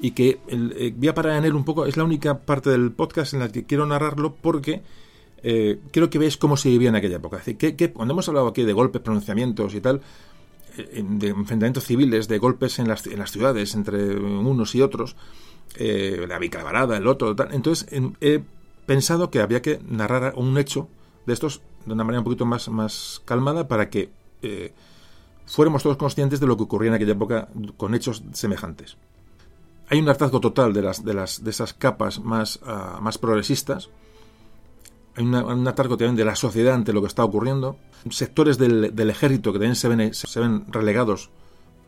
[0.00, 1.86] y que eh, voy a parar en él un poco.
[1.86, 4.82] Es la única parte del podcast en la que quiero narrarlo porque
[5.42, 7.40] eh, quiero que veáis cómo se vivía en aquella época.
[7.40, 10.00] Que, cuando hemos hablado aquí de golpes, pronunciamientos y tal,
[10.76, 15.14] de enfrentamientos civiles, de golpes en las, en las ciudades entre unos y otros,
[15.78, 17.86] la Vicalvarada, el otro, tal, entonces
[18.20, 18.42] he
[18.84, 20.88] pensado que había que narrar un hecho
[21.26, 24.10] de estos de una manera un poquito más, más calmada para que
[24.42, 24.72] eh,
[25.46, 28.96] fuéramos todos conscientes de lo que ocurría en aquella época con hechos semejantes.
[29.88, 33.90] Hay un hartazgo total de, las, de, las, de esas capas más, ah, más progresistas.
[35.16, 37.76] Hay un hartazgo también de la sociedad ante lo que está ocurriendo.
[38.10, 41.30] Sectores del, del ejército que también se ven, se ven relegados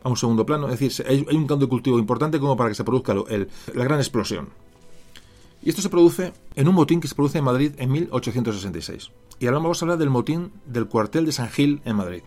[0.03, 0.69] a un segundo plano.
[0.69, 3.99] Es decir, hay, un cambio de cultivo importante como para que se produzca la gran
[3.99, 4.51] explosión.
[5.63, 9.11] Y esto se produce en un motín que se produce en Madrid en 1866.
[9.39, 12.23] Y ahora vamos a hablar del motín del cuartel de San Gil en Madrid.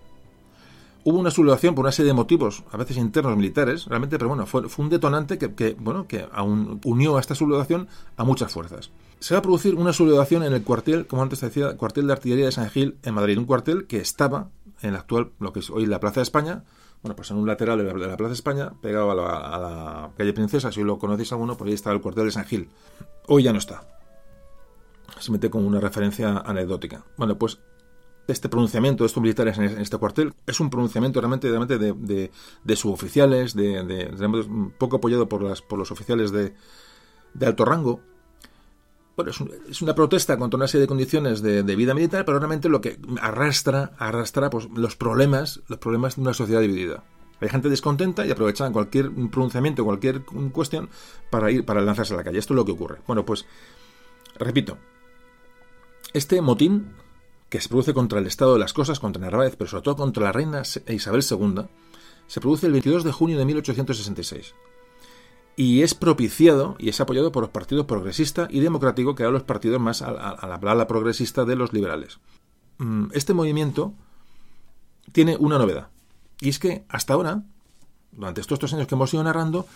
[1.06, 4.46] Hubo una sublevación por una serie de motivos, a veces internos militares, realmente, pero bueno,
[4.46, 7.88] fue, un detonante que, bueno, que aún unió a esta sublevación
[8.18, 8.92] a muchas fuerzas.
[9.20, 12.46] Se va a producir una sublevación en el cuartel, como antes decía, cuartel de artillería
[12.46, 14.50] de San Gil en Madrid, un cuartel que estaba
[14.82, 16.64] en la actual, lo que es hoy la Plaza de España,
[17.02, 20.72] bueno, pues en un lateral de la, Plaza de España, pegado a la, calle Princesa,
[20.72, 22.70] si lo conocéis alguno, por ahí estaba el cuartel de San Gil.
[23.28, 23.99] Hoy ya no está.
[25.20, 27.04] Se mete como una referencia anecdótica.
[27.18, 27.60] Bueno, pues
[28.32, 32.32] este pronunciamiento de estos militares en este cuartel es un pronunciamiento realmente, realmente de,
[32.64, 36.54] de, suboficiales, de, poco apoyado por, las, por los oficiales de,
[37.42, 38.02] alto rango.
[39.16, 39.32] Bueno,
[39.70, 43.00] es, una protesta contra una serie de condiciones de, vida militar, pero realmente lo que
[43.22, 47.04] arrastra, arrastra pues, los problemas, los problemas de una sociedad dividida.
[47.42, 50.90] Hay gente descontenta y aprovechan cualquier pronunciamiento, cualquier cuestión
[51.30, 52.38] para ir, para lanzarse a la calle.
[52.38, 53.00] Esto es lo que ocurre.
[53.08, 53.46] Bueno, pues,
[54.38, 54.78] repito,
[56.14, 56.94] este motín
[57.50, 60.24] que se produce contra el estado de las cosas, contra Narváez, pero sobre todo contra
[60.24, 61.64] la reina Isabel II,
[62.28, 64.54] se produce el 22 de junio de 1866.
[65.56, 69.44] Y es propiciado y es apoyado por los partidos progresista y democrático, que eran los
[69.44, 72.20] partidos más a, la ala progresista de los liberales.
[72.78, 73.94] Mm, este movimiento
[75.12, 75.90] tiene una novedad.
[76.40, 77.44] Y es que hasta ahora,
[78.12, 79.68] durante estos tres años que hemos ido narrando,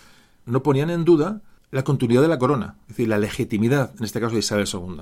[0.45, 1.41] no ponían en duda
[1.71, 5.01] la continuidad de la corona, es decir, la legitimidad, en este caso de Isabel II.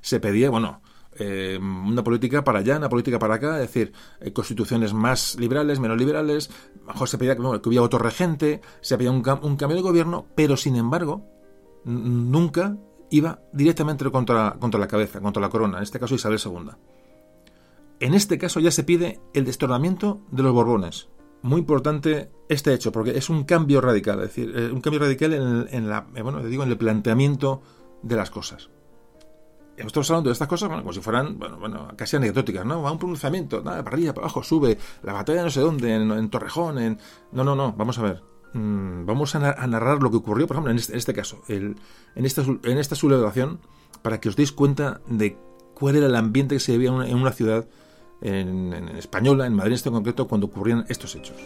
[0.00, 0.80] Se pedía, bueno,
[1.18, 5.80] eh, una política para allá, una política para acá, es decir, eh, constituciones más liberales,
[5.80, 6.50] menos liberales,
[6.86, 10.56] mejor se pedía que, hubiera otro regente, se pedía un, un, cambio de gobierno, pero
[10.56, 11.26] sin embargo,
[11.84, 12.76] nunca
[13.10, 16.70] iba directamente contra, contra la cabeza, contra la corona, en este caso Isabel II.
[18.00, 21.08] En este caso ya se pide el destornamiento de los Borbones.
[21.42, 25.32] Muy importante este hecho, porque es un cambio radical, es decir, eh, un cambio radical
[25.32, 27.62] en, digo, en el planteamiento
[28.02, 28.70] de las cosas.
[29.86, 32.82] Estamos hablando de estas cosas como si fueran bueno, bueno, casi anecdóticas, ¿no?
[32.82, 36.30] Va un pronunciamiento, nada, para arriba, para abajo, sube, la batalla no sé dónde, en,
[36.30, 36.98] Torrejón, en...
[37.32, 38.22] No, no, no, vamos a ver.
[38.54, 41.76] Mm, vamos a, narrar lo que ocurrió, por ejemplo, en este, este caso, en,
[42.16, 43.60] esta, en esta sublevación,
[44.02, 45.36] para que os deis cuenta de
[45.74, 47.66] cuál era el ambiente que se vivía en una ciudad
[48.20, 51.36] en, Española, en Madrid en este concreto, cuando ocurrían estos hechos.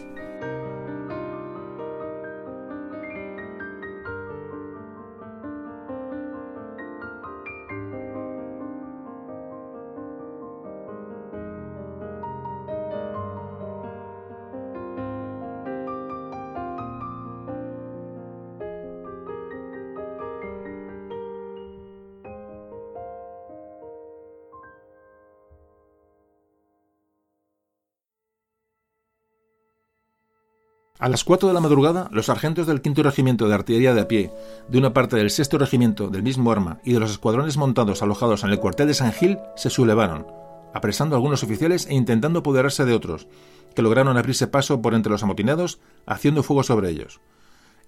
[31.03, 34.07] A las 4 de la madrugada, los sargentos del quinto regimiento de artillería de a
[34.07, 34.31] pie,
[34.69, 38.45] de una parte del sexto regimiento del mismo arma y de los escuadrones montados alojados
[38.45, 40.25] en el cuartel de San Gil se sublevaron,
[40.73, 43.27] apresando a algunos oficiales e intentando apoderarse de otros,
[43.75, 47.19] que lograron abrirse paso por entre los amotinados, haciendo fuego sobre ellos.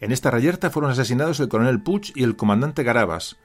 [0.01, 3.37] En esta rayerta fueron asesinados el coronel Puch y el comandante Garabas,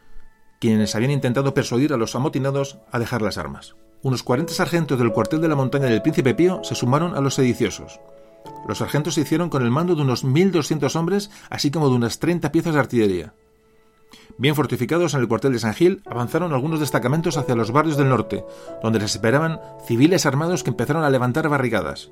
[0.59, 3.76] quienes habían intentado persuadir a los amotinados a dejar las armas.
[4.02, 7.34] Unos 40 sargentos del cuartel de la montaña del Príncipe Pío se sumaron a los
[7.34, 8.01] sediciosos.
[8.67, 12.19] Los sargentos se hicieron con el mando de unos 1.200 hombres, así como de unas
[12.19, 13.35] 30 piezas de artillería.
[14.39, 18.09] Bien fortificados en el cuartel de San Gil, avanzaron algunos destacamentos hacia los barrios del
[18.09, 18.45] norte,
[18.83, 22.11] donde les esperaban civiles armados que empezaron a levantar barricadas.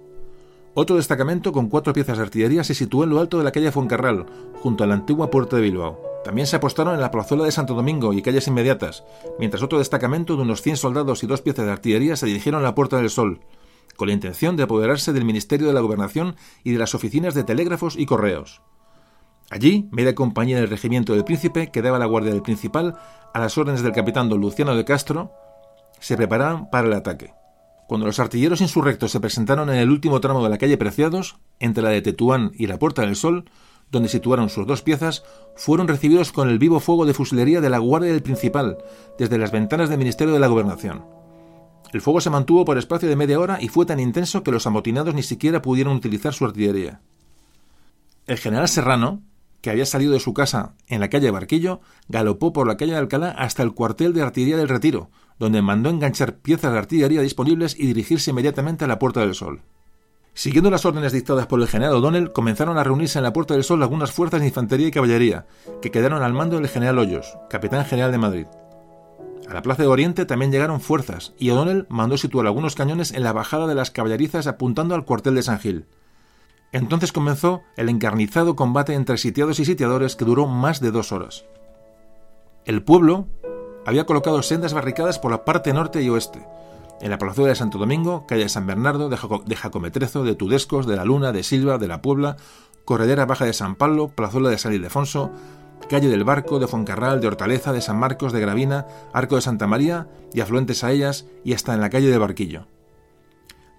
[0.75, 3.73] Otro destacamento con cuatro piezas de artillería se situó en lo alto de la calle
[3.73, 4.27] Foncarral,
[4.63, 5.99] junto a la antigua puerta de Bilbao.
[6.25, 9.05] También se apostaron en la plazuela de Santo Domingo y calles inmediatas,
[9.39, 12.65] mientras otro destacamento de unos 100 soldados y dos piezas de artillería se dirigieron a
[12.65, 13.41] la Puerta del Sol,
[13.99, 17.43] con la intención de apoderarse del Ministerio de la Gobernación y de las oficinas de
[17.43, 18.63] telégrafos y correos.
[19.51, 22.97] Allí, media compañía del regimiento del Príncipe, que daba la guardia del Principal,
[23.35, 25.33] a las órdenes del capitán don Luciano de Castro,
[25.99, 27.35] se preparaban para el ataque.
[27.89, 31.83] Cuando los artilleros insurrectos se presentaron en el último tramo de la calle Preciados, entre
[31.83, 33.51] la de Tetuán y la Puerta del Sol,
[33.91, 35.25] donde situaron sus dos piezas,
[35.57, 38.79] fueron recibidos con el vivo fuego de fusilería de la Guardia del Principal,
[39.19, 41.18] desde las ventanas del Ministerio de la Gobernación.
[41.93, 44.67] El fuego se mantuvo por espacio de media hora y fue tan intenso que los
[44.67, 47.01] amotinados ni siquiera pudieron utilizar su artillería.
[48.27, 49.23] El general Serrano,
[49.63, 52.99] que había salido de su casa en la calle Barquillo, galopó por la calle de
[52.99, 57.75] Alcalá hasta el cuartel de artillería del Retiro, donde mandó enganchar piezas de artillería disponibles
[57.79, 59.63] y dirigirse inmediatamente a la Puerta del Sol.
[60.35, 63.65] Siguiendo las órdenes dictadas por el general O'Donnell, comenzaron a reunirse en la Puerta del
[63.65, 65.47] Sol algunas fuerzas de infantería y caballería,
[65.83, 68.47] que quedaron al mando del general Hoyos, capitán general de Madrid.
[69.49, 73.23] A la Plaza de Oriente también llegaron fuerzas, y O'Donnell mandó situar algunos cañones en
[73.23, 75.87] la bajada de las caballerizas apuntando al cuartel de San Gil.
[76.71, 81.47] Entonces comenzó el encarnizado combate entre sitiados y sitiadores que duró más de dos horas.
[82.67, 83.27] El pueblo,
[83.87, 86.47] había colocado sendas barricadas por la parte norte y oeste,
[87.01, 90.97] en la plazuela de Santo Domingo, calle de San Bernardo, de, Jacometrezo, de Tudescos, de
[90.97, 92.37] La Luna, de Silva, de La Puebla,
[92.85, 95.31] corredera baja de San Pablo, plazuela de San Ildefonso,
[95.89, 99.67] calle del Barco, de Foncarral, de Hortaleza, de San Marcos, de Gravina, Arco de Santa
[99.67, 102.67] María y afluentes a ellas y hasta en la calle de Barquillo.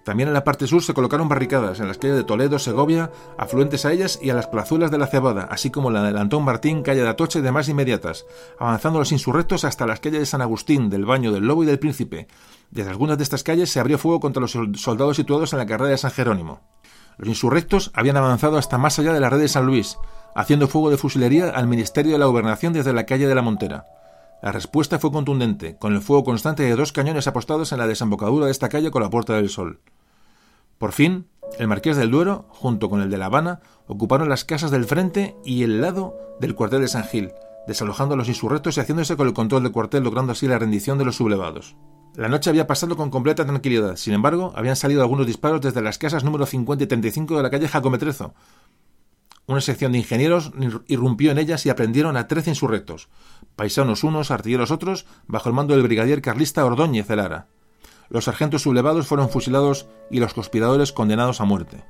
[0.04, 3.84] También en la parte sur se colocaron barricadas en las calles de Toledo, Segovia, afluentes
[3.84, 6.82] a ellas y a las plazuelas de la Cebada, así como la del Antón Martín,
[6.82, 8.24] calle de Atoche y demás inmediatas,
[8.58, 11.78] avanzando los insurrectos hasta las calles de San Agustín, del Baño, del Lobo y del
[11.78, 12.28] Príncipe.
[12.70, 15.90] Desde algunas de estas calles se abrió fuego contra los soldados situados en la carrera
[15.90, 16.60] de San Jerónimo.
[17.18, 19.98] Los insurrectos habían avanzado hasta más allá de la red de San Luis,
[20.34, 23.86] haciendo fuego de fusilería al Ministerio de la Gobernación desde la calle de la Montera.
[24.42, 28.46] La respuesta fue contundente, con el fuego constante de dos cañones apostados en la desembocadura
[28.46, 29.80] de esta calle con la Puerta del Sol.
[30.78, 31.26] Por fin,
[31.58, 35.36] el Marqués del Duero, junto con el de La Habana, ocuparon las casas del frente
[35.44, 37.32] y el lado del cuartel de San Gil,
[37.66, 40.96] desalojando a los insurrectos y haciéndose con el control del cuartel, logrando así la rendición
[40.96, 41.76] de los sublevados.
[42.16, 45.98] La noche había pasado con completa tranquilidad, sin embargo, habían salido algunos disparos desde las
[45.98, 48.34] casas número 50 y 35 de la calle Jacometrezo,
[49.50, 50.52] una sección de ingenieros
[50.86, 53.08] irrumpió en ellas y aprendieron a trece insurrectos,
[53.56, 57.48] paisanos unos, artilleros otros, bajo el mando del brigadier carlista Ordóñez de Lara.
[58.08, 61.84] Los sargentos sublevados fueron fusilados y los conspiradores condenados a muerte.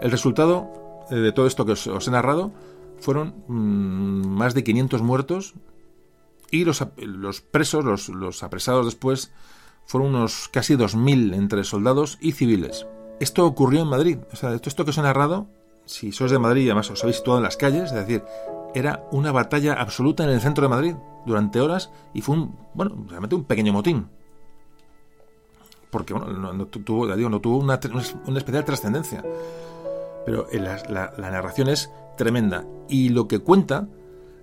[0.00, 0.70] El resultado
[1.10, 2.52] eh, de todo esto que os, he narrado
[3.00, 5.54] fueron mm, más de 500 muertos
[6.50, 6.82] y los,
[7.40, 9.32] presos, los, los apresados después,
[9.86, 12.86] fueron unos casi 2.000 entre soldados y civiles.
[13.20, 14.18] Esto ocurrió en Madrid.
[14.32, 15.46] O sea, esto que os he narrado,
[15.84, 18.22] si sois de Madrid y además os habéis situado en las calles, es decir,
[18.74, 20.94] era una batalla absoluta en el centro de Madrid
[21.26, 24.08] durante horas y fue un, bueno, realmente un pequeño motín.
[25.90, 29.22] Porque, bueno, no, tuvo, digo, no tuvo una, especial trascendencia.
[30.26, 32.64] Pero la, narración es tremenda.
[32.88, 33.86] Y lo que cuenta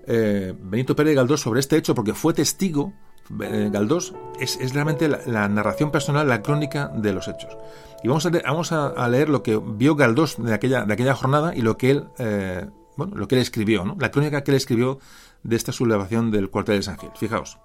[0.07, 2.93] eh, Benito Pérez Galdós sobre este hecho, porque fue testigo,
[3.41, 7.57] eh, Galdós, es, realmente la narración personal, la crónica de los hechos.
[8.03, 11.13] Y vamos a, leer, vamos a, leer lo que vio Galdós de aquella, de aquella
[11.13, 12.67] jornada y lo que él, eh,
[12.97, 13.95] bueno, lo que él escribió, ¿no?
[13.99, 14.99] la crónica que él escribió
[15.43, 17.11] de esta sublevación del cuartel de San Gil.
[17.15, 17.59] Fijaos.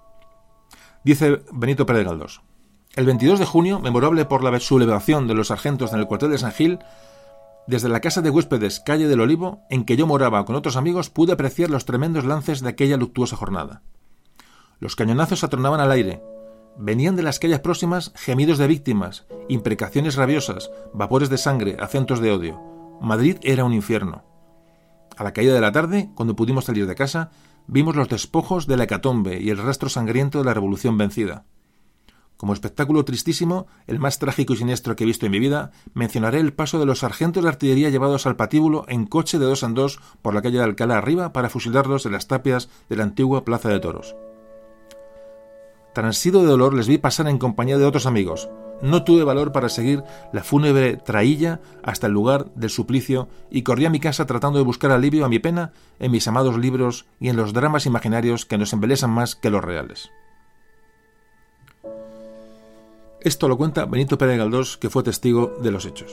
[1.04, 2.42] Dice Benito Pérez Galdós.
[2.94, 6.38] El 22 de junio, memorable por la sublevación de los sargentos en el cuartel de
[6.38, 6.78] San Gil,
[7.66, 11.10] desde la casa de huéspedes, calle del Olivo, en que yo moraba con otros amigos,
[11.10, 13.82] pude apreciar los tremendos lances de aquella luctuosa jornada.
[14.78, 16.22] Los cañonazos atronaban al aire,
[16.78, 22.30] Venían de las calles próximas gemidos de víctimas, imprecaciones rabiosas, vapores de sangre, acentos de
[22.30, 22.60] odio.
[23.00, 24.24] Madrid era un infierno.
[25.16, 27.30] A la caída de la tarde, cuando pudimos salir de casa,
[27.66, 31.44] vimos los despojos de la hecatombe y el rastro sangriento de la revolución vencida.
[32.36, 36.40] Como espectáculo tristísimo, el más trágico y siniestro que he visto en mi vida, mencionaré
[36.40, 39.72] el paso de los sargentos de artillería llevados al patíbulo en coche de dos en
[39.72, 43.46] dos por la calle de Alcalá arriba para fusilarlos en las tapias de la antigua
[43.46, 44.14] Plaza de Toros.
[45.96, 48.50] Transido de dolor les vi pasar en compañía de otros amigos.
[48.82, 53.86] No tuve valor para seguir la fúnebre trailla hasta el lugar del suplicio y corrí
[53.86, 57.30] a mi casa tratando de buscar alivio a mi pena en mis amados libros y
[57.30, 60.10] en los dramas imaginarios que nos embelesan más que los reales.
[63.22, 66.12] Esto lo cuenta Benito Pérez Galdós, que fue testigo de los hechos.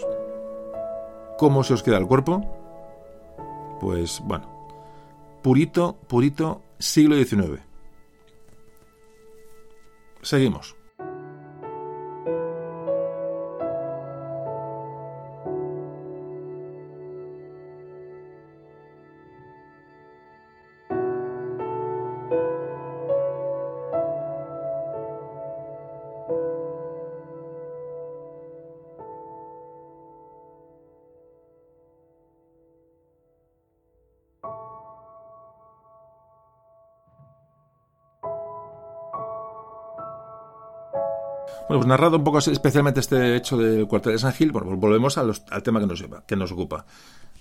[1.37, 2.41] ¿Cómo se os queda el cuerpo?
[3.81, 4.47] Pues bueno,
[5.41, 7.72] purito, purito, siglo XIX.
[10.23, 10.75] Seguimos.
[41.73, 44.79] Bueno, pues narrado un poco especialmente este hecho del cuartel de San Gil, bueno, pues
[44.79, 46.85] volvemos al tema que nos, lleva, que nos ocupa.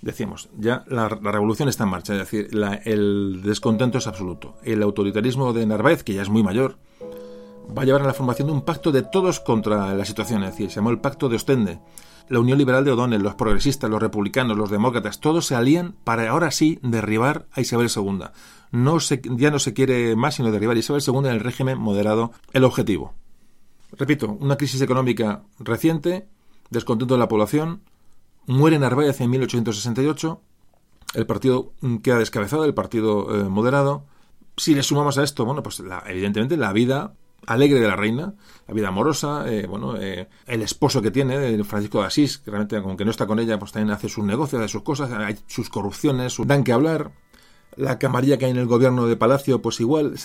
[0.01, 2.49] Decimos, ya la, revolución está en marcha, es decir,
[2.85, 4.55] el descontento es absoluto.
[4.63, 6.79] El autoritarismo de Narváez, que ya es muy mayor,
[7.77, 10.53] va a llevar a la formación de un pacto de todos contra la situación, es
[10.53, 11.79] decir, se llamó el Pacto de Ostende.
[12.27, 16.27] La Unión Liberal de O'Donnell, los progresistas, los republicanos, los demócratas, todos se alían para
[16.27, 18.29] ahora sí derribar a Isabel II.
[18.71, 21.77] No se, ya no se quiere más sino derribar a Isabel II en el régimen
[21.77, 23.13] moderado, el objetivo.
[23.97, 26.27] Repito, una crisis económica reciente,
[26.69, 27.81] descontento de la población,
[28.47, 30.41] muere Narváez en 1868,
[31.13, 34.05] el partido queda descabezado, el partido eh, moderado.
[34.57, 37.13] Si le sumamos a esto, bueno, pues evidentemente la vida
[37.45, 38.33] alegre de la reina,
[38.67, 42.77] la vida amorosa, eh, bueno, eh, el esposo que tiene, Francisco de Asís, que realmente
[42.77, 45.69] aunque no está con ella, pues también hace sus negocios, hace sus cosas, hay sus
[45.69, 47.11] corrupciones, dan que hablar.
[47.75, 50.15] La camarilla que hay en el gobierno de Palacio, pues igual,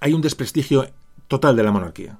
[0.00, 0.86] hay un desprestigio
[1.28, 2.18] total de la monarquía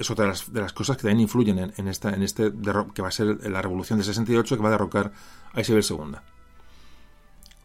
[0.00, 2.50] es otra de las, cosas que también influyen en, esta, en este
[2.94, 5.12] que va a ser la revolución de 68 que va a derrocar
[5.52, 6.16] a Isabel II.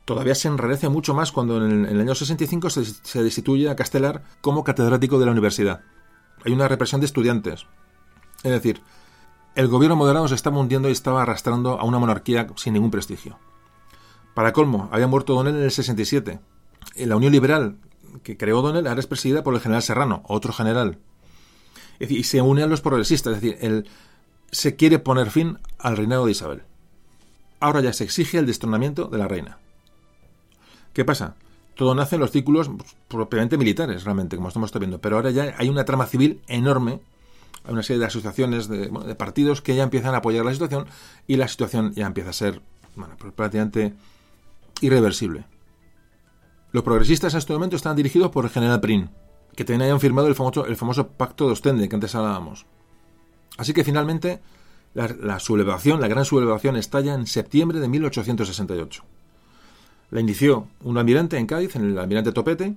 [0.03, 4.24] Todavía se enrarece mucho más cuando en el, año 65 se, se, destituye a Castelar
[4.41, 5.82] como catedrático de la universidad.
[6.44, 7.66] Hay una represión de estudiantes.
[8.44, 8.82] Es decir,
[9.56, 13.40] el gobierno moderado se estaba hundiendo y estaba arrastrando a una monarquía sin ningún prestigio.
[14.34, 16.41] Para colmo, había muerto Donel en el 67.
[16.98, 17.78] la Unión Liberal
[18.24, 20.99] que creó Donel ahora es presidida por el general Serrano, otro general
[22.00, 23.86] y se une a los progresistas, es decir,
[24.52, 26.64] se quiere poner fin al reinado de Isabel.
[27.60, 29.58] Ahora ya se exige el destronamiento de la reina.
[30.94, 31.36] ¿Qué pasa?
[31.76, 32.72] Todo nace en los círculos
[33.08, 37.02] propiamente militares, realmente, como estamos viendo, pero ahora ya hay una trama civil enorme,
[37.66, 40.86] hay una serie de asociaciones, de, partidos que ya empiezan a apoyar la situación
[41.28, 42.62] y la situación ya empieza a ser
[42.96, 43.94] bueno, pues prácticamente
[44.82, 45.46] irreversible.
[46.72, 49.10] Los progresistas en este momento están dirigidos por el general Prin,
[49.56, 52.65] que también hayan firmado el famoso, el famoso pacto de Ostende que antes hablábamos.
[53.57, 54.41] Así que finalmente
[54.94, 59.03] la, sublevación, la gran sublevación estalla en septiembre de 1868.
[60.11, 62.76] La inició un almirante en Cádiz, en el almirante Topete,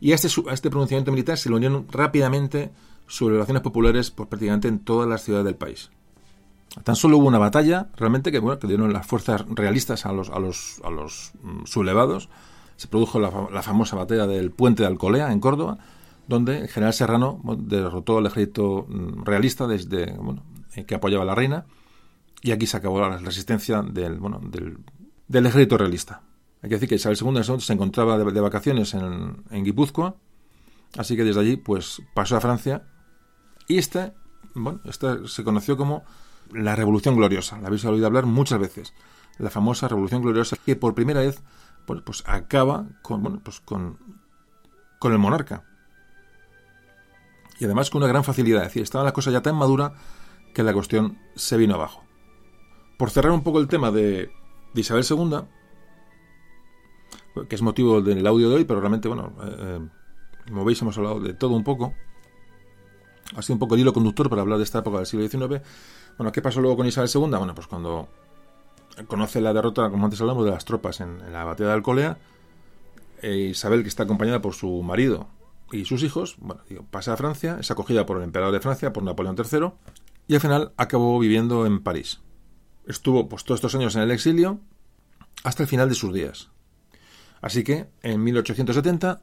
[0.00, 2.70] y a este, a este pronunciamiento militar se le unieron rápidamente
[3.06, 5.90] sublevaciones populares por prácticamente en todas las ciudades del país.
[6.84, 10.30] Tan solo hubo una batalla, realmente, que, bueno, que dieron las fuerzas realistas a los,
[10.30, 12.28] a los, a los mm, sublevados,
[12.80, 15.76] se produjo la, famosa batalla del puente de Alcolea, en Córdoba,
[16.26, 20.44] donde el general Serrano derrotó al ejército mm, realista desde, bueno,
[20.74, 21.66] eh, que apoyaba a la reina,
[22.40, 24.78] y aquí se acabó la resistencia del, bueno, del,
[25.46, 26.22] ejército realista.
[26.62, 30.14] Hay que decir que Isabel II se encontraba de, vacaciones en, en, Guipúzcoa,
[30.96, 32.84] así que desde allí pues pasó a Francia,
[33.68, 34.14] y esta,
[34.54, 36.02] bueno, esta se conoció como
[36.50, 38.94] la Revolución Gloriosa, la habéis oído hablar muchas veces,
[39.38, 41.42] la famosa Revolución Gloriosa, que por primera vez
[42.04, 43.98] pues, acaba con, bueno, pues con,
[44.98, 45.64] con el monarca.
[47.58, 48.62] Y además con una gran facilidad.
[48.62, 49.92] Es decir, estaba la cosa ya tan madura
[50.54, 52.04] que la cuestión se vino abajo.
[52.98, 54.30] Por cerrar un poco el tema de,
[54.74, 55.42] Isabel II,
[57.48, 59.88] que es motivo del audio de hoy, pero realmente, bueno, eh, eh,
[60.48, 61.94] como veis, hemos hablado de todo un poco.
[63.36, 65.62] Ha sido un poco el hilo conductor para hablar de esta época del siglo XIX.
[66.18, 67.20] Bueno, ¿qué pasó luego con Isabel II?
[67.20, 68.08] Bueno, pues cuando
[69.06, 72.18] conoce la derrota, como antes hablamos, de las tropas en, la batalla de Alcolea.
[73.22, 75.28] E Isabel, que está acompañada por su marido
[75.72, 79.02] y sus hijos, bueno, pasa a Francia, es acogida por el emperador de Francia, por
[79.02, 79.70] Napoleón III,
[80.26, 82.20] y al final acabó viviendo en París.
[82.86, 84.60] Estuvo pues, todos estos años en el exilio
[85.44, 86.50] hasta el final de sus días.
[87.40, 89.22] Así que, en 1870,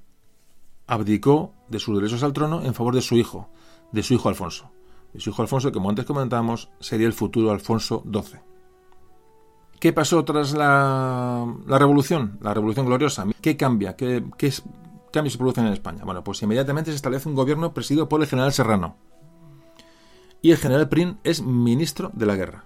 [0.88, 3.50] abdicó de sus derechos al trono en favor de su hijo,
[3.92, 4.72] de su hijo Alfonso.
[5.14, 8.40] De su hijo Alfonso, que como antes comentábamos, sería el futuro Alfonso XII.
[9.80, 12.40] ¿Qué pasó tras la, revolución?
[12.42, 13.26] La revolución gloriosa.
[13.42, 13.96] ¿Qué cambia?
[13.96, 14.52] ¿Qué, qué
[15.12, 16.04] cambios se producen en España?
[16.04, 18.96] Bueno, pues inmediatamente se establece un gobierno presidido por el general Serrano.
[20.42, 22.66] Y el general Prin es ministro de la guerra.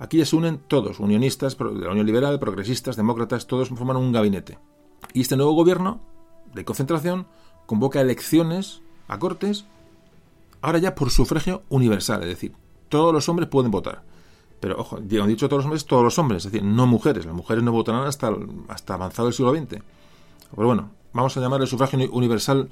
[0.00, 4.12] Aquí ya se unen todos, unionistas, de la Unión Liberal, progresistas, demócratas, todos forman un
[4.12, 4.58] gabinete.
[5.12, 6.00] Y este nuevo gobierno
[6.54, 7.26] de concentración
[7.66, 9.66] convoca elecciones a cortes,
[10.60, 12.52] ahora ya por sufragio universal, es decir,
[12.88, 14.02] todos los hombres pueden votar.
[14.60, 17.26] Pero, ojo, han dicho todos los hombres, todos los hombres, es decir, no mujeres.
[17.26, 18.34] Las mujeres no votarán hasta,
[18.68, 19.82] hasta avanzado el siglo XX.
[20.54, 22.68] Pero bueno, vamos a llamar el sufragio universal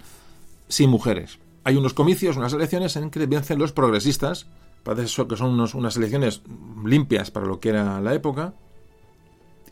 [0.69, 1.39] sin mujeres.
[1.65, 4.47] Hay unos comicios, unas elecciones en que vencen los progresistas,
[4.83, 6.43] parece que son unos, unas elecciones
[6.85, 8.55] limpias para lo que era la época,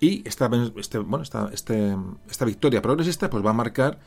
[0.00, 1.96] y esta, este, bueno, esta, este,
[2.28, 3.98] esta victoria progresista pues va a marcar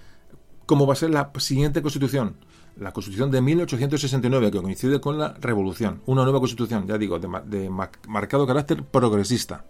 [0.66, 2.36] cómo va a ser la siguiente constitución.
[2.80, 6.02] La constitución de 1869, que coincide con la revolución.
[6.06, 7.70] Una nueva constitución, ya digo, de,
[8.08, 9.66] marcado carácter progresista.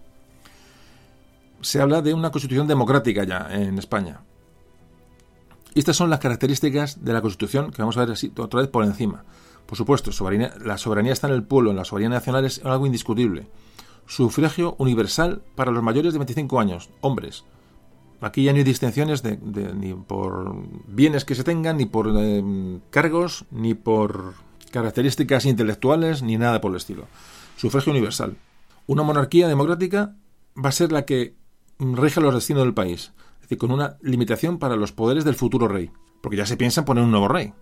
[1.61, 4.21] Se habla de una constitución democrática ya en España.
[5.73, 8.83] Estas son las características de la constitución que vamos a ver así otra vez por
[8.83, 9.23] encima.
[9.65, 10.11] Por supuesto,
[10.63, 13.47] la soberanía está en el pueblo, en la soberanía nacional es algo indiscutible
[14.07, 17.43] sufragio universal para los mayores de 25 años, hombres.
[18.19, 20.55] Aquí ya no hay distinciones de, ni por
[20.87, 24.33] bienes que se tengan, ni por eh, cargos, ni por
[24.71, 27.05] características intelectuales, ni nada por el estilo.
[27.57, 28.37] Sufragio universal.
[28.87, 30.15] Una monarquía democrática
[30.57, 31.35] va a ser la que
[31.79, 35.67] rige los destinos del país, es decir, con una limitación para los poderes del futuro
[35.67, 35.91] rey,
[36.21, 37.53] porque ya se piensa en poner un nuevo rey.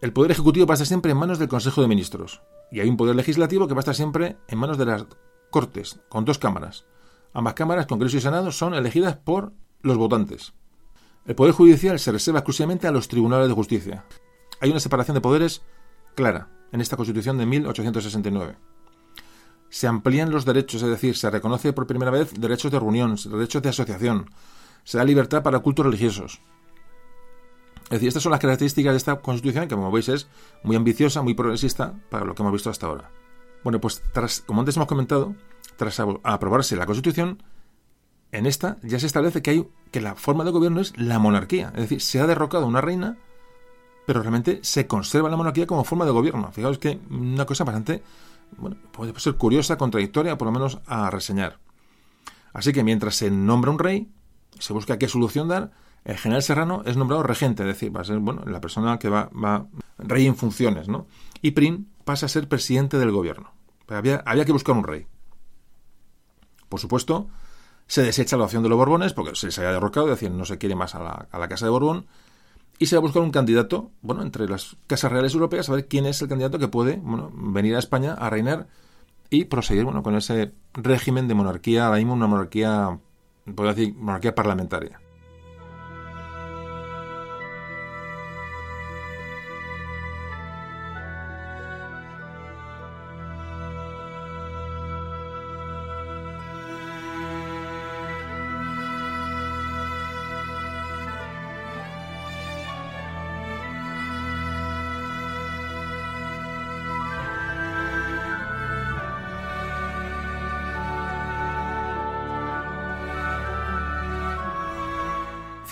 [0.00, 2.40] El poder ejecutivo va a estar siempre en manos del Consejo de Ministros,
[2.72, 5.06] y hay un poder legislativo que va a estar siempre en manos de las
[5.50, 6.86] Cortes, con dos cámaras.
[7.32, 9.52] Ambas cámaras, Congreso y Senado, son elegidas por
[9.86, 10.52] los votantes.
[11.26, 14.04] El Poder Judicial se reserva exclusivamente a los tribunales de justicia.
[14.60, 15.62] Hay una separación de poderes
[16.14, 18.56] clara en esta Constitución de 1869.
[19.68, 23.62] Se amplían los derechos, es decir, se reconoce por primera vez derechos de reunión, derechos
[23.62, 24.30] de asociación,
[24.84, 26.40] se da libertad para cultos religiosos.
[27.84, 30.28] Es decir, estas son las características de esta Constitución que, como veis, es
[30.62, 33.10] muy ambiciosa, muy progresista para lo que hemos visto hasta ahora.
[33.62, 35.34] Bueno, pues tras, como antes hemos comentado,
[35.76, 37.42] tras aprobarse la Constitución,
[38.32, 41.72] en esta ya se establece que hay que la forma de gobierno es la monarquía,
[41.74, 43.16] es decir, se ha derrocado una reina,
[44.06, 46.52] pero realmente se conserva la monarquía como forma de gobierno.
[46.52, 48.02] Fijaos que una cosa bastante,
[48.56, 51.58] bueno, puede ser curiosa, contradictoria, por lo menos a reseñar.
[52.52, 54.10] Así que mientras se nombra un rey,
[54.58, 55.72] se busca qué solución dar,
[56.06, 59.08] el general Serrano es nombrado regente, es decir, va a ser bueno, la persona que
[59.08, 59.28] va,
[59.98, 61.06] rey en funciones, ¿no?
[61.42, 63.52] Y Prim pasa a ser presidente del gobierno.
[63.88, 65.06] Había, que buscar un rey.
[66.68, 67.28] Por supuesto,
[67.86, 70.58] se desecha la opción de los Borbones porque se les había derrocado, decir, no se
[70.58, 72.06] quiere más a la, a la, Casa de Borbón,
[72.78, 75.86] y se va a buscar un candidato, bueno, entre las casas reales europeas, a ver
[75.86, 78.66] quién es el candidato que puede, bueno, venir a España a reinar
[79.30, 82.98] y proseguir, bueno, con ese régimen de monarquía, ahora mismo una monarquía,
[83.54, 85.00] puedo decir, monarquía parlamentaria.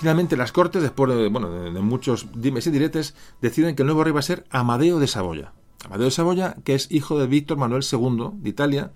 [0.05, 4.20] Finalmente las Cortes, después de, muchos dimes y diretes, deciden que el nuevo rey va
[4.20, 5.55] a ser Amadeo de Saboya.
[5.86, 8.90] Amadeo de Saboya, que es hijo de Víctor Manuel II de Italia,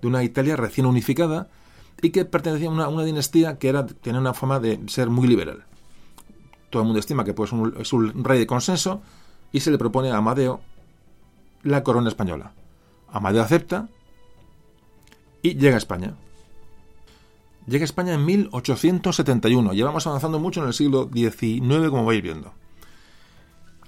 [0.00, 1.48] de una Italia recién unificada
[2.00, 5.64] y que pertenecía a una, dinastía que era, tenía una fama de ser muy liberal.
[6.70, 7.50] Todo el mundo estima que pues,
[7.80, 9.02] es un rey de consenso
[9.50, 10.60] y se le propone a Amadeo
[11.64, 12.52] la corona española.
[13.10, 13.88] Amadeo acepta
[15.42, 16.14] y llega a España.
[17.66, 19.72] Llega a España en 1871.
[19.72, 22.52] Llevamos avanzando mucho en el siglo XIX, como vais viendo.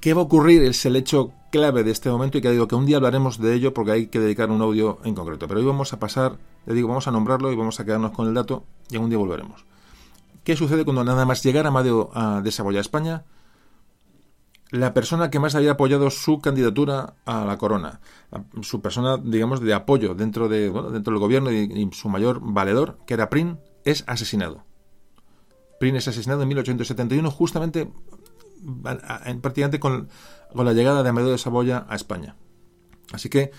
[0.01, 0.63] ¿Qué va a ocurrir?
[0.63, 3.55] Es el hecho clave de este momento y que digo que un día hablaremos de
[3.55, 5.47] ello porque hay que dedicar un audio en concreto.
[5.47, 8.27] Pero hoy vamos a pasar, le digo, vamos a nombrarlo y vamos a quedarnos con
[8.29, 9.67] el dato y algún día volveremos.
[10.43, 13.25] ¿Qué sucede cuando nada más llegar Amadeo a desarrollar España?
[14.71, 18.01] La persona que más había apoyado su candidatura a la corona,
[18.63, 23.15] su persona, digamos, de apoyo dentro, de, dentro del gobierno y, su mayor valedor, que
[23.15, 24.65] era Prin, es asesinado.
[25.79, 27.93] Prin es asesinado en 1871 justamente
[29.41, 30.09] prácticamente con,
[30.53, 32.35] con, la llegada de Amadeo de Saboya a España.
[33.13, 33.53] Así que,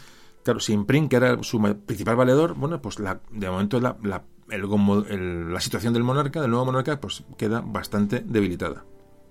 [0.43, 5.61] claro, sin Prin, que era su principal valedor, bueno, pues la, de momento la, la
[5.61, 8.83] situación del monarca, del nuevo monarca, pues queda bastante debilitada.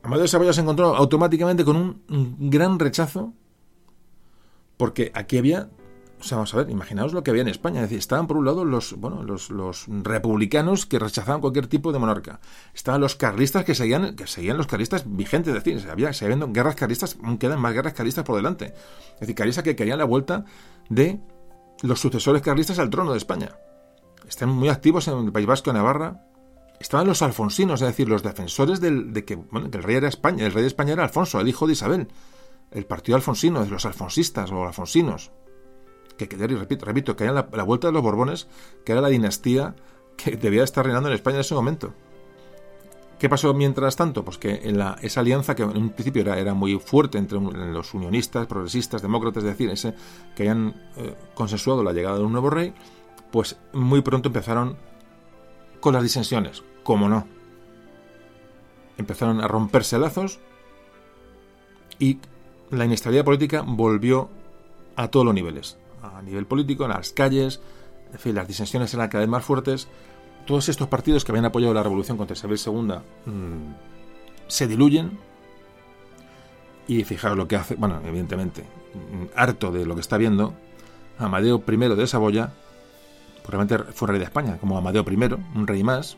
[0.06, 3.34] Amadeo de Saboya se encontró automáticamente con un gran rechazo
[4.76, 5.68] Porque aquí había
[6.18, 7.76] o sea, vamos a ver, imaginaos lo que había en España.
[7.80, 11.98] Es decir, estaban por un lado los, bueno, los, republicanos que rechazaban cualquier tipo de
[11.98, 12.40] monarca.
[12.74, 15.54] Estaban los carlistas que seguían, que seguían los carlistas vigentes.
[15.54, 18.72] Es decir, había, se habían guerras carlistas, quedan más guerras carlistas por delante.
[19.14, 20.44] Es decir, carlistas que querían la vuelta
[20.88, 21.20] de
[21.82, 23.50] los sucesores carlistas al trono de España.
[24.26, 26.22] Están muy activos en el País Vasco, Navarra.
[26.78, 30.46] Estaban los alfonsinos, es decir, los defensores del, de que, bueno, el rey era España.
[30.46, 32.08] El rey de España era Alfonso, el hijo de Isabel.
[32.70, 35.30] El partido alfonsino, de los alfonsistas o alfonsinos
[36.16, 38.48] que, que repito, repito, que era la, vuelta de los Borbones,
[38.84, 39.74] que era la dinastía
[40.16, 41.92] que debía estar reinando en España en ese momento.
[43.18, 44.24] ¿Qué pasó mientras tanto?
[44.24, 47.38] Pues que en la, esa alianza, que en un principio era, era muy fuerte entre
[47.40, 49.94] los unionistas, progresistas, demócratas, es decir, ese,
[50.34, 52.74] que hayan eh, consensuado la llegada de un nuevo rey,
[53.30, 54.76] pues muy pronto empezaron
[55.80, 57.26] con las disensiones, como no.
[58.98, 60.38] Empezaron a romperse lazos
[61.98, 62.18] y
[62.70, 64.30] la inestabilidad política volvió
[64.96, 67.60] a todos los niveles a nivel político, en las calles,
[68.12, 69.88] en fin, las disensiones eran cada vez más fuertes.
[70.46, 73.74] Todos estos partidos que habían apoyado la revolución contra Isabel II mm,
[74.46, 75.18] se diluyen.
[76.88, 80.54] Y fijaros lo que hace, bueno, evidentemente, mm, harto de lo que está viendo,
[81.18, 82.52] Amadeo I de Saboya,
[83.46, 85.16] probablemente fue rey de España, como Amadeo I,
[85.54, 86.16] un rey más,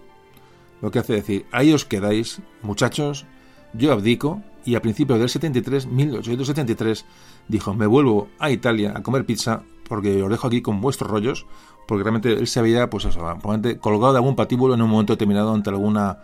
[0.81, 3.27] lo que hace decir, ahí os quedáis, muchachos,
[3.73, 7.05] yo abdico, y a principios del 73, 1873,
[7.49, 11.47] dijo, me vuelvo a Italia a comer pizza porque os dejo aquí con vuestros rollos,
[11.87, 15.15] porque realmente él se había, pues eso, probablemente colgado de algún patíbulo en un momento
[15.15, 16.19] determinado ante alguna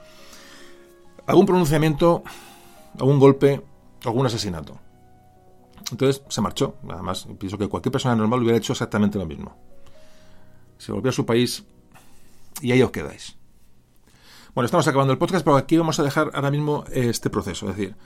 [1.26, 2.22] algún pronunciamiento,
[2.98, 3.62] algún golpe,
[4.04, 4.78] algún asesinato.
[5.90, 7.26] Entonces se marchó, nada más.
[7.38, 9.56] Pienso que cualquier persona normal hubiera hecho exactamente lo mismo.
[10.78, 11.64] Se volvió a su país
[12.60, 13.36] y ahí os quedáis.
[14.54, 17.68] Bueno, estamos acabando el podcast, pero aquí vamos a dejar ahora mismo este proceso.
[17.70, 17.96] Es decir,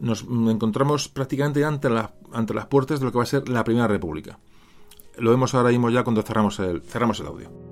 [0.00, 1.88] nos encontramos prácticamente ante,
[2.32, 4.38] ante las puertas de lo que va a ser la Primera República.
[5.18, 7.71] Lo vemos ahora mismo ya cuando cerramos el, cerramos el audio.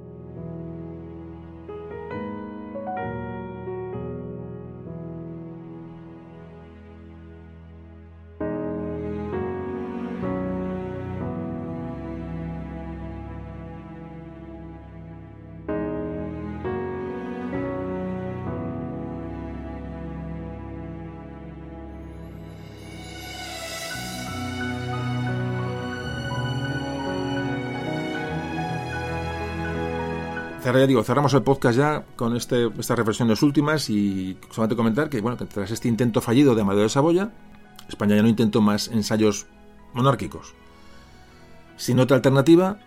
[30.78, 35.20] Ya digo, cerramos el podcast ya con este, estas reflexiones últimas y solamente comentar que,
[35.20, 37.32] bueno, tras este intento fallido de Amadeo de Saboya,
[37.88, 39.46] España ya no intentó más ensayos
[39.92, 40.54] monárquicos.
[41.76, 42.78] Sin otra alternativa,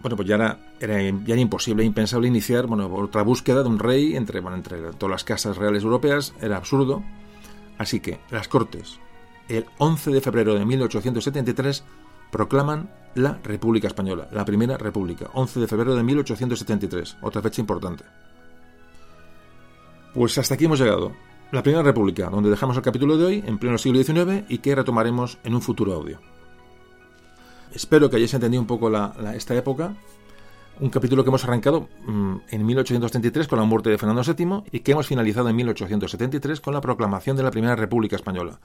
[0.00, 3.78] bueno, pues ya era, era, ya era imposible, impensable iniciar, bueno, otra búsqueda de un
[3.78, 7.02] rey entre, bueno, entre todas las casas reales europeas, era absurdo.
[7.78, 8.98] Así que las Cortes,
[9.48, 11.84] el 11 de febrero de 1873,
[12.30, 18.04] proclaman la República Española, la Primera República, 11 de febrero de 1873, otra fecha importante.
[20.14, 21.12] Pues hasta aquí hemos llegado.
[21.50, 24.74] La Primera República, donde dejamos el capítulo de hoy, en pleno siglo XIX, y que
[24.74, 26.20] retomaremos en un futuro audio.
[27.72, 28.90] Espero que hayáis entendido un poco
[29.34, 29.94] esta época,
[30.80, 34.80] un capítulo que hemos arrancado mm, en 1833 con la muerte de Fernando VII y
[34.80, 38.60] que hemos finalizado en 1873 con la proclamación de la Primera República Española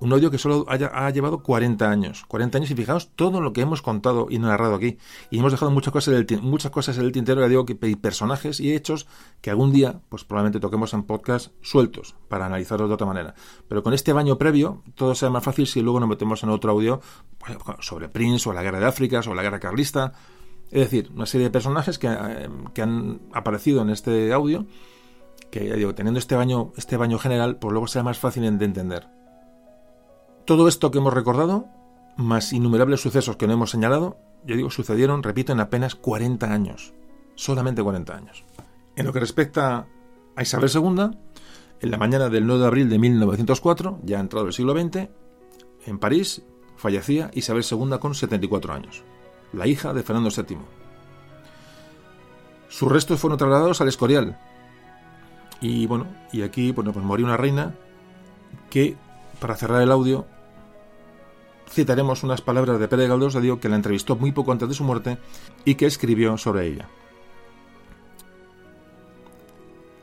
[0.00, 2.24] un odio que solo haya, ha llevado 40 años.
[2.28, 4.98] 40 años y fijaos todo lo que hemos contado y narrado aquí.
[5.30, 8.60] Y hemos dejado muchas cosas, del, muchas cosas en el tintero, ya digo, que personajes
[8.60, 9.06] y hechos
[9.40, 13.34] que algún día, pues probablemente toquemos en podcast sueltos para analizarlos de otra manera.
[13.68, 16.72] Pero con este baño previo, todo sea más fácil si luego nos metemos en otro
[16.72, 17.00] audio
[17.38, 20.12] pues, sobre Prince o la guerra de África o la guerra carlista.
[20.70, 24.66] Es decir, una serie de personajes que, eh, que han aparecido en este audio
[25.50, 28.64] que, ya digo, teniendo este baño, este baño general, pues luego será más fácil de
[28.64, 29.06] entender.
[30.44, 31.66] Todo esto que hemos recordado,
[32.16, 36.92] más innumerables sucesos que no hemos señalado, yo digo, sucedieron, repito, en apenas 40 años.
[37.34, 38.44] Solamente 40 años.
[38.94, 39.86] En lo que respecta
[40.36, 41.16] a Isabel II,
[41.80, 45.08] en la mañana del 9 de abril de 1904, ya entrado el siglo XX,
[45.86, 46.42] en París
[46.76, 49.02] fallecía Isabel II con 74 años,
[49.52, 50.58] la hija de Fernando VII.
[52.68, 54.38] Sus restos fueron trasladados al Escorial.
[55.60, 57.74] Y bueno, y aquí bueno, pues murió una reina
[58.68, 58.96] que,
[59.40, 60.26] para cerrar el audio,
[61.74, 64.74] citaremos unas palabras de Pérez Galdós de Dios que la entrevistó muy poco antes de
[64.74, 65.18] su muerte
[65.64, 66.88] y que escribió sobre ella.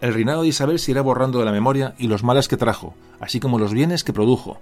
[0.02, 2.95] El reinado de Isabel se irá borrando de la memoria y los males que trajo,
[3.19, 4.60] así como los bienes que produjo.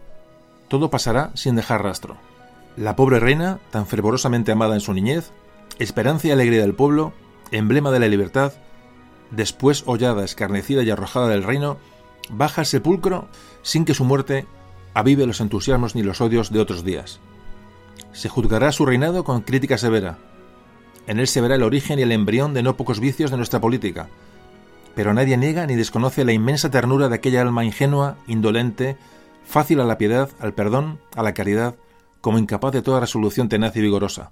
[0.68, 2.18] Todo pasará sin dejar rastro.
[2.76, 5.32] La pobre reina, tan fervorosamente amada en su niñez,
[5.80, 7.14] esperanza y alegría del pueblo,
[7.52, 8.54] emblema de la libertad,
[9.32, 11.78] después hollada, escarnecida y arrojada del reino,
[12.30, 13.28] baja al sepulcro
[13.62, 14.46] sin que su muerte
[15.00, 17.20] avive los entusiasmos ni los odios de otros días.
[18.12, 20.18] Se juzgará su reinado con crítica severa.
[21.08, 23.62] En él se verá el origen y el embrión de no pocos vicios de nuestra
[23.62, 24.10] política.
[24.96, 28.98] Pero nadie niega ni desconoce la inmensa ternura de aquella alma ingenua, indolente,
[29.44, 31.76] fácil a la piedad, al perdón, a la caridad,
[32.22, 34.32] como incapaz de toda resolución tenaz y vigorosa.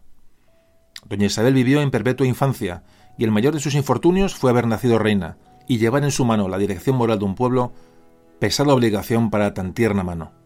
[1.08, 2.84] Doña Isabel vivió en perpetua infancia,
[3.18, 5.38] y el mayor de sus infortunios fue haber nacido reina,
[5.68, 7.72] y llevar en su mano la dirección moral de un pueblo,
[8.40, 10.37] pesada obligación para tan tierna mano.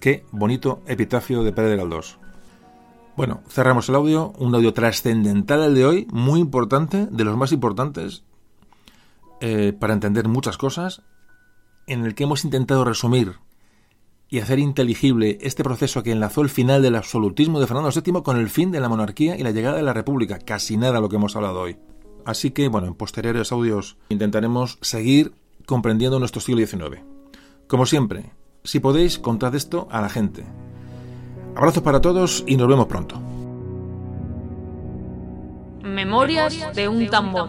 [0.00, 2.18] Qué bonito epitafio de Pérez de Galdós.
[3.16, 7.50] Bueno, cerramos el audio, un audio trascendental el de hoy, muy importante, de los más
[7.50, 8.22] importantes,
[9.40, 11.02] eh, para entender muchas cosas,
[11.88, 13.40] en el que hemos intentado resumir
[14.28, 18.36] y hacer inteligible este proceso que enlazó el final del absolutismo de Fernando VII con
[18.36, 20.38] el fin de la monarquía y la llegada de la República.
[20.38, 21.76] Casi nada lo que hemos hablado hoy.
[22.24, 25.32] Así que, bueno, en posteriores audios intentaremos seguir
[25.66, 27.02] comprendiendo nuestro siglo XIX.
[27.66, 28.32] Como siempre,
[28.68, 30.44] si podéis, contad esto a la gente.
[31.56, 33.18] Abrazos para todos y nos vemos pronto.
[35.82, 37.48] Memorias de un tambor.